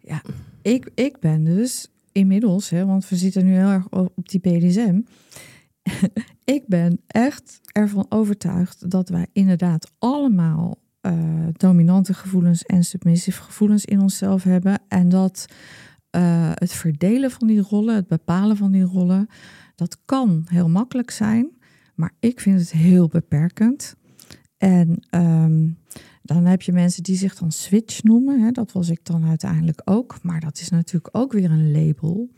Ja, 0.00 0.22
ik, 0.62 0.90
ik 0.94 1.18
ben 1.20 1.44
dus 1.44 1.88
inmiddels, 2.12 2.70
hè, 2.70 2.86
want 2.86 3.08
we 3.08 3.16
zitten 3.16 3.44
nu 3.44 3.54
heel 3.54 3.68
erg 3.68 3.88
op 3.88 4.28
die 4.28 4.40
BDSM. 4.40 5.00
ik 6.56 6.62
ben 6.66 7.00
echt 7.06 7.60
ervan 7.72 8.06
overtuigd 8.08 8.90
dat 8.90 9.08
wij 9.08 9.26
inderdaad 9.32 9.92
allemaal 9.98 10.78
uh, 11.02 11.12
dominante 11.52 12.14
gevoelens 12.14 12.62
en 12.62 12.84
submissive 12.84 13.42
gevoelens 13.42 13.84
in 13.84 14.00
onszelf 14.00 14.42
hebben. 14.42 14.80
En 14.88 15.08
dat 15.08 15.46
uh, 16.16 16.50
het 16.54 16.72
verdelen 16.72 17.30
van 17.30 17.46
die 17.46 17.60
rollen, 17.60 17.94
het 17.94 18.06
bepalen 18.06 18.56
van 18.56 18.72
die 18.72 18.84
rollen, 18.84 19.26
dat 19.74 19.98
kan 20.04 20.44
heel 20.48 20.68
makkelijk 20.68 21.10
zijn. 21.10 21.50
Maar 21.94 22.12
ik 22.20 22.40
vind 22.40 22.60
het 22.60 22.72
heel 22.72 23.08
beperkend. 23.08 23.96
En 24.62 25.02
um, 25.10 25.78
dan 26.22 26.44
heb 26.44 26.62
je 26.62 26.72
mensen 26.72 27.02
die 27.02 27.16
zich 27.16 27.34
dan 27.34 27.52
switch 27.52 28.02
noemen. 28.02 28.40
Hè, 28.40 28.50
dat 28.50 28.72
was 28.72 28.88
ik 28.88 29.00
dan 29.02 29.24
uiteindelijk 29.24 29.80
ook. 29.84 30.22
Maar 30.22 30.40
dat 30.40 30.60
is 30.60 30.68
natuurlijk 30.68 31.16
ook 31.16 31.32
weer 31.32 31.50
een 31.50 31.72
label. 31.72 32.28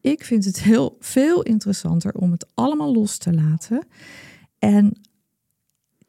Ik 0.00 0.24
vind 0.24 0.44
het 0.44 0.62
heel 0.62 0.96
veel 1.00 1.42
interessanter 1.42 2.14
om 2.14 2.30
het 2.30 2.46
allemaal 2.54 2.94
los 2.94 3.18
te 3.18 3.32
laten. 3.32 3.86
En 4.58 4.92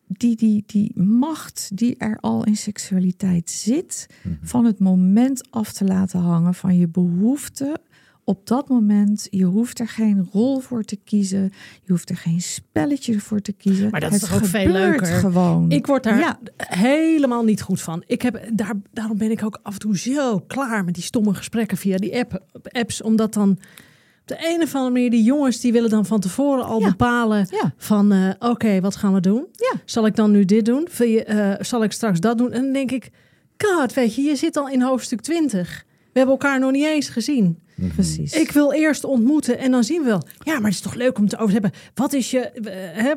die, 0.07 0.35
die, 0.35 0.63
die 0.65 1.01
macht 1.01 1.77
die 1.77 1.95
er 1.97 2.17
al 2.19 2.43
in 2.43 2.57
seksualiteit 2.57 3.49
zit, 3.49 4.07
mhm. 4.23 4.35
van 4.41 4.65
het 4.65 4.79
moment 4.79 5.51
af 5.51 5.71
te 5.71 5.85
laten 5.85 6.19
hangen 6.19 6.53
van 6.53 6.77
je 6.77 6.87
behoefte 6.87 7.81
op 8.27 8.47
dat 8.47 8.69
moment, 8.69 9.27
je 9.29 9.43
hoeft 9.43 9.79
er 9.79 9.87
geen 9.87 10.27
rol 10.31 10.59
voor 10.59 10.83
te 10.83 10.95
kiezen. 10.95 11.51
Je 11.83 11.91
hoeft 11.91 12.09
er 12.09 12.17
geen 12.17 12.41
spelletje 12.41 13.19
voor 13.19 13.41
te 13.41 13.53
kiezen. 13.53 13.89
Maar 13.89 13.99
dat 13.99 14.13
is 14.13 14.19
toch 14.19 14.35
ook 14.35 14.45
veel 14.45 14.67
leuker. 14.67 15.05
Gewoon. 15.05 15.71
Ik 15.71 15.85
word 15.85 16.03
daar 16.03 16.37
helemaal 16.57 17.43
niet 17.43 17.61
goed 17.61 17.81
van. 17.81 18.03
Ik 18.07 18.21
heb, 18.21 18.41
daar, 18.53 18.73
daarom 18.93 19.17
ben 19.17 19.31
ik 19.31 19.43
ook 19.43 19.59
af 19.63 19.73
en 19.73 19.79
toe 19.79 19.97
zo 19.97 20.39
klaar 20.39 20.83
met 20.83 20.93
die 20.93 21.03
stomme 21.03 21.33
gesprekken 21.33 21.77
via 21.77 21.97
die 21.97 22.17
app, 22.17 22.43
apps. 22.63 23.01
Omdat 23.01 23.33
dan 23.33 23.49
op 23.49 23.57
de 24.25 24.53
een 24.53 24.61
of 24.61 24.75
andere 24.75 24.93
manier 24.93 25.09
die 25.09 25.23
jongens 25.23 25.59
die 25.59 25.71
willen 25.71 25.89
dan 25.89 26.05
van 26.05 26.19
tevoren 26.19 26.65
al 26.65 26.79
bepalen 26.79 27.47
van 27.77 28.13
uh, 28.13 28.29
oké, 28.39 28.81
wat 28.81 28.95
gaan 28.95 29.13
we 29.13 29.19
doen? 29.19 29.45
Zal 29.85 30.05
ik 30.05 30.15
dan 30.15 30.31
nu 30.31 30.45
dit 30.45 30.65
doen? 30.65 30.87
Uh, 30.99 31.53
zal 31.59 31.83
ik 31.83 31.91
straks 31.91 32.19
dat 32.19 32.37
doen? 32.37 32.51
En 32.51 32.61
dan 32.61 32.73
denk 32.73 32.91
ik, 32.91 33.09
god, 33.57 33.93
weet 33.93 34.15
je, 34.15 34.21
je 34.21 34.35
zit 34.35 34.57
al 34.57 34.69
in 34.69 34.81
hoofdstuk 34.81 35.21
20. 35.21 35.85
We 35.87 36.21
hebben 36.21 36.35
elkaar 36.35 36.59
nog 36.59 36.71
niet 36.71 36.85
eens 36.85 37.09
gezien. 37.09 37.63
Mhm. 37.75 37.89
Precies. 37.89 38.33
Ik 38.33 38.51
wil 38.51 38.71
eerst 38.71 39.03
ontmoeten 39.03 39.57
en 39.57 39.71
dan 39.71 39.83
zien 39.83 40.01
we 40.01 40.05
wel. 40.05 40.21
Ja, 40.39 40.53
maar 40.53 40.63
het 40.63 40.73
is 40.73 40.79
toch 40.79 40.93
leuk 40.93 41.17
om 41.17 41.27
te 41.27 41.35
over 41.35 41.47
te 41.47 41.53
hebben. 41.53 41.71
Wat 41.93 42.13
is 42.13 42.31
je, 42.31 42.51
hè, 42.93 43.13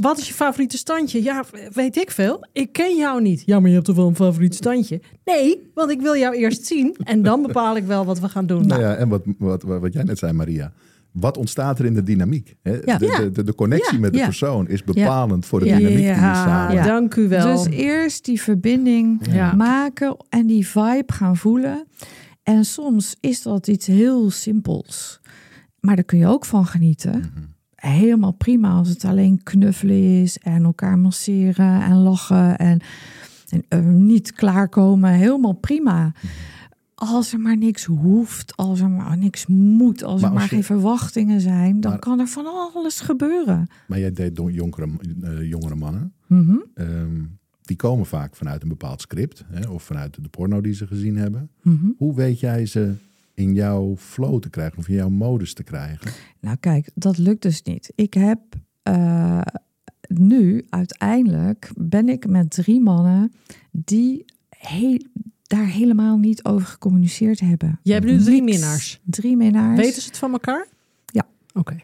wat 0.00 0.18
is 0.18 0.28
je 0.28 0.34
favoriete 0.34 0.78
standje? 0.78 1.22
Ja, 1.22 1.44
weet 1.72 1.96
ik 1.96 2.10
veel. 2.10 2.46
Ik 2.52 2.72
ken 2.72 2.96
jou 2.96 3.22
niet. 3.22 3.42
Ja, 3.46 3.60
maar 3.60 3.68
je 3.68 3.74
hebt 3.74 3.86
toch 3.86 3.96
wel 3.96 4.08
een 4.08 4.16
favoriet 4.16 4.54
standje? 4.54 5.00
Nee, 5.24 5.70
want 5.74 5.90
ik 5.90 6.00
wil 6.00 6.16
jou 6.16 6.34
eerst 6.36 6.66
zien 6.66 6.96
en 7.04 7.22
dan 7.22 7.42
bepaal 7.46 7.76
ik 7.76 7.84
wel 7.84 8.04
wat 8.04 8.20
we 8.20 8.28
gaan 8.28 8.46
doen. 8.46 8.66
Nou 8.66 8.80
ja, 8.80 8.94
en 8.94 9.08
wat, 9.08 9.22
wat, 9.38 9.62
wat 9.62 9.92
jij 9.92 10.02
net 10.02 10.18
zei, 10.18 10.32
Maria. 10.32 10.72
Wat 11.12 11.36
ontstaat 11.36 11.78
er 11.78 11.84
in 11.84 11.94
de 11.94 12.02
dynamiek? 12.02 12.56
Hè? 12.62 12.78
Ja. 12.84 12.98
De, 12.98 13.30
de, 13.32 13.44
de, 13.44 13.54
connectie 13.54 13.98
met 13.98 14.12
de 14.12 14.18
persoon 14.18 14.68
is 14.68 14.84
bepalend 14.84 15.46
voor 15.46 15.58
de 15.58 15.64
dynamiek 15.64 15.96
die 15.96 16.06
je 16.06 16.14
samen... 16.14 16.84
Dank 16.84 17.14
u 17.14 17.28
wel. 17.28 17.56
Dus 17.56 17.74
eerst 17.74 18.24
die 18.24 18.42
verbinding 18.42 19.20
maken 19.56 20.16
en 20.28 20.46
die 20.46 20.66
vibe 20.66 21.12
gaan 21.12 21.36
voelen. 21.36 21.86
En 22.50 22.64
soms 22.64 23.16
is 23.20 23.42
dat 23.42 23.68
iets 23.68 23.86
heel 23.86 24.30
simpels. 24.30 25.20
Maar 25.80 25.94
daar 25.94 26.04
kun 26.04 26.18
je 26.18 26.26
ook 26.26 26.44
van 26.44 26.66
genieten. 26.66 27.18
Mhm. 27.18 27.44
Helemaal 27.74 28.32
prima 28.32 28.70
als 28.72 28.88
het 28.88 29.04
alleen 29.04 29.42
knuffelen 29.42 30.22
is 30.22 30.38
en 30.38 30.64
elkaar 30.64 30.98
masseren 30.98 31.82
en 31.82 31.96
lachen 31.96 32.58
en, 32.58 32.80
en 33.48 33.64
uh, 33.68 33.92
niet 33.94 34.32
klaarkomen. 34.32 35.10
Helemaal 35.10 35.52
prima. 35.52 36.04
Mhm. 36.04 36.26
Als 36.94 37.32
er 37.32 37.40
maar 37.40 37.56
niks 37.56 37.84
hoeft, 37.84 38.56
als 38.56 38.80
er 38.80 38.90
maar 38.90 39.16
niks 39.16 39.46
moet, 39.46 40.04
als 40.04 40.22
er 40.22 40.32
maar 40.32 40.48
geen 40.48 40.64
verwachtingen 40.64 41.40
zijn, 41.40 41.80
dan 41.80 41.98
kan 41.98 42.20
er 42.20 42.26
van 42.26 42.46
alles 42.74 43.00
gebeuren. 43.00 43.66
Maar 43.86 43.98
jij 43.98 44.12
deed 44.12 44.40
jongere, 44.46 44.88
uh, 45.22 45.48
jongere 45.48 45.74
mannen. 45.74 46.12
Mhm. 46.26 46.56
Ehm, 46.74 47.22
die 47.70 47.78
komen 47.78 48.06
vaak 48.06 48.36
vanuit 48.36 48.62
een 48.62 48.68
bepaald 48.68 49.00
script 49.00 49.44
hè, 49.46 49.68
of 49.68 49.82
vanuit 49.82 50.22
de 50.22 50.28
porno 50.28 50.60
die 50.60 50.74
ze 50.74 50.86
gezien 50.86 51.16
hebben. 51.16 51.50
Mhm. 51.62 51.86
Hoe 51.96 52.14
weet 52.14 52.40
jij 52.40 52.66
ze 52.66 52.94
in 53.34 53.54
jouw 53.54 53.96
flow 53.96 54.40
te 54.40 54.50
krijgen 54.50 54.78
of 54.78 54.88
in 54.88 54.94
jouw 54.94 55.08
modus 55.08 55.54
te 55.54 55.62
krijgen? 55.62 56.10
Nou, 56.40 56.56
kijk, 56.56 56.90
dat 56.94 57.18
lukt 57.18 57.42
dus 57.42 57.62
niet. 57.62 57.92
Ik 57.94 58.14
heb 58.14 58.40
uh, 58.88 59.40
nu 60.08 60.66
uiteindelijk 60.68 61.70
ben 61.76 62.08
ik 62.08 62.26
met 62.26 62.50
drie 62.50 62.80
mannen 62.80 63.32
die 63.70 64.24
heel, 64.48 64.98
daar 65.42 65.66
helemaal 65.66 66.16
niet 66.16 66.44
over 66.44 66.66
gecommuniceerd 66.66 67.40
hebben. 67.40 67.80
Je 67.82 67.92
hebt 67.92 68.04
nu 68.04 68.18
drie 68.18 68.42
minnaars. 68.42 69.00
Drie 69.04 69.36
minnaars. 69.36 69.80
Weten 69.80 70.02
ze 70.02 70.08
het 70.08 70.18
van 70.18 70.32
elkaar? 70.32 70.66
Ja. 71.06 71.26
Oké. 71.52 71.76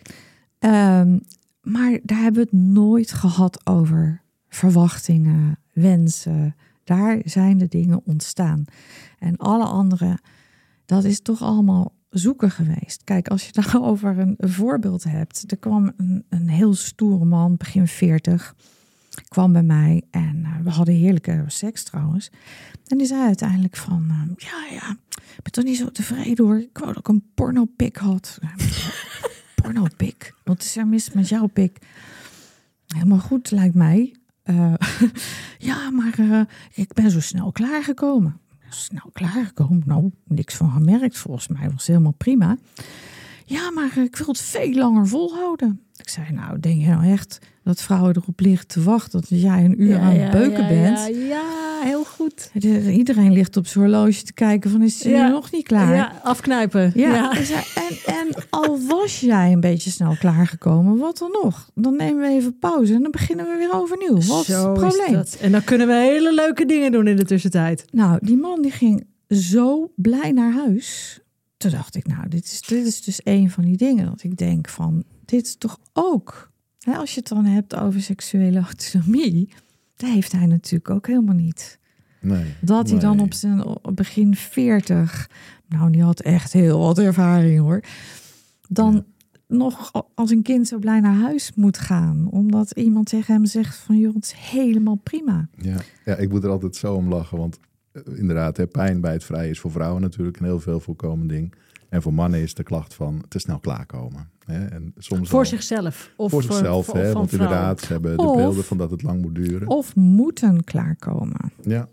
Ehm, 0.58 1.18
maar 1.62 1.98
daar 2.02 2.22
hebben 2.22 2.42
we 2.42 2.48
het 2.50 2.66
nooit 2.74 3.12
gehad 3.12 3.66
over 3.66 4.24
verwachtingen, 4.48 5.58
wensen. 5.76 6.56
Daar 6.84 7.20
zijn 7.24 7.58
de 7.58 7.68
dingen 7.68 8.00
ontstaan. 8.04 8.64
En 9.18 9.36
alle 9.36 9.64
andere, 9.64 10.18
dat 10.84 11.04
is 11.04 11.20
toch 11.20 11.42
allemaal 11.42 11.94
zoeken 12.10 12.50
geweest. 12.50 13.04
Kijk, 13.04 13.28
als 13.28 13.46
je 13.46 13.52
daarover 13.52 14.18
een, 14.18 14.34
een 14.38 14.48
voorbeeld 14.48 15.04
hebt. 15.04 15.44
Er 15.46 15.56
kwam 15.56 15.92
een, 15.96 16.24
een 16.28 16.48
heel 16.48 16.74
stoere 16.74 17.24
man, 17.24 17.56
begin 17.56 17.88
40, 17.88 18.54
kwam 19.28 19.52
bij 19.52 19.62
mij 19.62 20.02
en 20.10 20.36
uh, 20.36 20.56
we 20.62 20.70
hadden 20.70 20.94
heerlijke 20.94 21.44
seks 21.46 21.82
trouwens. 21.84 22.30
En 22.86 22.98
die 22.98 23.06
zei 23.06 23.22
uiteindelijk 23.22 23.76
van, 23.76 24.06
uh, 24.10 24.34
ja, 24.36 24.76
ja, 24.76 24.96
ik 25.10 25.42
ben 25.42 25.52
toch 25.52 25.64
niet 25.64 25.76
zo 25.76 25.90
tevreden 25.90 26.44
hoor. 26.44 26.58
Ik 26.58 26.78
wou 26.78 26.86
dat 26.86 26.98
ik 26.98 27.08
een 27.08 27.30
pornopik 27.34 27.96
had. 27.96 28.38
pornopik? 29.62 30.34
Wat 30.44 30.62
is 30.62 30.76
er 30.76 30.86
mis 30.86 31.12
met 31.12 31.28
jouw 31.28 31.46
pik? 31.46 31.78
Helemaal 32.86 33.18
goed, 33.18 33.50
lijkt 33.50 33.74
mij. 33.74 34.14
Uh, 34.50 34.74
ja, 35.58 35.90
maar 35.90 36.14
uh, 36.20 36.40
ik 36.74 36.92
ben 36.92 37.10
zo 37.10 37.20
snel 37.20 37.52
klaargekomen. 37.52 38.40
Snel 38.68 39.10
klaargekomen? 39.12 39.82
Nou, 39.86 40.10
niks 40.24 40.54
van 40.54 40.70
gemerkt. 40.70 41.18
Volgens 41.18 41.48
mij 41.48 41.64
was 41.64 41.72
het 41.72 41.86
helemaal 41.86 42.12
prima. 42.12 42.56
Ja, 43.44 43.70
maar 43.70 43.98
ik 43.98 44.16
wil 44.16 44.26
het 44.26 44.40
veel 44.40 44.72
langer 44.72 45.06
volhouden. 45.06 45.80
Ik 45.96 46.08
zei, 46.08 46.30
nou, 46.30 46.60
denk 46.60 46.80
je 46.80 46.86
nou 46.86 47.06
echt 47.12 47.38
dat 47.62 47.82
vrouwen 47.82 48.16
erop 48.16 48.40
liggen 48.40 48.66
te 48.66 48.82
wachten 48.82 49.20
dat 49.20 49.40
jij 49.40 49.64
een 49.64 49.82
uur 49.82 49.98
aan 49.98 50.14
het 50.14 50.30
beuken 50.30 50.62
ja, 50.62 50.68
bent? 50.68 50.98
Ja, 50.98 51.06
ja, 51.06 51.65
goed. 52.26 52.64
Iedereen 52.90 53.32
ligt 53.32 53.56
op 53.56 53.66
zijn 53.66 53.84
horloge 53.84 54.22
te 54.22 54.32
kijken 54.32 54.70
van, 54.70 54.82
is 54.82 55.04
hij 55.04 55.28
nog 55.28 55.50
niet 55.50 55.66
klaar? 55.66 55.94
Ja, 55.94 56.20
afknijpen. 56.22 56.92
Ja. 56.94 57.32
En, 57.74 58.14
en 58.14 58.28
al 58.50 58.80
was 58.80 59.20
jij 59.20 59.52
een 59.52 59.60
beetje 59.60 59.90
snel 59.90 60.16
klaargekomen, 60.16 60.96
wat 60.96 61.18
dan 61.18 61.38
nog? 61.42 61.70
Dan 61.74 61.96
nemen 61.96 62.20
we 62.20 62.28
even 62.28 62.58
pauze 62.58 62.94
en 62.94 63.02
dan 63.02 63.10
beginnen 63.10 63.46
we 63.46 63.56
weer 63.56 63.74
overnieuw. 63.74 64.14
Wat 64.14 64.48
is 64.48 64.54
het 64.54 64.72
probleem? 64.72 65.24
En 65.40 65.52
dan 65.52 65.64
kunnen 65.64 65.86
we 65.86 65.94
hele 65.94 66.34
leuke 66.34 66.66
dingen 66.66 66.92
doen 66.92 67.06
in 67.06 67.16
de 67.16 67.24
tussentijd. 67.24 67.84
Nou, 67.92 68.18
die 68.22 68.36
man 68.36 68.62
die 68.62 68.70
ging 68.70 69.06
zo 69.28 69.92
blij 69.96 70.32
naar 70.32 70.52
huis. 70.52 71.20
Toen 71.56 71.70
dacht 71.70 71.96
ik, 71.96 72.06
nou, 72.06 72.28
dit 72.28 72.44
is, 72.44 72.60
dit 72.60 72.86
is 72.86 73.02
dus 73.02 73.20
een 73.24 73.50
van 73.50 73.64
die 73.64 73.76
dingen 73.76 74.06
dat 74.06 74.22
ik 74.22 74.36
denk 74.36 74.68
van, 74.68 75.04
dit 75.24 75.46
is 75.46 75.56
toch 75.56 75.78
ook, 75.92 76.50
hè, 76.78 76.96
als 76.96 77.14
je 77.14 77.20
het 77.20 77.28
dan 77.28 77.44
hebt 77.44 77.76
over 77.76 78.02
seksuele 78.02 78.60
autonomie, 78.60 79.48
dat 79.96 80.10
heeft 80.10 80.32
hij 80.32 80.46
natuurlijk 80.46 80.90
ook 80.90 81.06
helemaal 81.06 81.34
niet. 81.34 81.78
Nee, 82.26 82.54
dat 82.60 82.90
hij 82.90 82.98
dan 82.98 83.20
op 83.20 83.34
zijn 83.34 83.64
begin 83.94 84.34
40, 84.36 85.30
nou, 85.68 85.90
die 85.90 86.02
had 86.02 86.20
echt 86.20 86.52
heel 86.52 86.78
wat 86.78 86.98
ervaring 86.98 87.60
hoor, 87.60 87.80
dan 88.68 89.04
nog 89.48 89.92
als 90.14 90.30
een 90.30 90.42
kind 90.42 90.68
zo 90.68 90.78
blij 90.78 91.00
naar 91.00 91.14
huis 91.14 91.52
moet 91.54 91.78
gaan, 91.78 92.28
omdat 92.30 92.70
iemand 92.70 93.06
tegen 93.08 93.34
hem 93.34 93.44
zegt 93.44 93.76
van, 93.76 93.98
joh, 93.98 94.14
het 94.14 94.24
is 94.24 94.32
helemaal 94.32 95.00
prima. 95.02 95.48
Ja, 95.56 95.76
ja 96.04 96.16
ik 96.16 96.28
moet 96.28 96.44
er 96.44 96.50
altijd 96.50 96.76
zo 96.76 96.94
om 96.94 97.08
lachen, 97.08 97.38
want 97.38 97.58
eh, 97.92 98.02
inderdaad, 98.18 98.56
hè, 98.56 98.66
pijn 98.66 99.00
bij 99.00 99.12
het 99.12 99.24
vrij 99.24 99.50
is 99.50 99.60
voor 99.60 99.70
vrouwen 99.70 100.02
natuurlijk 100.02 100.38
een 100.38 100.44
heel 100.44 100.60
veel 100.60 100.80
voorkomend 100.80 101.28
ding. 101.28 101.54
En 101.88 102.02
voor 102.02 102.14
mannen 102.14 102.40
is 102.40 102.54
de 102.54 102.62
klacht 102.62 102.94
van 102.94 103.24
te 103.28 103.38
snel 103.38 103.58
klaarkomen. 103.58 104.28
Hè? 104.44 104.64
En 104.64 104.92
soms 104.96 105.28
voor 105.28 105.46
zichzelf. 105.46 106.12
Of 106.16 106.30
voor 106.30 106.42
zichzelf, 106.42 106.92
hè? 106.92 107.12
want 107.12 107.32
inderdaad, 107.32 107.80
ze 107.80 107.92
hebben 107.92 108.16
de 108.16 108.32
beelden 108.36 108.64
van 108.64 108.78
dat 108.78 108.90
het 108.90 109.02
lang 109.02 109.22
moet 109.22 109.34
duren. 109.34 109.68
Of 109.68 109.94
moeten 109.96 110.64
klaarkomen. 110.64 111.52
Ja. 111.62 111.88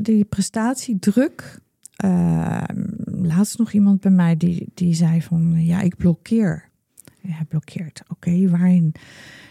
Die, 0.00 0.24
prestatiedruk. 0.24 1.62
Uh, 2.04 2.62
laatst 3.04 3.58
nog 3.58 3.72
iemand 3.72 4.00
bij 4.00 4.10
mij 4.10 4.36
die, 4.36 4.68
die 4.74 4.94
zei 4.94 5.22
van 5.22 5.64
ja, 5.64 5.80
ik 5.80 5.96
blokkeer. 5.96 6.68
Ja, 7.20 7.44
blokkeert. 7.48 8.02
Oké, 8.08 8.48
waarin? 8.48 8.94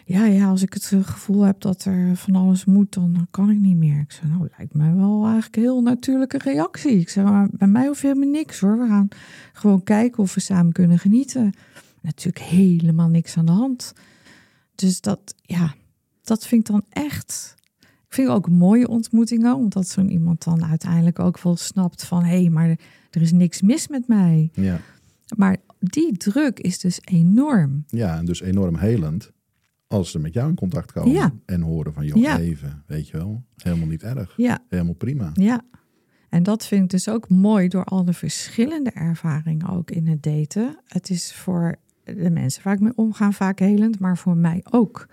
Ja, 0.06 0.26
ja, 0.26 0.48
als 0.48 0.62
ik 0.62 0.74
het 0.74 0.86
gevoel 0.86 1.42
heb 1.42 1.62
dat 1.62 1.86
er 1.86 2.16
van 2.16 2.36
alles 2.36 2.66
moet, 2.66 2.94
dan 2.94 3.28
kan 3.32 3.50
ik 3.50 3.58
niet 3.58 3.78
meer. 3.78 4.00
Ik 4.00 4.12
zei, 4.12 4.30
nou, 4.32 4.50
lijkt 4.58 4.74
mij 4.74 4.94
wel 4.96 5.24
eigenlijk 5.24 5.56
een 5.56 5.62
heel 5.62 5.82
natuurlijke 5.82 6.38
reactie. 6.38 7.00
Ik 7.00 7.10
zei, 7.10 7.30
maar 7.30 7.48
bij 7.52 7.68
mij 7.68 7.88
hoeft 7.88 8.02
helemaal 8.02 8.30
niks 8.30 8.60
hoor. 8.60 8.80
We 8.80 8.88
gaan 8.88 9.08
gewoon 9.54 9.84
kijken 9.84 10.24
of 10.24 10.34
we 10.34 10.40
samen 10.40 10.72
kunnen 10.72 11.00
genieten. 11.00 11.54
Natuurlijk 12.02 12.46
helemaal 12.46 13.10
niks 13.10 13.38
aan 13.38 13.46
de 13.46 13.52
hand. 13.52 13.94
Dus 14.76 15.02
dat, 15.02 15.36
ja, 15.42 15.74
dat 16.24 16.48
vind 16.48 16.68
ik 16.68 16.74
dan 16.74 16.84
echt. 16.90 17.56
Vind 18.14 18.30
ook 18.30 18.50
mooie 18.50 18.88
ontmoetingen, 18.88 19.56
omdat 19.56 19.88
zo'n 19.88 20.10
iemand 20.10 20.44
dan 20.44 20.66
uiteindelijk 20.66 21.20
ook 21.20 21.40
wel 21.40 21.56
snapt 21.56 22.06
van 22.06 22.24
hé, 22.24 22.42
hey, 22.42 22.50
maar 22.50 22.70
er 23.12 23.22
is 23.22 23.32
niks 23.32 23.62
mis 23.62 23.88
met 23.88 24.08
mij. 24.08 24.50
Ja. 24.54 24.80
Maar 25.38 25.58
die 25.80 26.18
druk 26.18 26.60
is 26.60 26.80
dus 26.80 27.00
enorm. 27.04 27.84
ja, 27.88 28.18
en 28.18 28.26
dus 28.26 28.42
enorm 28.42 28.76
helend 28.78 29.32
als 29.88 30.12
ze 30.12 30.20
met 30.20 30.34
jou 30.34 30.50
in 30.50 30.56
contact 30.56 30.92
komen 30.92 31.12
Ja. 31.12 31.34
en 31.46 31.62
horen 31.62 31.94
van 31.94 32.06
joh, 32.06 32.18
Ja. 32.22 32.38
even, 32.40 32.84
weet 32.88 33.08
je 33.08 33.18
wel, 33.18 33.44
helemaal 33.56 33.88
niet 33.88 34.04
erg, 34.04 34.34
Ja, 34.38 34.60
helemaal 34.70 34.94
prima. 34.94 35.30
ja. 35.34 35.62
En 36.30 36.44
dat 36.44 36.66
vind 36.66 36.84
ik 36.84 36.90
dus 36.90 37.10
ook 37.10 37.30
mooi 37.30 37.68
door 37.68 37.84
al 37.84 38.06
de 38.06 38.14
verschillende 38.14 38.90
ervaringen 38.92 39.70
ook 39.70 39.92
in 39.92 40.08
het 40.08 40.24
daten. 40.24 40.78
Het 40.86 41.10
is 41.10 41.34
voor 41.34 41.76
de 42.04 42.30
mensen 42.30 42.64
waar 42.64 42.74
ik 42.74 42.80
mee 42.80 42.96
omga 42.96 43.32
vaak 43.32 43.60
helend, 43.60 44.00
maar 44.00 44.18
voor 44.18 44.38
mij 44.38 44.64
ook. 44.70 45.08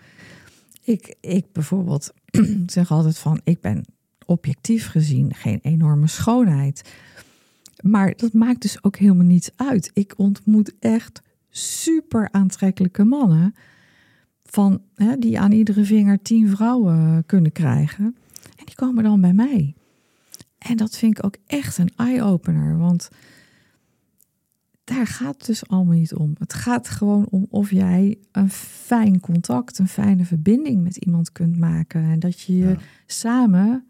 Ik, 0.90 1.16
ik 1.20 1.53
bijvoorbeeld 1.53 2.14
zeg 2.66 2.90
altijd 2.90 3.18
van, 3.18 3.40
ik 3.44 3.61
ben 3.61 3.85
objectief 4.26 4.87
gezien 4.87 5.35
geen 5.35 5.59
enorme 5.62 6.07
schoonheid. 6.07 6.94
Maar 7.83 8.16
dat 8.16 8.33
maakt 8.33 8.62
dus 8.62 8.85
ook 8.85 8.96
helemaal 8.96 9.26
niets 9.26 9.50
uit. 9.57 9.90
Ik 9.94 10.14
ontmoet 10.16 10.72
echt 10.79 11.22
super 11.50 12.29
aantrekkelijke 12.31 13.05
mannen. 13.05 13.55
Van, 14.44 14.83
hè, 14.94 15.18
die 15.18 15.40
aan 15.40 15.53
iedere 15.53 15.85
vinger 15.85 16.22
tien 16.22 16.48
vrouwen 16.48 17.26
kunnen 17.26 17.53
krijgen. 17.53 18.05
En 18.57 18.64
die 18.64 18.74
komen 18.74 19.05
dan 19.05 19.20
bij 19.20 19.33
mij. 19.33 19.74
En 20.59 20.76
dat 20.76 20.96
vind 20.96 21.18
ik 21.18 21.24
ook 21.24 21.37
echt 21.46 21.79
een 21.79 21.92
eye-opener. 21.96 22.79
Want 22.79 23.09
daar 24.96 25.07
gaat 25.07 25.35
het 25.37 25.46
dus 25.46 25.68
allemaal 25.68 25.94
niet 25.94 26.14
om. 26.14 26.33
Het 26.38 26.55
gaat 26.55 26.88
gewoon 26.88 27.26
om 27.31 27.46
of 27.50 27.70
jij 27.70 28.18
een 28.33 28.50
fijn 28.50 29.20
contact, 29.20 29.79
een 29.79 29.88
fijne 29.88 30.24
verbinding 30.24 30.83
met 30.83 30.96
iemand 30.96 31.33
kunt 31.33 31.59
maken. 31.59 32.03
En 32.03 32.18
dat 32.18 32.40
je 32.40 32.57
je 32.57 32.68
Ja. 32.68 32.76
samen 33.07 33.85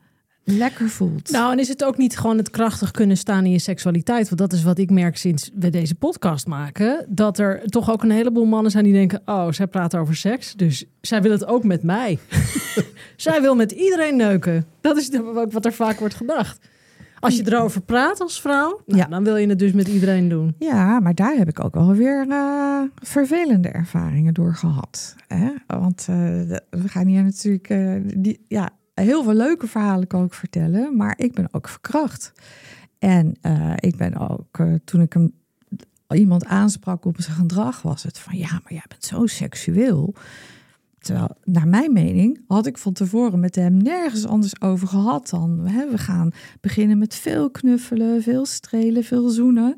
lekker 0.45 0.89
voelt. 0.89 1.31
Nou, 1.31 1.53
en 1.53 1.59
is 1.59 1.69
het 1.69 1.85
ook 1.85 1.97
niet 1.97 2.19
gewoon 2.19 2.37
het 2.37 2.51
krachtig 2.51 2.91
kunnen 2.91 3.17
staan 3.17 3.45
in 3.45 3.51
je 3.51 3.59
seksualiteit? 3.59 4.27
Want 4.29 4.41
dat 4.41 4.53
is 4.53 4.63
wat 4.63 4.79
ik 4.79 4.91
merk 4.91 5.17
sinds 5.17 5.51
we 5.55 5.71
deze 5.71 5.95
podcast 5.95 6.47
maken. 6.47 7.07
Dat 7.09 7.39
er 7.39 7.63
toch 7.65 7.91
ook 7.91 8.03
een 8.03 8.11
heleboel 8.11 8.45
mannen 8.45 8.71
zijn 8.71 8.85
die 8.85 8.93
denken... 8.93 9.23
oh, 9.25 9.51
zij 9.51 9.67
praten 9.67 10.01
over 10.01 10.17
seks, 10.17 10.55
dus 10.55 10.85
zij 11.01 11.23
wil 11.23 11.31
het 11.33 11.45
ook 11.47 11.65
met 11.65 11.83
mij. 11.83 12.19
zij 13.17 13.41
wil 13.41 13.55
met 13.55 13.73
iedereen 13.73 14.17
neuken. 14.17 14.65
Dat 14.81 14.97
is 14.97 15.11
ook 15.21 15.53
wat 15.53 15.65
er 15.65 15.73
vaak 15.73 15.99
wordt 15.99 16.15
gedacht. 16.15 16.59
Als 17.21 17.37
je 17.37 17.47
erover 17.53 17.81
praat 17.81 18.21
als 18.21 18.41
vrouw, 18.41 18.81
nou, 18.87 19.01
Ja. 19.01 19.07
dan 19.07 19.25
wil 19.25 19.37
je 19.37 19.49
het 19.49 19.59
dus 19.59 19.73
met 19.73 19.89
iedereen 19.89 20.29
doen. 20.29 20.55
Ja, 20.59 21.01
maar 21.01 21.15
daar 21.15 21.37
heb 21.37 21.49
ik 21.49 21.65
ook 21.65 21.75
wel 21.75 21.93
weer 21.95 22.27
eh, 22.29 22.83
vervelende 22.95 23.69
ervaringen 23.69 24.35
door 24.35 24.55
gehad. 24.55 25.17
Hè? 25.27 25.51
Want 25.67 26.07
eh, 26.09 26.17
we 26.71 26.89
gaan 26.89 27.07
hier 27.07 27.23
natuurlijk 27.23 27.69
eh, 27.69 27.95
die, 28.17 28.45
ja, 28.49 28.71
heel 28.95 29.23
veel 29.25 29.35
leuke 29.35 29.67
verhalen 29.67 30.07
kan 30.07 30.25
ik 30.25 30.35
vertellen, 30.35 30.97
maar 30.97 31.15
ik 31.17 31.35
ben 31.35 31.49
ook 31.51 31.69
verkracht. 31.69 32.33
En 32.99 33.35
ik 33.77 33.97
ben 33.97 34.17
ook, 34.17 34.59
toen 34.85 35.01
ik 35.01 35.13
hem 35.13 35.33
iemand 36.09 36.45
aansprak 36.45 37.05
op 37.05 37.17
zijn 37.19 37.37
gedrag, 37.37 37.83
was 37.83 38.03
het 38.03 38.19
van 38.19 38.37
ja, 38.39 38.49
maar 38.51 38.73
jij 38.73 38.85
bent 38.89 39.05
zo 39.05 39.27
seksueel. 39.27 40.15
Terwijl, 41.01 41.29
naar 41.45 41.69
mijn 41.69 41.93
mening, 41.93 42.41
had 42.47 42.67
ik 42.67 42.79
van 42.79 42.93
tevoren 42.93 43.41
met 43.41 43.55
hem 43.55 43.77
nergens 43.77 44.27
anders 44.27 44.61
over 44.61 44.89
gehad 44.89 45.29
dan. 45.29 45.67
Hè, 45.67 45.91
we 45.91 45.99
gaan 45.99 46.31
beginnen 46.61 46.99
met 46.99 47.15
veel 47.15 47.51
knuffelen, 47.51 48.23
veel 48.23 48.47
strelen, 48.47 49.05
veel 49.05 49.29
zoenen. 49.29 49.77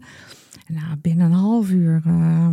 En 0.66 0.74
nou, 0.74 0.96
binnen 0.96 1.26
een 1.26 1.32
half 1.32 1.70
uur 1.70 2.02
eh, 2.06 2.48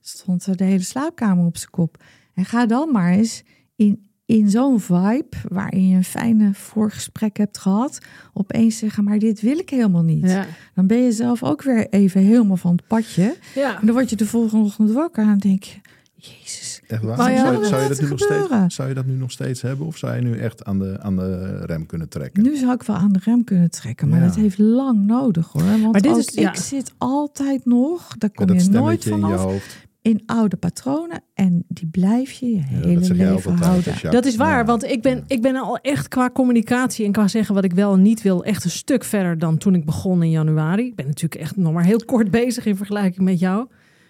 stond 0.00 0.58
de 0.58 0.64
hele 0.64 0.82
slaapkamer 0.82 1.44
op 1.44 1.56
zijn 1.56 1.70
kop. 1.70 2.02
En 2.34 2.44
ga 2.44 2.66
dan 2.66 2.92
maar 2.92 3.12
eens 3.12 3.42
in, 3.76 4.08
in 4.26 4.50
zo'n 4.50 4.80
vibe, 4.80 5.36
waarin 5.48 5.88
je 5.88 5.96
een 5.96 6.04
fijne 6.04 6.54
voorgesprek 6.54 7.36
hebt 7.36 7.58
gehad, 7.58 7.98
opeens 8.32 8.78
zeggen, 8.78 9.04
maar 9.04 9.18
dit 9.18 9.40
wil 9.40 9.58
ik 9.58 9.70
helemaal 9.70 10.02
niet. 10.02 10.30
Ja. 10.30 10.46
Dan 10.74 10.86
ben 10.86 10.98
je 10.98 11.12
zelf 11.12 11.42
ook 11.42 11.62
weer 11.62 11.88
even 11.88 12.20
helemaal 12.20 12.56
van 12.56 12.76
het 12.76 12.86
padje. 12.86 13.36
ja. 13.54 13.80
En 13.80 13.86
dan 13.86 13.94
word 13.94 14.10
je 14.10 14.16
de 14.16 14.26
volgende 14.26 14.64
ochtend 14.64 14.90
wakker 14.90 15.22
en 15.22 15.28
dan 15.28 15.38
denk 15.38 15.62
je, 15.62 15.76
jezus. 16.14 16.67
Echt 16.88 17.02
waar? 17.02 17.16
Maar 17.16 17.32
ja, 17.32 17.38
zou, 17.64 17.82
je 17.82 17.88
dat 17.88 18.00
nu 18.00 18.08
nog 18.08 18.18
steeds, 18.18 18.74
zou 18.74 18.88
je 18.88 18.94
dat 18.94 19.06
nu 19.06 19.14
nog 19.14 19.30
steeds 19.30 19.62
hebben? 19.62 19.86
Of 19.86 19.96
zou 19.96 20.14
je 20.14 20.22
nu 20.22 20.38
echt 20.38 20.64
aan 20.64 20.78
de, 20.78 20.96
aan 21.00 21.16
de 21.16 21.58
rem 21.66 21.86
kunnen 21.86 22.08
trekken? 22.08 22.42
Nu 22.42 22.56
zou 22.56 22.72
ik 22.72 22.82
wel 22.82 22.96
aan 22.96 23.12
de 23.12 23.20
rem 23.24 23.44
kunnen 23.44 23.70
trekken, 23.70 24.08
maar 24.08 24.18
Ja. 24.20 24.26
dat 24.26 24.34
heeft 24.34 24.58
lang 24.58 25.06
nodig 25.06 25.48
hoor. 25.52 25.62
Want 25.62 25.92
Maar 25.92 26.00
dit 26.00 26.10
ook 26.10 26.18
is- 26.18 26.34
ja. 26.34 26.48
ik 26.48 26.56
zit 26.56 26.92
altijd 26.98 27.64
nog, 27.64 28.08
daar 28.18 28.30
kom 28.30 28.52
je 28.52 28.68
nooit 28.70 29.04
in 29.06 29.12
vanaf, 29.20 29.40
hoofd. 29.42 29.86
in 30.02 30.22
oude 30.26 30.56
patronen. 30.56 31.20
En 31.34 31.64
die 31.68 31.86
blijf 31.90 32.30
je 32.30 32.46
je 32.50 32.62
hele 32.62 33.14
leven 33.14 33.56
houden. 33.56 33.94
Dat 34.10 34.24
is 34.26 34.36
waar, 34.36 34.58
Ja. 34.58 34.64
want 34.64 34.84
ik 34.84 35.02
ben, 35.02 35.24
ik 35.26 35.42
ben 35.42 35.56
al 35.56 35.76
echt 35.78 36.08
qua 36.08 36.30
communicatie 36.30 37.06
en 37.06 37.12
qua 37.12 37.28
zeggen 37.28 37.54
wat 37.54 37.64
ik 37.64 37.72
wel 37.72 37.92
en 37.92 38.02
niet 38.02 38.22
wil, 38.22 38.44
echt 38.44 38.64
een 38.64 38.70
stuk 38.70 39.04
verder 39.04 39.38
dan 39.38 39.58
toen 39.58 39.74
ik 39.74 39.84
begon 39.84 40.22
in 40.22 40.30
januari. 40.30 40.86
Ik 40.86 40.94
ben 40.96 41.06
natuurlijk 41.06 41.40
echt 41.42 41.56
nog 41.56 41.72
maar 41.72 41.84
heel 41.84 42.04
kort 42.06 42.30
bezig 42.40 42.66
in 42.66 42.76
vergelijking 42.76 43.24
met 43.24 43.38
jou. 43.38 43.66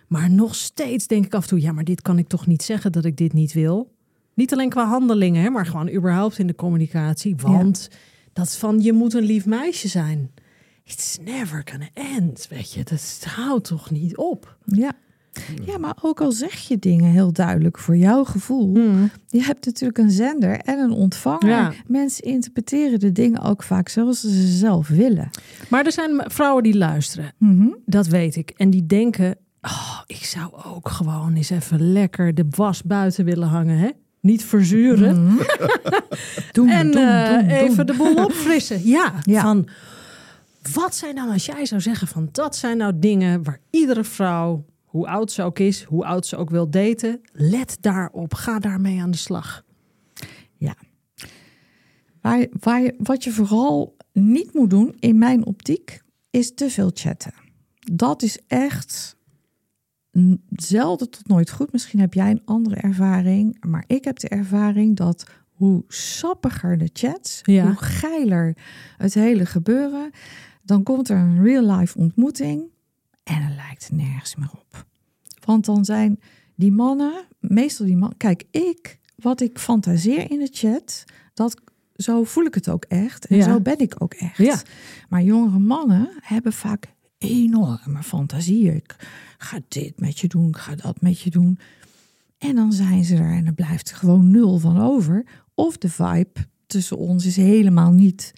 Maar 0.08 0.30
nog 0.30 0.54
steeds 0.54 1.06
denk 1.06 1.24
ik 1.24 1.34
af 1.34 1.42
en 1.42 1.48
toe, 1.48 1.60
ja, 1.60 1.72
maar 1.72 1.84
dit 1.84 2.02
kan 2.02 2.18
ik 2.18 2.28
toch 2.28 2.46
niet 2.46 2.62
zeggen 2.62 2.92
dat 2.92 3.04
ik 3.04 3.16
dit 3.16 3.32
niet 3.32 3.52
wil. 3.52 3.96
Niet 4.34 4.52
alleen 4.52 4.68
qua 4.68 4.86
handelingen, 4.86 5.42
hè, 5.42 5.50
maar 5.50 5.66
gewoon 5.66 5.90
überhaupt 5.90 6.38
in 6.38 6.46
de 6.46 6.54
communicatie. 6.54 7.36
Want 7.36 7.88
dat 8.32 8.56
van 8.56 8.80
je 8.80 8.92
moet 8.92 9.14
een 9.14 9.24
lief 9.24 9.46
meisje 9.46 9.88
zijn. 9.88 10.30
It's 10.84 11.18
never 11.24 11.62
gonna 11.64 11.88
end, 11.94 12.46
weet 12.50 12.72
je. 12.72 12.84
Dat 12.84 13.26
houdt 13.28 13.66
toch 13.66 13.90
niet 13.90 14.16
op. 14.16 14.56
Ja. 14.64 14.92
ja, 15.64 15.78
maar 15.78 15.96
ook 16.02 16.20
al 16.20 16.32
zeg 16.32 16.68
je 16.68 16.78
dingen 16.78 17.10
heel 17.10 17.32
duidelijk 17.32 17.78
voor 17.78 17.96
jouw 17.96 18.24
gevoel. 18.24 18.76
Je 19.26 19.42
hebt 19.42 19.66
natuurlijk 19.66 19.98
een 19.98 20.10
zender 20.10 20.58
en 20.58 20.78
een 20.78 20.90
ontvanger. 20.90 21.48
Ja. 21.48 21.72
Mensen 21.86 22.24
interpreteren 22.24 23.00
de 23.00 23.12
dingen 23.12 23.40
ook 23.42 23.62
vaak 23.62 23.88
zoals 23.88 24.20
ze 24.20 24.30
ze 24.30 24.46
zelf 24.46 24.88
willen. 24.88 25.30
Maar 25.68 25.84
er 25.84 25.92
zijn 25.92 26.22
vrouwen 26.26 26.62
die 26.62 26.76
luisteren. 26.76 27.32
Mhm. 27.38 27.68
Dat 27.86 28.06
weet 28.06 28.36
ik. 28.36 28.50
En 28.50 28.70
die 28.70 28.86
denken, 28.86 29.36
oh, 29.62 30.00
ik 30.06 30.24
zou 30.24 30.50
ook 30.64 30.88
gewoon 30.88 31.34
eens 31.34 31.50
even 31.50 31.92
lekker 31.92 32.34
de 32.34 32.46
was 32.50 32.82
buiten 32.82 33.24
willen 33.24 33.48
hangen. 33.48 33.78
Hè? 33.78 33.88
Niet 34.20 34.44
verzuren. 34.44 35.24
Mhm. 35.24 35.36
Doen, 36.52 36.68
En 36.68 36.90
doen, 36.90 37.02
eh, 37.02 37.28
doen, 37.30 37.48
even 37.48 37.86
de 37.86 37.94
boel 37.94 38.24
opfrissen. 38.24 38.86
Ja, 38.86 39.12
Ja. 39.22 39.40
van 39.42 39.68
wat 40.74 40.94
zijn 40.94 41.14
dan 41.14 41.28
als 41.30 41.46
jij 41.46 41.66
zou 41.66 41.80
zeggen 41.80 42.08
van 42.08 42.28
dat 42.32 42.56
zijn 42.56 42.76
nou 42.76 42.92
dingen 42.98 43.42
waar 43.42 43.60
iedere 43.70 44.04
vrouw, 44.04 44.64
hoe 44.84 45.08
oud 45.08 45.32
ze 45.32 45.42
ook 45.42 45.58
is, 45.58 45.82
hoe 45.82 46.04
oud 46.04 46.26
ze 46.26 46.36
ook 46.36 46.50
wil 46.50 46.70
daten, 46.70 47.20
let 47.32 47.76
daarop. 47.80 48.34
Ga 48.34 48.58
daarmee 48.58 49.00
aan 49.00 49.10
de 49.10 49.16
slag. 49.16 49.62
Waar, 52.20 52.46
waar, 52.60 52.80
je- 52.82 52.94
wat 52.98 53.24
je 53.24 53.30
vooral 53.32 53.96
niet 54.12 54.54
moet 54.54 54.70
doen, 54.70 54.96
in 54.98 55.18
mijn 55.18 55.46
optiek, 55.46 56.02
is 56.30 56.54
te 56.54 56.70
veel 56.70 56.90
chatten. 56.94 57.32
Dat 57.92 58.22
is 58.22 58.38
echt 58.46 59.16
zelden 60.50 61.10
tot 61.10 61.28
nooit 61.28 61.50
goed. 61.50 61.72
Misschien 61.72 62.00
heb 62.00 62.14
jij 62.14 62.30
een 62.30 62.42
andere 62.44 62.76
ervaring, 62.76 63.64
maar 63.66 63.84
ik 63.86 64.04
heb 64.04 64.18
de 64.18 64.28
ervaring 64.28 64.96
dat 64.96 65.26
hoe 65.52 65.84
sappiger 65.88 66.78
de 66.78 66.90
chats, 66.92 67.40
Ja. 67.42 67.64
hoe 67.66 67.76
geiler 67.76 68.56
het 68.96 69.14
hele 69.14 69.46
gebeuren, 69.46 70.10
dan 70.62 70.82
komt 70.82 71.08
er 71.08 71.16
een 71.16 71.42
real-life 71.42 71.98
ontmoeting 71.98 72.62
en 73.24 73.40
dan 73.40 73.54
lijkt 73.54 73.82
het 73.88 73.92
nergens 73.96 74.36
meer 74.36 74.50
op. 74.52 74.86
Want 75.44 75.64
dan 75.64 75.84
zijn 75.84 76.20
die 76.54 76.72
mannen, 76.72 77.24
meestal 77.40 77.86
die 77.86 77.96
man, 77.96 78.14
kijk, 78.16 78.44
ik, 78.50 78.98
wat 79.16 79.40
ik 79.40 79.58
fantaseer 79.58 80.30
in 80.30 80.38
de 80.38 80.48
chat, 80.52 81.04
dat 81.34 81.60
zo 81.96 82.24
voel 82.24 82.44
ik 82.44 82.54
het 82.54 82.68
ook 82.68 82.84
echt. 82.84 83.26
En 83.26 83.36
Ja. 83.36 83.44
zo 83.44 83.60
ben 83.60 83.78
ik 83.78 83.94
ook 83.98 84.14
echt. 84.14 84.36
Ja. 84.36 84.60
Maar 85.08 85.22
jongere 85.22 85.58
mannen 85.58 86.08
hebben 86.20 86.52
vaak 86.52 86.92
enorme 87.18 88.02
fantasie. 88.02 88.74
Ik 88.74 88.96
ga 89.38 89.60
dit 89.68 90.00
met 90.00 90.18
je 90.18 90.28
doen, 90.28 90.48
ik 90.48 90.56
ga 90.56 90.74
dat 90.74 91.00
met 91.00 91.20
je 91.20 91.30
doen. 91.30 91.58
En 92.38 92.54
dan 92.54 92.72
zijn 92.72 93.04
ze 93.04 93.16
er 93.16 93.32
en 93.32 93.46
er 93.46 93.54
blijft 93.54 93.90
er 93.90 93.96
gewoon 93.96 94.30
nul 94.30 94.58
van 94.58 94.80
over. 94.80 95.26
Of 95.54 95.78
de 95.78 95.88
vibe 95.88 96.46
tussen 96.66 96.98
ons 96.98 97.26
is 97.26 97.36
helemaal 97.36 97.92
niet. 97.92 98.32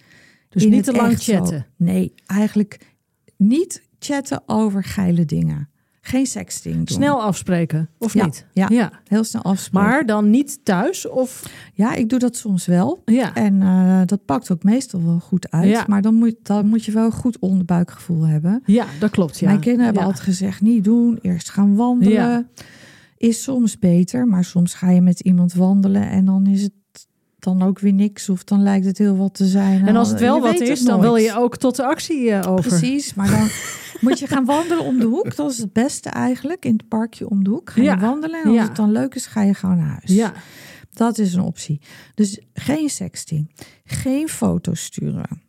Dus 0.49 0.65
niet 0.65 0.83
te 0.83 0.91
lang 0.91 1.19
zo. 1.19 1.33
chatten. 1.33 1.65
Nee, 1.75 2.13
eigenlijk 2.25 2.95
niet 3.37 3.83
chatten 3.99 4.43
over 4.45 4.83
geile 4.83 5.25
dingen. 5.25 5.69
Geen 6.03 6.25
sexting 6.25 6.75
doen. 6.75 6.87
Snel 6.87 7.21
afspreken, 7.21 7.89
of 7.97 8.13
Ja, 8.13 8.25
niet? 8.25 8.45
ja. 8.53 8.67
ja. 8.69 8.91
Heel 9.07 9.23
snel 9.23 9.41
afspreken. 9.41 9.89
Maar 9.89 10.05
dan 10.05 10.29
niet 10.29 10.59
thuis 10.65 11.07
of 11.07 11.51
ja, 11.73 11.93
ik 11.93 12.09
doe 12.09 12.19
dat 12.19 12.35
soms 12.35 12.65
wel. 12.65 13.01
ja. 13.05 13.35
En 13.35 13.61
eh, 13.61 14.01
dat 14.05 14.25
pakt 14.25 14.51
ook 14.51 14.63
meestal 14.63 15.03
wel 15.03 15.19
goed 15.19 15.51
uit. 15.51 15.69
Ja. 15.69 15.83
Maar 15.87 16.01
dan 16.01 16.15
moet, 16.15 16.35
dan 16.43 16.67
moet 16.67 16.85
je 16.85 16.91
wel 16.91 17.05
een 17.05 17.11
goed 17.11 17.39
onderbuikgevoel 17.39 18.27
hebben. 18.27 18.63
Ja, 18.65 18.85
dat 18.99 19.09
klopt. 19.11 19.39
Ja. 19.39 19.47
Mijn 19.47 19.59
kinderen 19.59 19.85
hebben 19.85 20.03
altijd 20.03 20.23
gezegd, 20.23 20.61
niet 20.61 20.83
doen. 20.83 21.19
Eerst 21.21 21.49
gaan 21.49 21.75
wandelen. 21.75 22.49
Is 23.17 23.43
soms 23.43 23.79
beter. 23.79 24.27
Maar 24.27 24.43
soms 24.43 24.73
ga 24.73 24.89
je 24.89 25.01
met 25.01 25.19
iemand 25.19 25.53
wandelen 25.53 26.09
en 26.09 26.25
dan 26.25 26.47
is 26.47 26.61
het 26.61 26.71
dan 27.41 27.61
ook 27.61 27.79
weer 27.79 27.93
niks. 27.93 28.29
Of 28.29 28.43
dan 28.43 28.63
lijkt 28.63 28.85
het 28.85 28.97
heel 28.97 29.17
wat 29.17 29.33
te 29.33 29.45
zijn. 29.45 29.87
En 29.87 29.95
als 29.95 30.09
het 30.09 30.19
Je 30.19 30.25
wel 30.25 30.39
wat 30.41 30.59
is, 30.59 30.79
het 30.79 30.87
dan 30.87 30.99
wil 31.01 31.15
je 31.15 31.35
ook 31.37 31.57
tot 31.57 31.75
de 31.75 31.83
actie 31.85 32.31
eh, 32.31 32.51
over. 32.51 32.69
Precies, 32.69 33.13
maar 33.13 33.29
dan 33.29 33.47
moet 34.09 34.19
je 34.19 34.27
gaan 34.27 34.45
wandelen 34.45 34.83
om 34.85 34.99
de 34.99 35.05
hoek. 35.05 35.35
Dat 35.35 35.51
is 35.51 35.57
het 35.57 35.73
beste 35.73 36.09
eigenlijk. 36.09 36.65
In 36.65 36.71
het 36.73 36.87
parkje 36.87 37.29
om 37.29 37.43
de 37.43 37.49
hoek. 37.49 37.69
Ga 37.69 37.81
je 37.81 37.87
Ja. 37.87 37.99
wandelen 37.99 38.39
en 38.41 38.47
als 38.47 38.55
Ja. 38.55 38.63
het 38.63 38.75
dan 38.75 38.91
leuk 38.91 39.15
is, 39.15 39.25
ga 39.25 39.41
je 39.41 39.53
gewoon 39.53 39.77
naar 39.77 39.87
huis. 39.89 40.03
Ja, 40.11 40.33
dat 40.93 41.17
is 41.17 41.33
een 41.33 41.41
optie. 41.43 41.81
Dus 42.15 42.41
geen 42.53 42.89
sexting, 42.89 43.51
geen 43.83 44.27
foto's 44.29 44.83
sturen. 44.83 45.41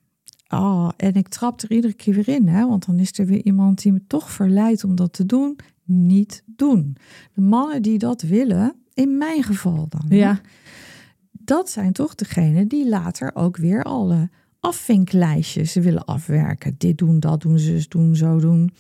Oh, 0.49 0.89
en 0.97 1.15
ik 1.15 1.29
trap 1.29 1.61
er 1.61 1.71
iedere 1.71 1.93
keer 1.93 2.15
weer 2.15 2.29
in, 2.29 2.49
hè, 2.49 2.67
want 2.69 2.87
dan 2.87 2.99
is 2.99 3.19
er 3.19 3.27
weer 3.27 3.45
iemand 3.45 3.83
die 3.83 3.93
me 3.93 4.03
toch 4.07 4.31
verleidt 4.31 4.85
om 4.85 4.97
dat 4.97 5.13
te 5.13 5.27
doen. 5.27 5.57
Niet 5.85 6.43
doen. 6.47 6.97
De 7.35 7.41
mannen 7.41 7.83
die 7.83 7.99
dat 7.99 8.23
willen, 8.23 8.75
in 8.95 9.19
mijn 9.19 9.43
geval 9.43 9.87
dan, 9.89 10.03
hè, 10.09 10.17
Ja. 10.17 10.41
Dat 11.45 11.71
zijn 11.71 11.93
toch 11.93 12.15
degenen 12.15 12.69
die 12.69 12.89
later 12.89 13.35
ook 13.35 13.57
weer 13.57 13.83
alle 13.83 14.31
afvinklijstjes 14.61 15.75
willen 15.75 16.05
afwerken. 16.05 16.75
Dit 16.79 16.99
doen, 16.99 17.21
dat 17.21 17.41
doen, 17.41 17.59
zus 17.59 17.89
doen, 17.89 18.17
zo 18.17 18.39
doen. 18.39 18.71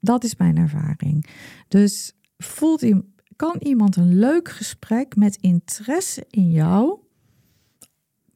Dat 0.00 0.24
is 0.24 0.36
mijn 0.36 0.56
ervaring. 0.56 1.26
Dus 1.68 2.12
voelt 2.38 2.84
kan 3.36 3.56
iemand 3.58 3.96
een 3.96 4.18
leuk 4.18 4.48
gesprek 4.48 5.16
met 5.16 5.36
interesse 5.36 6.26
in 6.30 6.50
jou, 6.50 6.98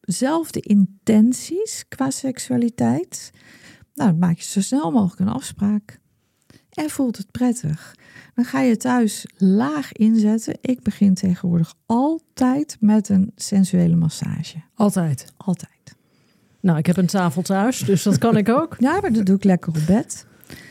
zelfde 0.01 0.61
intenties 0.61 1.85
qua 1.89 2.11
seksualiteit, 2.11 3.31
nou, 3.95 4.11
dan 4.11 4.19
maak 4.19 4.37
je 4.37 4.45
zo 4.45 4.61
snel 4.61 4.91
mogelijk 4.91 5.21
een 5.21 5.35
afspraak. 5.35 6.01
En 6.71 6.91
voelt 6.91 7.17
het 7.17 7.31
prettig. 7.31 7.95
Dan 8.35 8.45
ga 8.45 8.61
je 8.61 8.77
thuis 8.77 9.27
laag 9.37 9.93
inzetten. 9.93 10.59
Ik 10.61 10.83
begin 10.83 11.15
tegenwoordig 11.15 11.75
altijd 11.87 12.77
met 12.81 13.09
een 13.09 13.33
sensuele 13.37 13.97
massage. 13.97 14.57
Altijd. 14.75 15.33
Altijd. 15.37 15.71
Nou, 16.61 16.79
ik 16.79 16.87
heb 16.87 16.97
een 16.97 17.07
tafel 17.07 17.43
thuis, 17.43 17.79
dus 17.79 18.03
dat 18.03 18.19
kan 18.19 18.37
ik 18.37 18.49
ook. 18.49 18.77
Ja, 18.87 19.01
maar 19.01 19.13
dat 19.13 19.27
doe 19.27 19.37
ik 19.37 19.45
lekker 19.45 19.69
op 19.69 19.87
bed. 19.87 20.27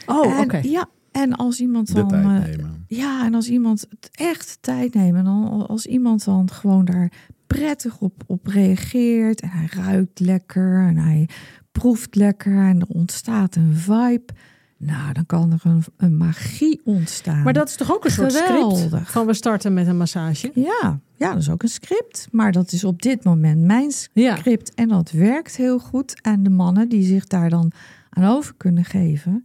Oh, 0.06 0.40
oké. 0.40 0.58
En, 0.58 0.70
ja, 0.70 0.90
en 1.12 1.36
als 1.36 1.60
iemand 1.60 1.88
De 1.88 1.94
dan. 1.94 2.08
tijd 2.08 2.24
eh, 2.24 2.50
nemen. 2.50 2.84
Ja, 2.88 3.26
en 3.26 3.34
als 3.34 3.50
iemand 3.50 3.86
het 3.90 4.10
echt 4.12 4.58
tijd 4.62 4.94
neemt 4.94 5.18
en 5.18 5.24
dan 5.24 5.68
als 5.68 5.86
iemand 5.86 6.24
dan 6.26 6.52
gewoon 6.52 6.86
daar 6.86 7.12
prettig 7.48 8.00
op, 8.00 8.24
op 8.28 8.48
reageert 8.48 9.42
en 9.42 9.50
hij 9.50 9.68
ruikt 9.72 10.20
lekker 10.20 10.88
en 10.88 10.98
hij 10.98 11.30
proeft 11.72 12.16
lekker 12.16 12.58
en 12.58 12.80
er 12.80 12.88
ontstaat 12.88 13.56
een 13.56 13.76
vibe, 13.76 14.34
nou, 14.82 15.14
dan 15.14 15.26
kan 15.26 15.52
er 15.52 15.60
een, 15.64 15.84
een 15.98 16.18
magie 16.18 16.82
ontstaan. 16.84 17.44
Maar 17.44 17.54
dat 17.54 17.68
is 17.68 17.76
toch 17.76 17.94
ook 17.94 18.06
een 18.06 18.12
soort 18.12 18.32
script? 18.32 18.50
Geweldig. 18.52 19.12
Van 19.12 19.26
we 19.26 19.34
starten 19.34 19.74
met 19.74 19.88
een 19.88 19.98
massage. 19.98 20.52
Ja, 20.54 21.00
ja, 21.16 21.30
dat 21.34 21.42
is 21.42 21.50
ook 21.50 21.64
een 21.64 21.70
script. 21.70 22.28
Maar 22.32 22.52
dat 22.52 22.72
is 22.72 22.84
op 22.84 23.02
dit 23.02 23.24
moment 23.24 23.62
mijn 23.62 23.92
Ja. 24.14 24.36
script. 24.36 24.74
En 24.74 24.88
dat 24.88 25.12
werkt 25.12 25.56
heel 25.56 25.80
goed. 25.80 26.22
En 26.22 26.44
de 26.44 26.50
mannen 26.50 26.90
die 26.90 27.04
zich 27.04 27.28
daar 27.28 27.50
dan 27.50 27.72
aan 28.10 28.24
over 28.26 28.54
kunnen 28.58 28.86
geven. 28.86 29.44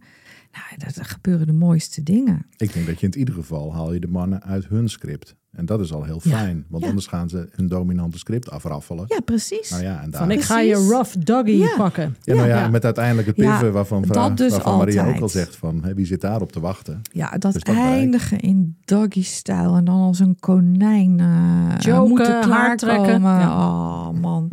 Nou, 0.51 0.93
dat, 0.93 1.07
gebeuren 1.07 1.47
de 1.47 1.53
mooiste 1.53 2.03
dingen. 2.03 2.45
Ik 2.57 2.73
denk 2.73 2.85
dat 2.87 2.99
je 2.99 3.07
in 3.07 3.17
ieder 3.17 3.33
geval 3.33 3.73
haal 3.73 3.93
je 3.93 3.99
de 3.99 4.07
mannen 4.07 4.43
uit 4.43 4.67
hun 4.67 4.89
script. 4.89 5.35
En 5.57 5.65
dat 5.65 5.79
is 5.79 5.93
al 5.93 6.03
heel 6.03 6.19
Ja. 6.23 6.37
fijn. 6.37 6.65
Want 6.67 6.83
Ja. 6.83 6.89
anders 6.89 7.07
gaan 7.07 7.29
ze 7.29 7.47
hun 7.51 7.67
dominante 7.67 8.17
script 8.17 8.49
afraffelen. 8.51 9.05
Ja, 9.07 9.19
precies. 9.19 9.69
Nou 9.69 9.83
ja, 9.83 10.01
en 10.01 10.09
daar... 10.09 10.21
Van 10.21 10.31
ik 10.31 10.41
ga 10.41 10.59
je 10.59 10.73
rough 10.75 11.15
doggy 11.19 11.51
Ja. 11.51 11.73
pakken. 11.77 12.15
Ja, 12.21 12.35
nou 12.35 12.47
ja, 12.47 12.59
Ja. 12.59 12.67
met 12.69 12.85
uiteindelijk 12.85 13.27
het 13.27 13.35
Ja, 13.35 13.49
piffen 13.49 13.71
waarvan, 13.71 14.05
vra- 14.05 14.27
dat 14.27 14.37
dus 14.37 14.51
waarvan 14.51 14.77
Maria 14.77 15.07
ook 15.07 15.19
al 15.21 15.29
zegt 15.29 15.55
van 15.55 15.83
hè, 15.83 15.93
wie 15.93 16.05
zit 16.05 16.21
daarop 16.21 16.51
te 16.51 16.59
wachten. 16.59 17.01
Ja, 17.11 17.29
dat, 17.37 17.53
Dus 17.53 17.63
dat 17.63 17.75
eindigen 17.75 18.39
in 18.39 18.75
doggy-stijl 18.85 19.75
en 19.75 19.85
dan 19.85 19.99
als 20.01 20.19
een 20.19 20.37
konijn 20.39 21.19
eh 21.19 21.79
Joken, 21.79 22.09
moeten 22.09 22.49
haar 22.49 22.77
trekken. 22.77 23.03
klaarkomen. 23.05 23.31
Ja. 23.39 23.67
Oh 23.67 24.09
man. 24.21 24.49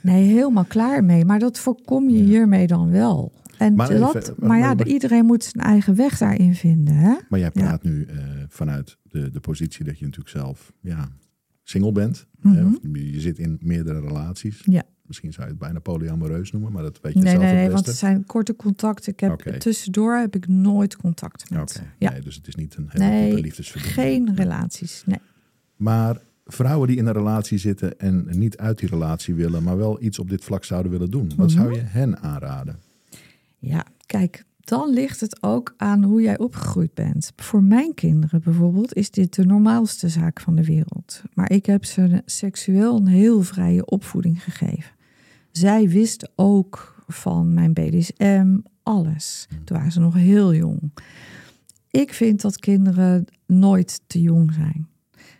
nee, 0.00 0.24
helemaal 0.32 0.64
klaar 0.64 1.04
mee. 1.04 1.24
Maar 1.24 1.38
dat 1.38 1.58
voorkom 1.58 2.08
je 2.08 2.22
hiermee 2.22 2.66
dan 2.66 2.90
wel. 2.90 3.32
En 3.58 3.74
Maar 3.74 3.88
dat, 3.98 4.14
even- 4.16 4.34
maar 4.38 4.58
ja, 4.58 4.74
maar- 4.74 4.86
iedereen 4.86 5.24
moet 5.24 5.44
zijn 5.44 5.64
eigen 5.64 5.94
weg 5.94 6.18
daarin 6.18 6.54
vinden. 6.54 6.94
Hè? 6.94 7.14
Maar 7.28 7.38
jij 7.38 7.50
Ja. 7.54 7.60
praat 7.62 7.82
nu 7.82 8.04
eh, 8.04 8.16
vanuit 8.48 8.96
de, 9.02 9.30
de 9.30 9.40
positie 9.40 9.84
dat 9.84 9.98
je 9.98 10.04
natuurlijk 10.04 10.36
zelf 10.36 10.72
ja, 10.80 11.08
single 11.62 11.92
bent. 11.92 12.26
hè, 12.40 12.48
Mhm. 12.62 12.66
of 12.74 12.78
je 12.92 13.20
zit 13.20 13.38
in 13.38 13.58
meerdere 13.60 14.00
relaties. 14.00 14.62
Ja. 14.64 14.82
Misschien 15.02 15.32
zou 15.32 15.44
je 15.46 15.50
het 15.52 15.60
bijna 15.60 15.78
polyamoreus 15.78 16.52
noemen, 16.52 16.72
maar 16.72 16.82
dat 16.82 17.00
weet 17.02 17.12
je 17.12 17.18
Nee, 17.20 17.30
zelf 17.30 17.42
nee, 17.44 17.54
nee, 17.54 17.70
want 17.70 17.86
het 17.86 17.96
zijn 17.96 18.24
korte 18.26 18.56
contacten. 18.56 19.12
Ik 19.12 19.20
heb 19.20 19.38
tussendoor 19.40 20.16
heb 20.16 20.34
ik 20.36 20.48
nooit 20.48 20.96
contact 20.96 21.50
met. 21.50 21.60
Oké, 21.60 21.90
Ja. 21.98 22.10
nee, 22.10 22.20
dus 22.20 22.34
het 22.34 22.46
is 22.46 22.54
niet 22.54 22.76
een 22.76 22.86
hele 22.88 23.04
Nee, 23.04 23.40
liefdesverbinding. 23.40 23.94
Geen 23.94 24.34
relaties. 24.36 25.02
Nee. 25.06 25.18
Maar 25.76 26.20
vrouwen 26.44 26.88
die 26.88 26.96
in 26.96 27.06
een 27.06 27.12
relatie 27.12 27.58
zitten 27.58 27.98
en 27.98 28.26
niet 28.30 28.56
uit 28.56 28.78
die 28.78 28.88
relatie 28.88 29.34
willen, 29.34 29.62
maar 29.62 29.76
wel 29.76 30.02
iets 30.02 30.18
op 30.18 30.28
dit 30.30 30.44
vlak 30.44 30.64
zouden 30.64 30.92
willen 30.92 31.10
doen. 31.10 31.32
Wat 31.36 31.48
Mhm. 31.50 31.58
zou 31.58 31.72
je 31.74 31.80
hen 31.80 32.20
aanraden? 32.22 32.76
Ja, 33.58 33.84
kijk, 34.06 34.44
dan 34.60 34.90
ligt 34.90 35.20
het 35.20 35.42
ook 35.42 35.74
aan 35.76 36.02
hoe 36.02 36.22
jij 36.22 36.38
opgegroeid 36.38 36.94
bent. 36.94 37.32
Voor 37.36 37.62
mijn 37.62 37.94
kinderen 37.94 38.40
bijvoorbeeld 38.42 38.94
is 38.94 39.10
dit 39.10 39.34
de 39.34 39.44
normaalste 39.44 40.08
zaak 40.08 40.40
van 40.40 40.56
de 40.56 40.64
wereld. 40.64 41.22
Maar 41.34 41.50
ik 41.50 41.66
heb 41.66 41.84
ze 41.84 42.22
seksueel 42.24 42.96
een 42.96 43.06
heel 43.06 43.42
vrije 43.42 43.84
opvoeding 43.84 44.42
gegeven. 44.42 44.92
Zij 45.52 45.88
wisten 45.88 46.30
ook 46.34 47.02
van 47.06 47.54
mijn 47.54 47.72
BDSM, 47.72 48.56
alles. 48.82 49.46
Toen 49.64 49.76
waren 49.76 49.92
ze 49.92 50.00
nog 50.00 50.14
heel 50.14 50.54
jong. 50.54 50.92
Ik 51.90 52.12
vind 52.12 52.40
dat 52.40 52.58
kinderen 52.58 53.24
nooit 53.46 54.00
te 54.06 54.20
jong 54.20 54.52
zijn. 54.52 54.88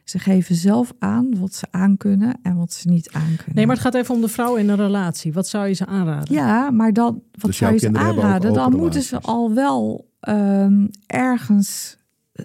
Ze 0.09 0.18
geven 0.18 0.55
zelf 0.55 0.92
aan 0.99 1.38
wat 1.38 1.55
ze 1.55 1.66
aankunnen 1.71 2.38
en 2.42 2.57
wat 2.57 2.73
ze 2.73 2.88
niet 2.88 3.11
aankunnen. 3.12 3.55
Nee, 3.55 3.66
maar 3.66 3.75
het 3.75 3.85
gaat 3.85 3.94
even 3.94 4.14
om 4.14 4.21
de 4.21 4.29
vrouw 4.29 4.57
in 4.57 4.68
een 4.68 4.77
relatie. 4.77 5.33
Wat 5.33 5.49
zou 5.49 5.66
je 5.66 5.75
ze 5.75 5.87
aanraden? 5.87 6.35
Ja, 6.35 6.71
maar 6.71 6.92
dan, 6.92 7.23
wat 7.33 7.51
Dus 7.51 7.57
zou 7.57 7.73
je 7.73 7.79
ze 7.79 7.92
aanraden? 7.92 8.53
Dan 8.53 8.77
moeten 8.77 9.03
ze 9.03 9.21
al 9.21 9.55
wel 9.55 10.09
ehm, 10.21 10.87
ergens 11.07 11.97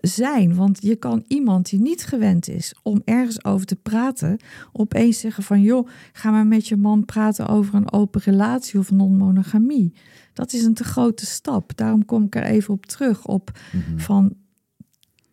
zijn. 0.02 0.56
Want 0.56 0.82
je 0.82 0.96
kan 0.96 1.24
iemand 1.28 1.70
die 1.70 1.80
niet 1.82 2.06
gewend 2.06 2.48
is 2.48 2.76
om 2.84 3.02
ergens 3.06 3.44
over 3.46 3.66
te 3.66 3.76
praten, 3.76 4.38
opeens 4.72 5.20
zeggen 5.20 5.44
van 5.44 5.62
joh, 5.62 5.88
ga 6.14 6.32
maar 6.32 6.48
met 6.48 6.68
je 6.68 6.76
man 6.78 7.06
praten 7.06 7.48
over 7.48 7.76
een 7.76 7.92
open 7.92 8.22
relatie 8.22 8.80
of 8.80 8.92
non-monogamie. 8.92 9.94
Dat 10.34 10.54
is 10.54 10.64
een 10.64 10.74
te 10.74 10.84
grote 10.84 11.26
stap. 11.26 11.72
Daarom 11.78 12.06
kom 12.06 12.24
ik 12.24 12.36
er 12.36 12.44
even 12.44 12.74
op 12.74 12.86
terug 12.86 13.26
op 13.26 13.52
Mhm. 13.72 13.98
van 14.00 14.34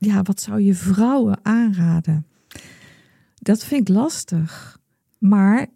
ja, 0.00 0.22
wat 0.22 0.40
zou 0.40 0.60
je 0.60 0.74
vrouwen 0.74 1.38
aanraden? 1.42 2.26
Dat 3.34 3.64
vind 3.64 3.88
ik 3.88 3.94
lastig. 3.94 4.78
Maar 5.18 5.66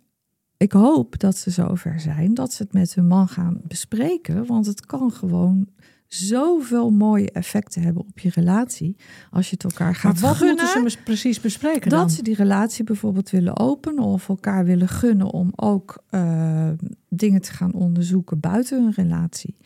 ik 0.57 0.73
hoop 0.73 1.19
dat 1.19 1.37
ze 1.37 1.51
zover 1.51 2.01
zijn 2.01 2.35
dat 2.35 2.53
ze 2.53 2.63
het 2.63 2.73
met 2.73 2.95
hun 2.95 3.07
man 3.07 3.29
gaan 3.29 3.61
bespreken. 3.63 4.47
Want 4.47 4.67
het 4.67 4.87
kan 4.87 5.13
gewoon 5.13 5.69
zoveel 6.07 6.91
mooie 6.91 7.31
effecten 7.31 7.83
hebben 7.83 8.03
op 8.03 8.19
je 8.19 8.31
relatie. 8.31 8.97
Als 9.31 9.51
je 9.51 9.55
het 9.55 9.65
elkaar 9.65 9.87
Maar 9.87 9.95
gaat 9.95 10.21
wat 10.21 10.37
gunnen. 10.37 10.65
moeten 10.65 10.91
ze 10.91 10.99
precies 11.05 11.41
bespreken 11.41 11.91
dan? 11.91 12.01
Dat 12.01 12.13
ze 12.13 12.23
die 12.23 12.35
relatie 12.35 12.85
bijvoorbeeld 12.85 13.31
willen 13.31 13.59
openen 13.59 14.05
of 14.05 14.29
elkaar 14.29 14.65
willen 14.65 14.89
gunnen 14.89 15.33
om 15.33 15.53
ook 15.57 16.03
eh, 16.11 16.71
dingen 17.09 17.41
te 17.41 17.53
gaan 17.53 17.73
onderzoeken 17.73 18.41
buiten 18.41 18.83
hun 18.83 18.93
relatie. 18.93 19.57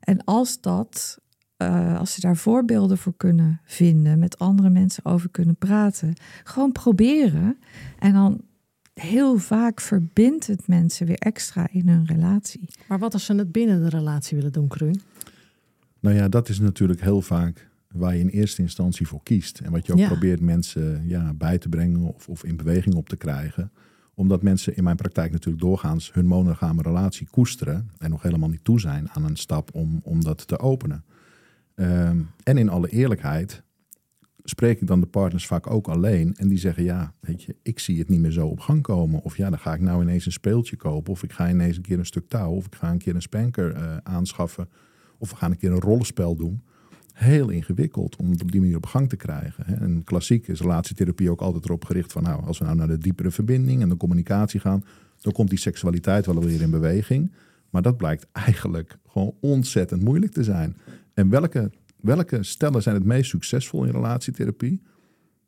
En 0.00 0.24
als 0.24 0.60
dat, 0.60 1.18
eh, 1.56 1.98
als 1.98 2.14
ze 2.14 2.20
daar 2.20 2.36
voorbeelden 2.36 2.98
voor 2.98 3.14
kunnen 3.16 3.60
vinden, 3.64 4.18
met 4.18 4.38
andere 4.38 4.70
mensen 4.70 5.04
over 5.04 5.28
kunnen 5.30 5.56
praten, 5.56 6.14
gewoon 6.44 6.72
proberen. 6.72 7.58
En 7.98 8.12
dan 8.12 8.40
heel 8.94 9.38
vaak 9.38 9.80
verbindt 9.80 10.46
het 10.46 10.68
mensen 10.68 11.06
weer 11.06 11.18
extra 11.18 11.68
in 11.70 11.88
hun 11.88 12.06
relatie. 12.06 12.68
Maar 12.88 12.98
wat 12.98 13.12
als 13.12 13.24
ze 13.24 13.34
het 13.34 13.52
binnen 13.52 13.82
de 13.82 13.88
relatie 13.88 14.36
willen 14.36 14.52
doen, 14.52 14.68
Kruun? 14.68 15.00
Nou 16.00 16.16
ja, 16.16 16.28
dat 16.28 16.48
is 16.48 16.58
natuurlijk 16.60 17.00
heel 17.00 17.22
vaak 17.22 17.68
waar 17.92 18.14
je 18.14 18.20
in 18.20 18.28
eerste 18.28 18.62
instantie 18.62 19.06
voor 19.06 19.22
kiest. 19.22 19.60
En 19.60 19.70
wat 19.70 19.86
je 19.86 19.92
ook 19.92 19.98
Ja. 19.98 20.06
probeert 20.06 20.40
mensen 20.40 21.02
ja, 21.08 21.34
bij 21.34 21.58
te 21.58 21.68
brengen 21.68 22.00
of, 22.00 22.28
of 22.28 22.44
in 22.44 22.56
beweging 22.56 22.94
op 22.94 23.08
te 23.08 23.16
krijgen. 23.16 23.70
Omdat 24.14 24.42
mensen 24.42 24.76
in 24.76 24.84
mijn 24.84 24.96
praktijk 24.96 25.32
natuurlijk 25.32 25.62
doorgaans 25.64 26.12
hun 26.12 26.26
monogame 26.26 26.82
relatie 26.82 27.28
koesteren. 27.30 27.90
En 27.98 28.10
nog 28.10 28.22
helemaal 28.22 28.48
niet 28.48 28.64
toe 28.64 28.80
zijn 28.80 29.10
aan 29.10 29.24
een 29.24 29.36
stap 29.36 29.74
om, 29.74 30.00
om 30.02 30.24
dat 30.24 30.46
te 30.46 30.58
openen. 30.58 31.04
Ehm, 31.76 32.20
en 32.42 32.58
in 32.58 32.68
alle 32.68 32.88
eerlijkheid 32.88 33.62
spreek 34.44 34.80
ik 34.80 34.86
dan 34.86 35.00
de 35.00 35.06
partners 35.06 35.46
vaak 35.46 35.70
ook 35.70 35.88
alleen. 35.88 36.34
En 36.36 36.48
die 36.48 36.58
zeggen, 36.58 36.84
ja, 36.84 37.12
weet 37.20 37.42
je, 37.42 37.56
ik 37.62 37.78
zie 37.78 37.98
het 37.98 38.08
niet 38.08 38.20
meer 38.20 38.30
zo 38.30 38.46
op 38.46 38.60
gang 38.60 38.82
komen. 38.82 39.22
Of 39.22 39.36
ja, 39.36 39.50
dan 39.50 39.58
ga 39.58 39.74
ik 39.74 39.80
nou 39.80 40.02
ineens 40.02 40.26
een 40.26 40.32
speeltje 40.32 40.76
kopen. 40.76 41.12
Of 41.12 41.22
ik 41.22 41.32
ga 41.32 41.50
ineens 41.50 41.76
een 41.76 41.82
keer 41.82 41.98
een 41.98 42.06
stuk 42.06 42.28
touw. 42.28 42.50
Of 42.50 42.66
ik 42.66 42.74
ga 42.74 42.90
een 42.90 42.98
keer 42.98 43.14
een 43.14 43.22
spanker 43.22 43.72
eh, 43.72 43.96
aanschaffen. 44.02 44.68
Of 45.18 45.30
we 45.30 45.36
gaan 45.36 45.50
een 45.50 45.56
keer 45.56 45.72
een 45.72 45.80
rollenspel 45.80 46.36
doen. 46.36 46.62
Heel 47.12 47.48
ingewikkeld 47.48 48.16
om 48.16 48.30
het 48.30 48.42
op 48.42 48.52
die 48.52 48.60
manier 48.60 48.76
op 48.76 48.86
gang 48.86 49.08
te 49.08 49.16
krijgen. 49.16 49.64
hè. 49.66 49.74
En 49.74 50.04
klassiek 50.04 50.48
is 50.48 50.60
relatietherapie 50.60 51.30
ook 51.30 51.40
altijd 51.40 51.64
erop 51.64 51.84
gericht 51.84 52.12
van... 52.12 52.22
nou, 52.22 52.44
als 52.44 52.58
we 52.58 52.64
nou 52.64 52.76
naar 52.76 52.88
de 52.88 52.98
diepere 52.98 53.30
verbinding 53.30 53.82
en 53.82 53.88
de 53.88 53.96
communicatie 53.96 54.60
gaan... 54.60 54.84
dan 55.20 55.32
komt 55.32 55.50
die 55.50 55.58
seksualiteit 55.58 56.26
wel 56.26 56.44
weer 56.44 56.60
in 56.60 56.70
beweging. 56.70 57.32
Maar 57.70 57.82
dat 57.82 57.96
blijkt 57.96 58.26
eigenlijk 58.32 58.98
gewoon 59.08 59.34
ontzettend 59.40 60.02
moeilijk 60.02 60.32
te 60.32 60.44
zijn. 60.44 60.76
En 61.16 61.28
welke, 61.30 61.70
welke 62.00 62.42
stellen 62.42 62.82
zijn 62.82 62.94
het 62.94 63.04
meest 63.04 63.30
succesvol 63.30 63.84
in 63.84 63.90
relatietherapie? 63.90 64.82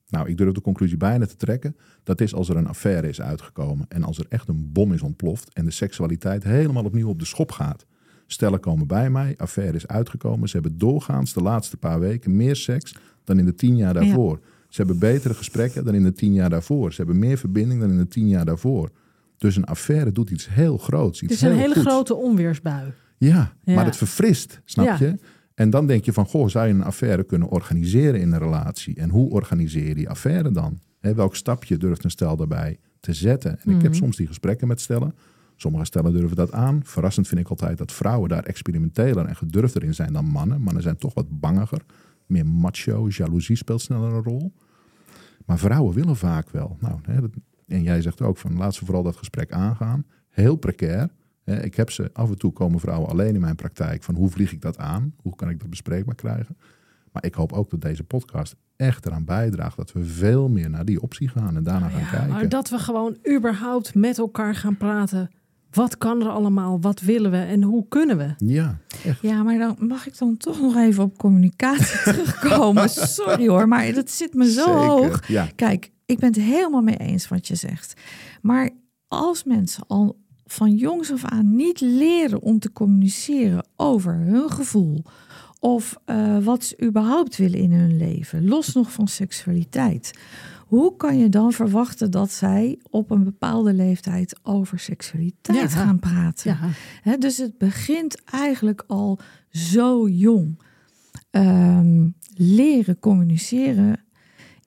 Nou, 0.08 0.28
ik 0.28 0.36
durf 0.36 0.52
de 0.52 0.60
conclusie 0.60 0.96
bijna 0.96 1.26
te 1.26 1.36
trekken. 1.36 1.76
Dat 2.02 2.20
is 2.20 2.34
als 2.34 2.48
er 2.48 2.56
een 2.56 2.66
affaire 2.66 3.08
is 3.08 3.20
uitgekomen. 3.20 3.86
En 3.88 4.02
als 4.02 4.18
er 4.18 4.26
echt 4.28 4.48
een 4.48 4.72
bom 4.72 4.92
is 4.92 5.02
ontploft. 5.02 5.52
En 5.52 5.64
de 5.64 5.70
seksualiteit 5.70 6.44
helemaal 6.44 6.84
opnieuw 6.84 7.08
op 7.08 7.18
de 7.18 7.24
schop 7.24 7.52
gaat. 7.52 7.86
Stellen 8.26 8.60
komen 8.60 8.86
bij 8.86 9.10
mij, 9.10 9.34
affaire 9.36 9.76
is 9.76 9.86
uitgekomen. 9.86 10.48
Ze 10.48 10.56
hebben 10.58 10.78
doorgaans 10.78 11.32
de 11.32 11.42
laatste 11.42 11.76
paar 11.76 12.00
weken 12.00 12.36
meer 12.36 12.56
seks 12.56 12.94
dan 13.24 13.38
in 13.38 13.44
de 13.44 13.54
tien 13.54 13.76
jaar 13.76 13.94
daarvoor. 13.94 14.40
Ze 14.68 14.76
hebben 14.82 14.98
betere 14.98 15.34
gesprekken 15.34 15.84
dan 15.84 15.94
in 15.94 16.02
de 16.02 16.12
tien 16.12 16.32
jaar 16.32 16.50
daarvoor. 16.50 16.90
Ze 16.92 16.96
hebben 16.96 17.18
meer 17.18 17.38
verbinding 17.38 17.80
dan 17.80 17.90
in 17.90 17.98
de 17.98 18.08
tien 18.08 18.28
jaar 18.28 18.44
daarvoor. 18.44 18.90
Dus 19.36 19.56
een 19.56 19.64
affaire 19.64 20.12
doet 20.12 20.30
iets 20.30 20.48
heel 20.48 20.78
groots. 20.78 21.22
Iets 21.22 21.32
Het 21.32 21.42
is 21.42 21.48
een 21.48 21.60
hele 21.60 21.74
goeds. 21.74 21.86
grote 21.86 22.14
onweersbui. 22.14 22.92
Ja, 23.18 23.52
Ja. 23.62 23.74
maar 23.74 23.84
het 23.84 23.96
verfrist, 23.96 24.60
snap 24.64 24.84
Ja. 24.86 24.96
je? 24.98 25.18
En 25.58 25.70
dan 25.70 25.86
denk 25.86 26.04
je 26.04 26.12
van, 26.12 26.26
goh, 26.26 26.48
zou 26.48 26.66
je 26.66 26.72
een 26.74 26.82
affaire 26.82 27.24
kunnen 27.24 27.48
organiseren 27.48 28.20
in 28.20 28.32
een 28.32 28.38
relatie? 28.38 28.96
En 28.96 29.10
hoe 29.10 29.30
organiseer 29.30 29.88
je 29.88 29.94
die 29.94 30.08
affaire 30.08 30.50
dan? 30.50 30.80
Welk 31.00 31.36
stapje 31.36 31.76
durft 31.76 32.04
een 32.04 32.10
stel 32.10 32.36
daarbij 32.36 32.78
te 33.00 33.12
zetten? 33.12 33.50
En 33.60 33.70
ik 33.70 33.82
heb 33.82 33.90
Mhm. 33.90 34.00
soms 34.00 34.16
die 34.16 34.26
gesprekken 34.26 34.68
met 34.68 34.80
stellen. 34.80 35.14
Sommige 35.56 35.84
stellen 35.84 36.12
durven 36.12 36.36
dat 36.36 36.52
aan. 36.52 36.80
Verrassend 36.84 37.28
vind 37.28 37.40
ik 37.40 37.48
altijd 37.48 37.78
dat 37.78 37.92
vrouwen 37.92 38.28
daar 38.28 38.42
experimenteler 38.44 39.24
en 39.26 39.36
gedurfder 39.36 39.84
in 39.84 39.94
zijn 39.94 40.12
dan 40.12 40.24
mannen. 40.24 40.60
Mannen 40.60 40.82
zijn 40.82 40.96
toch 40.96 41.14
wat 41.14 41.40
bangiger. 41.40 41.82
Meer 42.26 42.46
macho, 42.46 43.06
jaloezie 43.08 43.56
speelt 43.56 43.80
sneller 43.80 44.12
een 44.12 44.22
rol. 44.22 44.52
Maar 45.46 45.58
vrouwen 45.58 45.94
willen 45.94 46.16
vaak 46.16 46.50
wel. 46.50 46.76
Nou, 46.80 47.00
dat- 47.20 47.30
en 47.66 47.82
jij 47.82 48.02
zegt 48.02 48.22
ook 48.22 48.36
van 48.36 48.56
laat 48.56 48.74
ze 48.74 48.84
vooral 48.84 49.02
dat 49.02 49.16
gesprek 49.16 49.52
aangaan. 49.52 50.04
Heel 50.28 50.56
precair. 50.56 51.08
Ik 51.48 51.74
heb 51.74 51.90
ze 51.90 52.10
af 52.12 52.28
en 52.28 52.38
toe 52.38 52.52
komen 52.52 52.80
vrouwen 52.80 53.08
alleen 53.10 53.34
in 53.34 53.40
mijn 53.40 53.54
praktijk 53.56 54.02
van 54.02 54.14
hoe 54.14 54.30
vlieg 54.30 54.52
ik 54.52 54.60
dat 54.60 54.78
aan? 54.78 55.14
Hoe 55.22 55.34
kan 55.36 55.48
ik 55.48 55.60
dat 55.60 55.70
bespreekbaar 55.70 56.14
krijgen? 56.14 56.56
Maar 57.12 57.24
ik 57.24 57.34
hoop 57.34 57.52
ook 57.52 57.70
dat 57.70 57.80
deze 57.80 58.04
podcast 58.04 58.54
echt 58.76 59.06
eraan 59.06 59.24
bijdraagt 59.24 59.76
dat 59.76 59.92
we 59.92 60.04
veel 60.04 60.48
meer 60.48 60.70
naar 60.70 60.84
die 60.84 61.00
optie 61.02 61.28
gaan 61.28 61.56
en 61.56 61.62
daarna 61.62 61.88
gaan 61.88 62.00
Ja, 62.00 62.08
kijken. 62.10 62.28
maar 62.28 62.48
dat 62.48 62.68
we 62.68 62.78
gewoon 62.78 63.16
überhaupt 63.36 63.94
met 63.94 64.18
elkaar 64.18 64.54
gaan 64.54 64.76
praten. 64.76 65.30
Wat 65.70 65.98
kan 65.98 66.20
er 66.20 66.28
allemaal? 66.28 66.80
Wat 66.80 67.00
willen 67.00 67.30
we? 67.30 67.36
En 67.36 67.62
hoe 67.62 67.86
kunnen 67.88 68.16
we? 68.18 68.34
Ja, 68.38 68.78
echt. 69.04 69.20
Ja, 69.22 69.42
maar 69.42 69.58
dan 69.58 69.76
mag 69.78 70.06
ik 70.06 70.18
dan 70.18 70.36
toch 70.36 70.60
nog 70.60 70.76
even 70.76 71.04
op 71.04 71.18
communicatie 71.18 72.02
terugkomen. 72.12 72.88
Sorry 72.90 73.48
hoor, 73.48 73.68
maar 73.68 73.92
dat 73.92 74.10
zit 74.10 74.34
me 74.34 74.50
zo 74.50 74.62
Zeker. 74.64 74.78
hoog. 74.80 75.28
Ja, 75.28 75.48
Kijk, 75.54 75.90
ik 76.06 76.18
ben 76.18 76.28
het 76.28 76.40
helemaal 76.42 76.82
mee 76.82 76.96
eens 76.96 77.28
wat 77.28 77.48
je 77.48 77.54
zegt. 77.54 78.00
Maar 78.42 78.70
als 79.08 79.44
mensen 79.44 79.84
al 79.86 80.16
van 80.48 80.74
jongs 80.74 81.12
af 81.12 81.24
aan 81.24 81.56
niet 81.56 81.80
leren 81.80 82.42
om 82.42 82.58
te 82.58 82.72
communiceren 82.72 83.66
over 83.76 84.14
hun 84.14 84.50
gevoel 84.50 85.02
of 85.60 85.96
eh, 86.04 86.38
wat 86.44 86.64
ze 86.64 86.82
überhaupt 86.84 87.36
willen 87.36 87.58
in 87.58 87.72
hun 87.72 87.96
leven, 87.96 88.48
los 88.48 88.72
nog 88.74 88.92
van 88.92 89.08
seksualiteit. 89.08 90.18
Hoe 90.66 90.96
kan 90.96 91.18
je 91.18 91.28
dan 91.28 91.52
verwachten 91.52 92.10
dat 92.10 92.30
zij 92.30 92.78
op 92.90 93.10
een 93.10 93.24
bepaalde 93.24 93.72
leeftijd 93.72 94.38
over 94.42 94.78
seksualiteit 94.78 95.72
Ja. 95.72 95.78
gaan 95.84 95.98
praten? 95.98 96.58
Ja, 97.04 97.16
dus 97.16 97.36
het 97.36 97.58
begint 97.58 98.24
eigenlijk 98.24 98.84
al 98.86 99.18
zo 99.50 100.08
jong. 100.08 100.58
Ehm, 101.30 102.08
leren 102.34 102.98
communiceren 102.98 104.00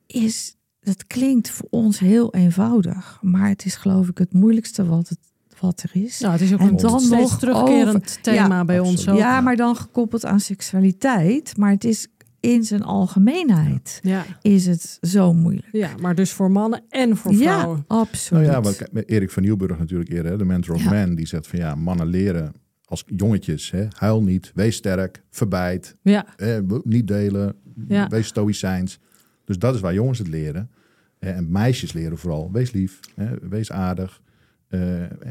is, 0.07 0.55
dat 0.79 1.07
klinkt 1.07 1.49
voor 1.49 1.67
ons 1.69 1.99
heel 1.99 2.33
eenvoudig, 2.33 3.19
maar 3.21 3.47
het 3.49 3.65
is 3.65 3.75
geloof 3.75 4.07
ik 4.07 4.17
het 4.17 4.33
moeilijkste 4.33 4.85
wat, 4.85 5.09
het, 5.09 5.19
wat 5.61 5.83
er 5.83 6.01
is. 6.03 6.19
nou, 6.19 6.31
het 6.33 6.41
is 6.41 6.53
ook 6.53 6.59
En 6.59 6.67
een 6.67 6.77
dan 6.77 7.07
nog 7.09 7.39
terugkerend 7.39 7.95
over- 8.09 8.21
thema 8.21 8.47
Ja, 8.57 8.65
bij 8.65 8.79
ons. 8.79 9.07
Ook. 9.09 9.17
ja, 9.17 9.41
maar 9.41 9.55
dan 9.55 9.75
gekoppeld 9.75 10.25
aan 10.25 10.39
seksualiteit, 10.39 11.57
maar 11.57 11.71
het 11.71 11.83
is 11.83 12.07
in 12.39 12.63
zijn 12.63 12.83
algemeenheid 12.83 13.99
Ja, 14.01 14.25
is 14.41 14.65
het 14.65 14.97
zo 15.01 15.33
moeilijk. 15.33 15.67
ja, 15.71 15.89
maar 15.99 16.15
dus 16.15 16.31
voor 16.31 16.51
mannen 16.51 16.83
en 16.89 17.17
voor 17.17 17.33
vrouwen. 17.33 17.77
Ja, 17.77 17.95
absoluut. 17.95 18.47
nou 18.47 18.53
ja, 18.55 18.61
wat, 18.91 19.03
Erik 19.05 19.31
van 19.31 19.43
Nieuwburg 19.43 19.79
natuurlijk 19.79 20.09
eerder, 20.09 20.31
hè, 20.31 20.37
de 20.37 20.45
mentor 20.45 20.75
of 20.75 20.83
Ja. 20.83 20.89
man, 21.05 21.15
die 21.15 21.27
zegt 21.27 21.47
van 21.47 21.59
ja, 21.59 21.75
mannen 21.75 22.07
leren 22.07 22.53
als 22.85 23.03
jongetjes, 23.15 23.71
hè, 23.71 23.85
huil 23.97 24.21
niet, 24.23 24.51
wees 24.55 24.75
sterk, 24.75 25.23
verbijt, 25.29 25.95
Ja, 26.01 26.25
hè, 26.35 26.59
niet 26.83 27.07
delen, 27.07 27.55
Ja. 27.87 28.07
wees 28.07 28.27
stoïcijns. 28.27 28.99
Dus 29.45 29.59
dat 29.59 29.75
is 29.75 29.81
waar 29.81 29.93
jongens 29.93 30.17
het 30.19 30.27
leren. 30.27 30.69
Hè, 31.19 31.29
En 31.31 31.51
meisjes 31.51 31.93
leren 31.93 32.17
vooral, 32.17 32.49
wees 32.51 32.71
lief, 32.71 32.99
hè, 33.15 33.27
wees 33.49 33.71
aardig. 33.71 34.20
Eh, 34.71 34.79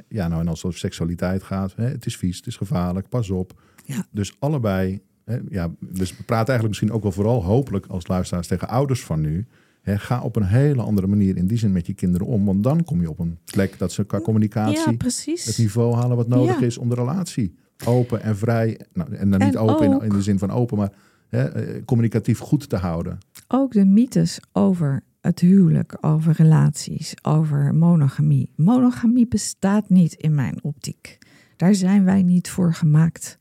ja, 0.09 0.29
nou 0.29 0.41
en 0.41 0.49
als 0.49 0.59
het 0.59 0.67
over 0.67 0.79
seksualiteit 0.79 1.43
gaat, 1.43 1.73
hè, 1.77 1.85
het 1.89 2.07
is 2.07 2.17
vies, 2.17 2.37
het 2.37 2.47
is 2.47 2.57
gevaarlijk, 2.57 3.09
pas 3.09 3.31
op. 3.31 3.61
Ja. 3.85 4.05
Dus 4.11 4.37
allebei, 4.39 5.01
hè, 5.25 5.39
ja, 5.49 5.71
dus 5.81 6.11
we 6.17 6.23
praten 6.23 6.49
eigenlijk 6.49 6.69
misschien 6.69 6.93
ook 6.93 7.03
wel 7.03 7.13
vooral 7.13 7.45
hopelijk 7.45 7.87
als 7.87 8.07
luisteraars 8.07 8.47
tegen 8.47 8.69
ouders 8.69 9.05
van 9.05 9.21
nu. 9.21 9.47
Hè, 9.83 9.99
ga 9.99 10.21
op 10.23 10.37
een 10.37 10.43
hele 10.45 10.83
andere 10.83 11.07
manier 11.07 11.37
in 11.37 11.47
die 11.47 11.59
zin 11.59 11.73
met 11.73 11.87
je 11.87 11.93
kinderen 11.95 12.27
om, 12.27 12.45
want 12.45 12.63
dan 12.63 12.85
kom 12.85 13.01
je 13.01 13.11
op 13.11 13.19
een 13.19 13.39
plek 13.45 13.79
dat 13.79 13.93
ze 13.93 14.05
qua 14.05 14.21
communicatie 14.21 14.91
ja, 14.91 14.97
precies. 14.97 15.45
het 15.45 15.59
niveau 15.59 15.95
halen 15.95 16.17
wat 16.17 16.29
nodig 16.29 16.61
Ja. 16.61 16.67
is 16.67 16.79
om 16.79 16.89
de 16.89 16.95
relatie 16.95 17.55
open 17.85 18.23
en 18.23 18.37
vrij, 18.37 18.81
nou, 18.93 19.15
en 19.15 19.31
dan 19.31 19.41
niet 19.41 19.55
En 19.55 19.61
open 19.61 19.87
in, 19.87 19.95
ook- 19.95 20.03
in 20.03 20.09
de 20.09 20.23
zin 20.23 20.39
van 20.39 20.51
open, 20.51 20.77
maar 20.77 20.93
hè, 21.29 21.43
eh, 21.45 21.85
communicatief 21.85 22.39
goed 22.39 22.69
te 22.69 22.77
houden. 22.77 23.19
ook 23.49 23.73
de 23.73 23.85
mythes 23.85 24.41
over 24.53 25.03
het 25.21 25.41
huwelijk, 25.41 25.97
over 26.01 26.33
relaties, 26.33 27.15
over 27.23 27.75
monogamie. 27.75 28.53
Monogamie 28.57 29.29
bestaat 29.29 29.89
niet 29.89 30.13
in 30.15 30.35
mijn 30.35 30.59
optiek. 30.63 31.19
Daar 31.57 31.75
zijn 31.75 32.05
wij 32.05 32.23
niet 32.23 32.51
voor 32.51 32.75
gemaakt. 32.75 33.39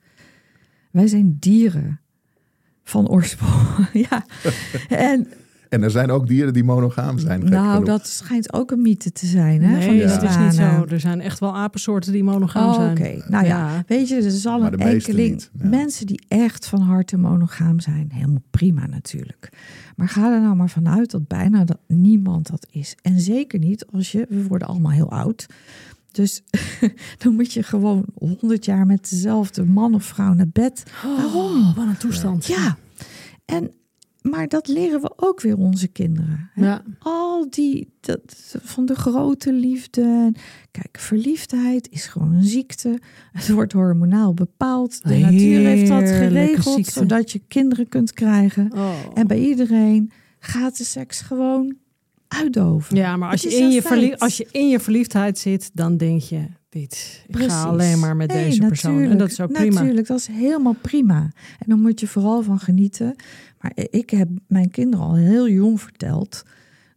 Wij 0.91 1.07
zijn 1.07 1.37
dieren 1.39 1.99
van 2.83 3.09
oorsprong. 3.09 3.89
ja. 4.09 4.25
En 4.89 5.27
En 5.69 5.83
er 5.83 5.91
zijn 5.91 6.11
ook 6.11 6.27
dieren 6.27 6.53
die 6.53 6.63
monogaam 6.63 7.19
zijn. 7.19 7.45
nou, 7.45 7.71
genoeg. 7.71 7.85
dat 7.85 8.07
schijnt 8.07 8.53
ook 8.53 8.71
een 8.71 8.81
mythe 8.81 9.11
te 9.11 9.25
zijn. 9.25 9.61
Hè, 9.63 9.69
van 9.69 9.79
nee, 9.79 9.89
die 9.89 10.07
dat 10.07 10.23
is 10.23 10.37
niet 10.37 10.53
zo. 10.53 10.85
Er 10.89 10.99
zijn 10.99 11.21
echt 11.21 11.39
wel 11.39 11.55
apensoorten 11.55 12.11
die 12.11 12.23
monogaam 12.23 12.69
Oh, 12.69 12.75
zijn. 12.75 12.91
Oké, 12.91 13.23
nou 13.27 13.45
ja. 13.45 13.73
Ja. 13.73 13.83
Weet 13.87 14.07
je, 14.07 14.15
er 14.15 14.31
zal 14.31 14.59
Maar 14.59 14.73
een 14.73 14.79
enkeling 14.79 15.47
ja. 15.59 15.67
mensen 15.67 16.05
die 16.05 16.21
echt 16.27 16.65
van 16.67 16.81
harte 16.81 17.17
monogaam 17.17 17.79
zijn, 17.79 18.09
helemaal 18.13 18.43
prima 18.51 18.85
natuurlijk. 18.85 19.49
Maar 19.95 20.07
ga 20.07 20.33
er 20.33 20.41
nou 20.41 20.55
maar 20.55 20.69
vanuit 20.69 21.11
dat 21.11 21.27
bijna 21.27 21.63
dat 21.63 21.79
niemand 21.87 22.49
dat 22.49 22.67
is. 22.71 22.95
En 23.01 23.19
zeker 23.19 23.59
niet 23.59 23.85
als 23.85 24.11
je, 24.11 24.25
we 24.29 24.47
worden 24.47 24.67
allemaal 24.67 24.91
heel 24.91 25.11
oud. 25.11 25.45
Dus 26.11 26.43
dan 27.23 27.33
moet 27.35 27.53
je 27.53 27.63
gewoon 27.63 28.05
honderd 28.13 28.65
jaar 28.65 28.85
met 28.85 29.09
dezelfde 29.09 29.65
man 29.65 29.95
of 29.95 30.03
vrouw 30.03 30.33
naar 30.33 30.49
bed. 30.53 30.83
Waarom? 31.03 31.61
Oh, 31.61 31.75
wat 31.75 31.85
een 31.85 31.97
toestand. 31.97 32.45
Ja, 32.45 32.77
en, 33.45 33.71
maar 34.29 34.47
dat 34.47 34.67
leren 34.67 35.01
we 35.01 35.11
ook 35.15 35.41
weer 35.41 35.57
onze 35.57 35.87
kinderen. 35.87 36.49
hè? 36.53 36.65
Ja. 36.65 36.83
Al 36.99 37.49
die, 37.49 37.93
dat, 37.99 38.21
van 38.61 38.85
de 38.85 38.95
grote 38.95 39.53
liefde. 39.53 40.33
Kijk, 40.71 40.97
verliefdheid 40.99 41.89
is 41.91 42.05
gewoon 42.05 42.33
een 42.33 42.43
ziekte. 42.43 42.99
Het 43.31 43.49
wordt 43.49 43.73
hormonaal 43.73 44.33
bepaald. 44.33 45.03
De 45.03 45.17
natuur 45.17 45.59
heeft 45.59 45.87
dat 45.87 46.09
geregeld, 46.09 46.75
ziekte. 46.75 46.91
zodat 46.91 47.31
je 47.31 47.41
kinderen 47.47 47.89
kunt 47.89 48.13
krijgen. 48.13 48.71
Oh. 48.73 48.91
En 49.13 49.27
bij 49.27 49.39
iedereen 49.39 50.11
gaat 50.39 50.77
de 50.77 50.83
seks 50.83 51.21
gewoon 51.21 51.75
uitdoven. 52.27 52.95
Ja, 52.95 53.17
maar 53.17 53.31
als 53.31 53.41
je, 53.41 53.49
in 53.49 53.69
je 53.69 53.81
feit. 53.81 54.19
als 54.19 54.37
je 54.37 54.47
in 54.51 54.69
je 54.69 54.79
verliefdheid 54.79 55.37
zit, 55.37 55.69
dan 55.73 55.97
denk 55.97 56.21
je, 56.21 56.45
dit, 56.69 57.23
ik 57.27 57.31
Precies. 57.31 57.51
ga 57.51 57.63
alleen 57.63 57.99
maar 57.99 58.15
met 58.15 58.27
Nee, 58.27 58.45
deze 58.45 58.65
persoon. 58.67 59.01
En 59.03 59.17
dat 59.17 59.29
is 59.29 59.41
ook 59.41 59.51
prima. 59.51 59.79
Natuurlijk, 59.79 60.07
dat 60.07 60.19
is 60.19 60.27
helemaal 60.27 60.75
prima. 60.81 61.21
En 61.59 61.65
dan 61.67 61.81
moet 61.81 61.99
je 61.99 62.07
vooral 62.07 62.41
van 62.41 62.59
genieten. 62.59 63.15
Maar 63.59 63.71
ik 63.75 64.09
heb 64.09 64.29
mijn 64.47 64.71
kinderen 64.71 65.05
al 65.05 65.15
heel 65.15 65.49
jong 65.49 65.81
verteld 65.81 66.43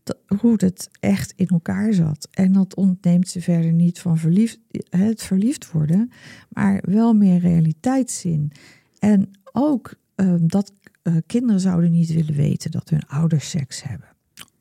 dat, 0.03 0.17
hoe 0.41 0.55
het 0.57 0.91
echt 1.01 1.33
in 1.37 1.47
elkaar 1.47 1.93
zat. 1.93 2.29
En 2.31 2.53
dat 2.53 2.75
ontneemt 2.75 3.29
ze 3.29 3.41
verder 3.41 3.73
niet 3.73 3.99
van 4.01 4.19
verliefd, 4.19 4.59
het 4.91 5.23
verliefd 5.23 5.71
worden, 5.71 6.11
maar 6.49 6.83
wel 6.87 7.15
meer 7.15 7.39
realiteitszin. 7.39 8.53
En 8.99 9.31
ook 9.53 9.95
ehm, 10.15 10.47
dat 10.47 10.73
eh, 11.03 11.17
kinderen 11.27 11.61
zouden 11.61 11.91
niet 11.91 12.13
willen 12.13 12.35
weten 12.35 12.71
dat 12.71 12.89
hun 12.89 13.07
ouders 13.07 13.51
seks 13.51 13.83
hebben. 13.83 14.09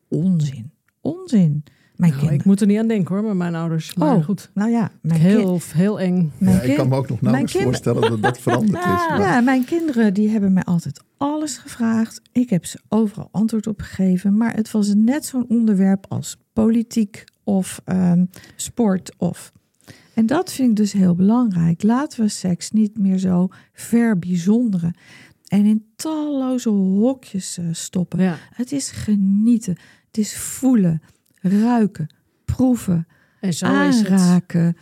Onzin. 0.08 0.72
Onzin. 1.02 1.64
Mijn 2.02 2.14
Nou, 2.16 2.34
ik 2.34 2.46
moet 2.46 2.62
er 2.62 2.68
niet 2.68 2.78
aan 2.80 2.88
denken 2.88 3.16
hoor, 3.16 3.24
met 3.24 3.36
mijn 3.36 3.56
ouders. 3.56 3.96
Maar 3.96 4.16
Oh, 4.16 4.24
goed, 4.26 4.50
Nou 4.54 4.70
ja, 4.72 4.92
mijn 5.02 5.20
heel, 5.20 5.60
heel 5.74 6.00
eng. 6.00 6.32
mijn 6.38 6.56
ja, 6.56 6.62
ik 6.62 6.76
kan 6.76 6.90
me 6.90 6.96
ook 6.96 7.10
nog 7.10 7.22
nauwelijks 7.22 7.58
voorstellen 7.58 8.10
dat 8.10 8.22
dat 8.22 8.38
veranderd 8.40 8.80
is. 8.80 8.86
Maar- 8.86 9.20
Ja, 9.20 9.42
mijn 9.42 9.66
kinderen 9.66 10.14
die 10.14 10.30
hebben 10.30 10.54
mij 10.54 10.64
altijd 10.64 11.02
alles 11.18 11.58
gevraagd. 11.58 12.22
Ik 12.32 12.50
heb 12.50 12.66
ze 12.66 12.80
overal 12.90 13.30
antwoord 13.32 13.68
op 13.68 13.82
gegeven. 13.82 14.38
Maar 14.38 14.56
het 14.56 14.72
was 14.72 14.94
net 14.96 15.26
zo'n 15.26 15.46
onderwerp 15.48 16.06
als 16.10 16.38
politiek 16.54 17.24
of 17.44 17.82
ehm, 17.86 18.26
sport. 18.56 19.14
Of... 19.18 19.52
En 20.14 20.26
dat 20.26 20.52
vind 20.52 20.70
ik 20.70 20.76
dus 20.76 20.92
heel 20.92 21.16
belangrijk. 21.16 21.84
Laten 21.84 22.22
we 22.24 22.28
seks 22.30 22.72
niet 22.72 22.98
meer 22.98 23.18
zo 23.18 23.48
verbijzonderen. 23.74 24.96
En 25.48 25.66
in 25.66 25.86
talloze 25.96 26.70
hokjes 26.70 27.58
eh, 27.58 27.66
stoppen. 27.72 28.20
Ja. 28.20 28.38
Het 28.54 28.72
is 28.72 28.92
genieten. 28.92 29.76
Het 30.08 30.18
is 30.18 30.38
voelen, 30.38 31.02
ruiken, 31.42 32.08
proeven, 32.46 33.08
En 33.40 33.54
zo 33.54 33.88
is 33.88 34.00
het. 34.00 34.08
aanraken 34.10 34.78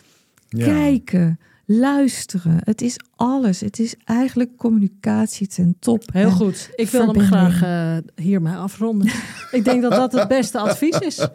Ja. 0.49 0.65
kijken, 0.65 1.39
luisteren. 1.65 2.57
Het 2.63 2.81
is 2.81 2.99
alles. 3.15 3.59
Het 3.61 3.79
is 3.79 3.95
eigenlijk 4.05 4.57
communicatie 4.57 5.47
ten 5.47 5.75
top. 5.79 6.03
Heel 6.13 6.31
goed. 6.31 6.69
Ik 6.75 6.89
wil 6.89 7.13
hem 7.13 7.19
graag 7.19 7.61
eh, 7.63 7.97
hiermee 8.25 8.53
afronden. 8.55 9.07
ik 9.51 9.63
denk 9.63 9.81
dat 9.81 9.91
dat 9.91 10.11
het 10.11 10.27
beste 10.27 10.59
advies 10.59 10.99
is. 10.99 11.27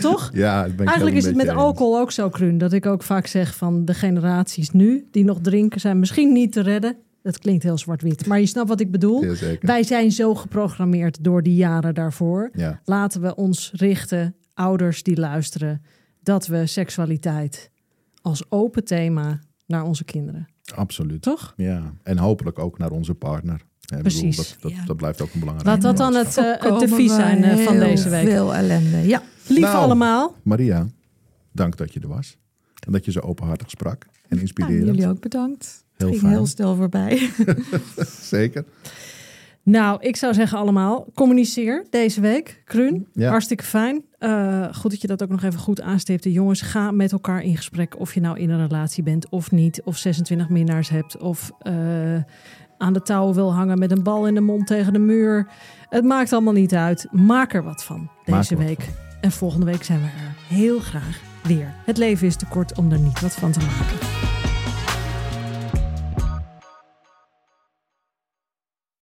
Toch? 0.00 0.30
Ja, 0.32 0.68
ben 0.76 0.86
Eigenlijk 0.86 1.16
is 1.16 1.24
het 1.24 1.36
met 1.36 1.48
alcohol 1.48 1.98
ook 1.98 2.12
zo, 2.12 2.28
Kruun. 2.28 2.58
Dat 2.58 2.72
ik 2.72 2.86
ook 2.86 3.02
vaak 3.02 3.26
zeg 3.26 3.56
van 3.56 3.84
de 3.84 3.94
generaties 3.94 4.70
nu 4.70 5.06
die 5.10 5.24
nog 5.24 5.38
drinken 5.40 5.80
zijn 5.80 5.98
misschien 5.98 6.32
niet 6.32 6.52
te 6.52 6.60
redden. 6.60 6.96
Dat 7.22 7.38
klinkt 7.38 7.62
heel 7.62 7.78
zwart-wit, 7.78 8.26
maar 8.26 8.40
je 8.40 8.46
snapt 8.46 8.68
wat 8.68 8.80
ik 8.80 8.90
bedoel. 8.90 9.24
Wij 9.60 9.82
zijn 9.82 10.12
zo 10.12 10.34
geprogrammeerd 10.34 11.24
door 11.24 11.42
die 11.42 11.54
jaren 11.54 11.94
daarvoor. 11.94 12.50
Ja, 12.52 12.80
Laten 12.84 13.20
we 13.20 13.34
ons 13.34 13.72
richten, 13.74 14.34
ouders 14.54 15.02
die 15.02 15.16
luisteren, 15.20 15.82
dat 16.22 16.46
we 16.46 16.66
seksualiteit 16.66 17.70
als 18.22 18.50
open 18.50 18.84
thema 18.84 19.40
naar 19.66 19.82
onze 19.84 20.04
kinderen. 20.04 20.46
absoluut. 20.74 21.22
Toch? 21.22 21.52
Ja, 21.56 21.94
en 22.02 22.18
hopelijk 22.18 22.58
ook 22.58 22.78
naar 22.78 22.90
onze 22.90 23.14
partner. 23.14 23.60
Ja, 23.80 23.98
Precies. 23.98 24.36
dat, 24.36 24.56
dat, 24.60 24.70
Ja. 24.72 24.84
dat 24.84 24.96
blijft 24.96 25.20
ook 25.20 25.32
een 25.34 25.40
belangrijk. 25.40 25.68
Laat 25.68 25.82
dat 25.82 25.96
dan 25.96 26.14
het, 26.14 26.36
eh, 26.36 26.44
het 26.70 26.78
devies 26.80 27.14
zijn 27.14 27.44
eh, 27.44 27.64
van 27.64 27.78
deze 27.78 28.08
week. 28.08 28.26
Veel 28.28 28.54
ellende, 28.54 28.96
ja. 28.96 29.22
Lief 29.48 29.60
Nou. 29.60 29.76
allemaal. 29.76 30.36
Maria, 30.42 30.86
dank 31.52 31.76
dat 31.76 31.92
je 31.92 32.00
er 32.00 32.08
was. 32.08 32.36
En 32.86 32.92
dat 32.92 33.04
je 33.04 33.10
zo 33.10 33.20
openhartig 33.20 33.70
sprak. 33.70 34.02
En 34.04 34.10
Nou, 34.28 34.40
inspirerend. 34.40 34.86
jullie 34.86 35.08
ook 35.08 35.20
bedankt. 35.20 35.84
Heel 35.96 36.08
het 36.10 36.18
ging 36.18 36.20
fijn. 36.20 36.32
heel 36.32 36.46
snel 36.46 36.76
voorbij. 36.76 37.30
Zeker. 38.36 38.64
Nou, 39.64 40.00
ik 40.02 40.16
zou 40.16 40.34
zeggen 40.34 40.58
allemaal, 40.58 41.06
communiceer 41.14 41.86
deze 41.90 42.20
week. 42.20 42.62
Kruun, 42.64 43.06
Ja. 43.12 43.30
hartstikke 43.30 43.64
fijn. 43.64 44.02
Eh, 44.18 44.64
goed 44.74 44.90
dat 44.90 45.00
je 45.00 45.06
dat 45.06 45.22
ook 45.22 45.28
nog 45.28 45.42
even 45.42 45.60
goed 45.60 45.80
aanstipte. 45.80 46.32
Jongens, 46.32 46.60
ga 46.60 46.90
met 46.90 47.12
elkaar 47.12 47.42
in 47.42 47.56
gesprek 47.56 47.98
of 48.00 48.14
je 48.14 48.20
nou 48.20 48.38
in 48.38 48.50
een 48.50 48.66
relatie 48.68 49.02
bent 49.02 49.28
of 49.28 49.50
niet. 49.50 49.82
Of 49.84 49.96
26 49.96 50.48
minnaars 50.48 50.88
hebt 50.88 51.16
of 51.16 51.50
eh, 51.58 51.74
aan 52.78 52.92
de 52.92 53.02
touw 53.02 53.32
wil 53.34 53.54
hangen 53.54 53.78
met 53.78 53.90
een 53.90 54.02
bal 54.02 54.26
in 54.26 54.34
de 54.34 54.40
mond 54.40 54.66
tegen 54.66 54.92
de 54.92 54.98
muur. 54.98 55.48
Het 55.88 56.04
maakt 56.04 56.32
allemaal 56.32 56.52
niet 56.52 56.74
uit. 56.74 57.06
Maak 57.10 57.54
er 57.54 57.62
wat 57.62 57.84
van 57.84 58.10
deze 58.24 58.56
wat 58.56 58.64
week. 58.66 58.88
En 59.20 59.30
volgende 59.32 59.66
week 59.66 59.84
zijn 59.84 59.98
we 60.00 60.04
er 60.06 60.56
heel 60.56 60.78
graag 60.78 61.20
weer. 61.42 61.74
Het 61.84 61.96
leven 61.96 62.26
is 62.26 62.36
te 62.36 62.46
kort 62.46 62.78
om 62.78 62.92
er 62.92 62.98
niet 62.98 63.20
wat 63.20 63.34
van 63.34 63.52
te 63.52 63.60
maken. 63.60 64.31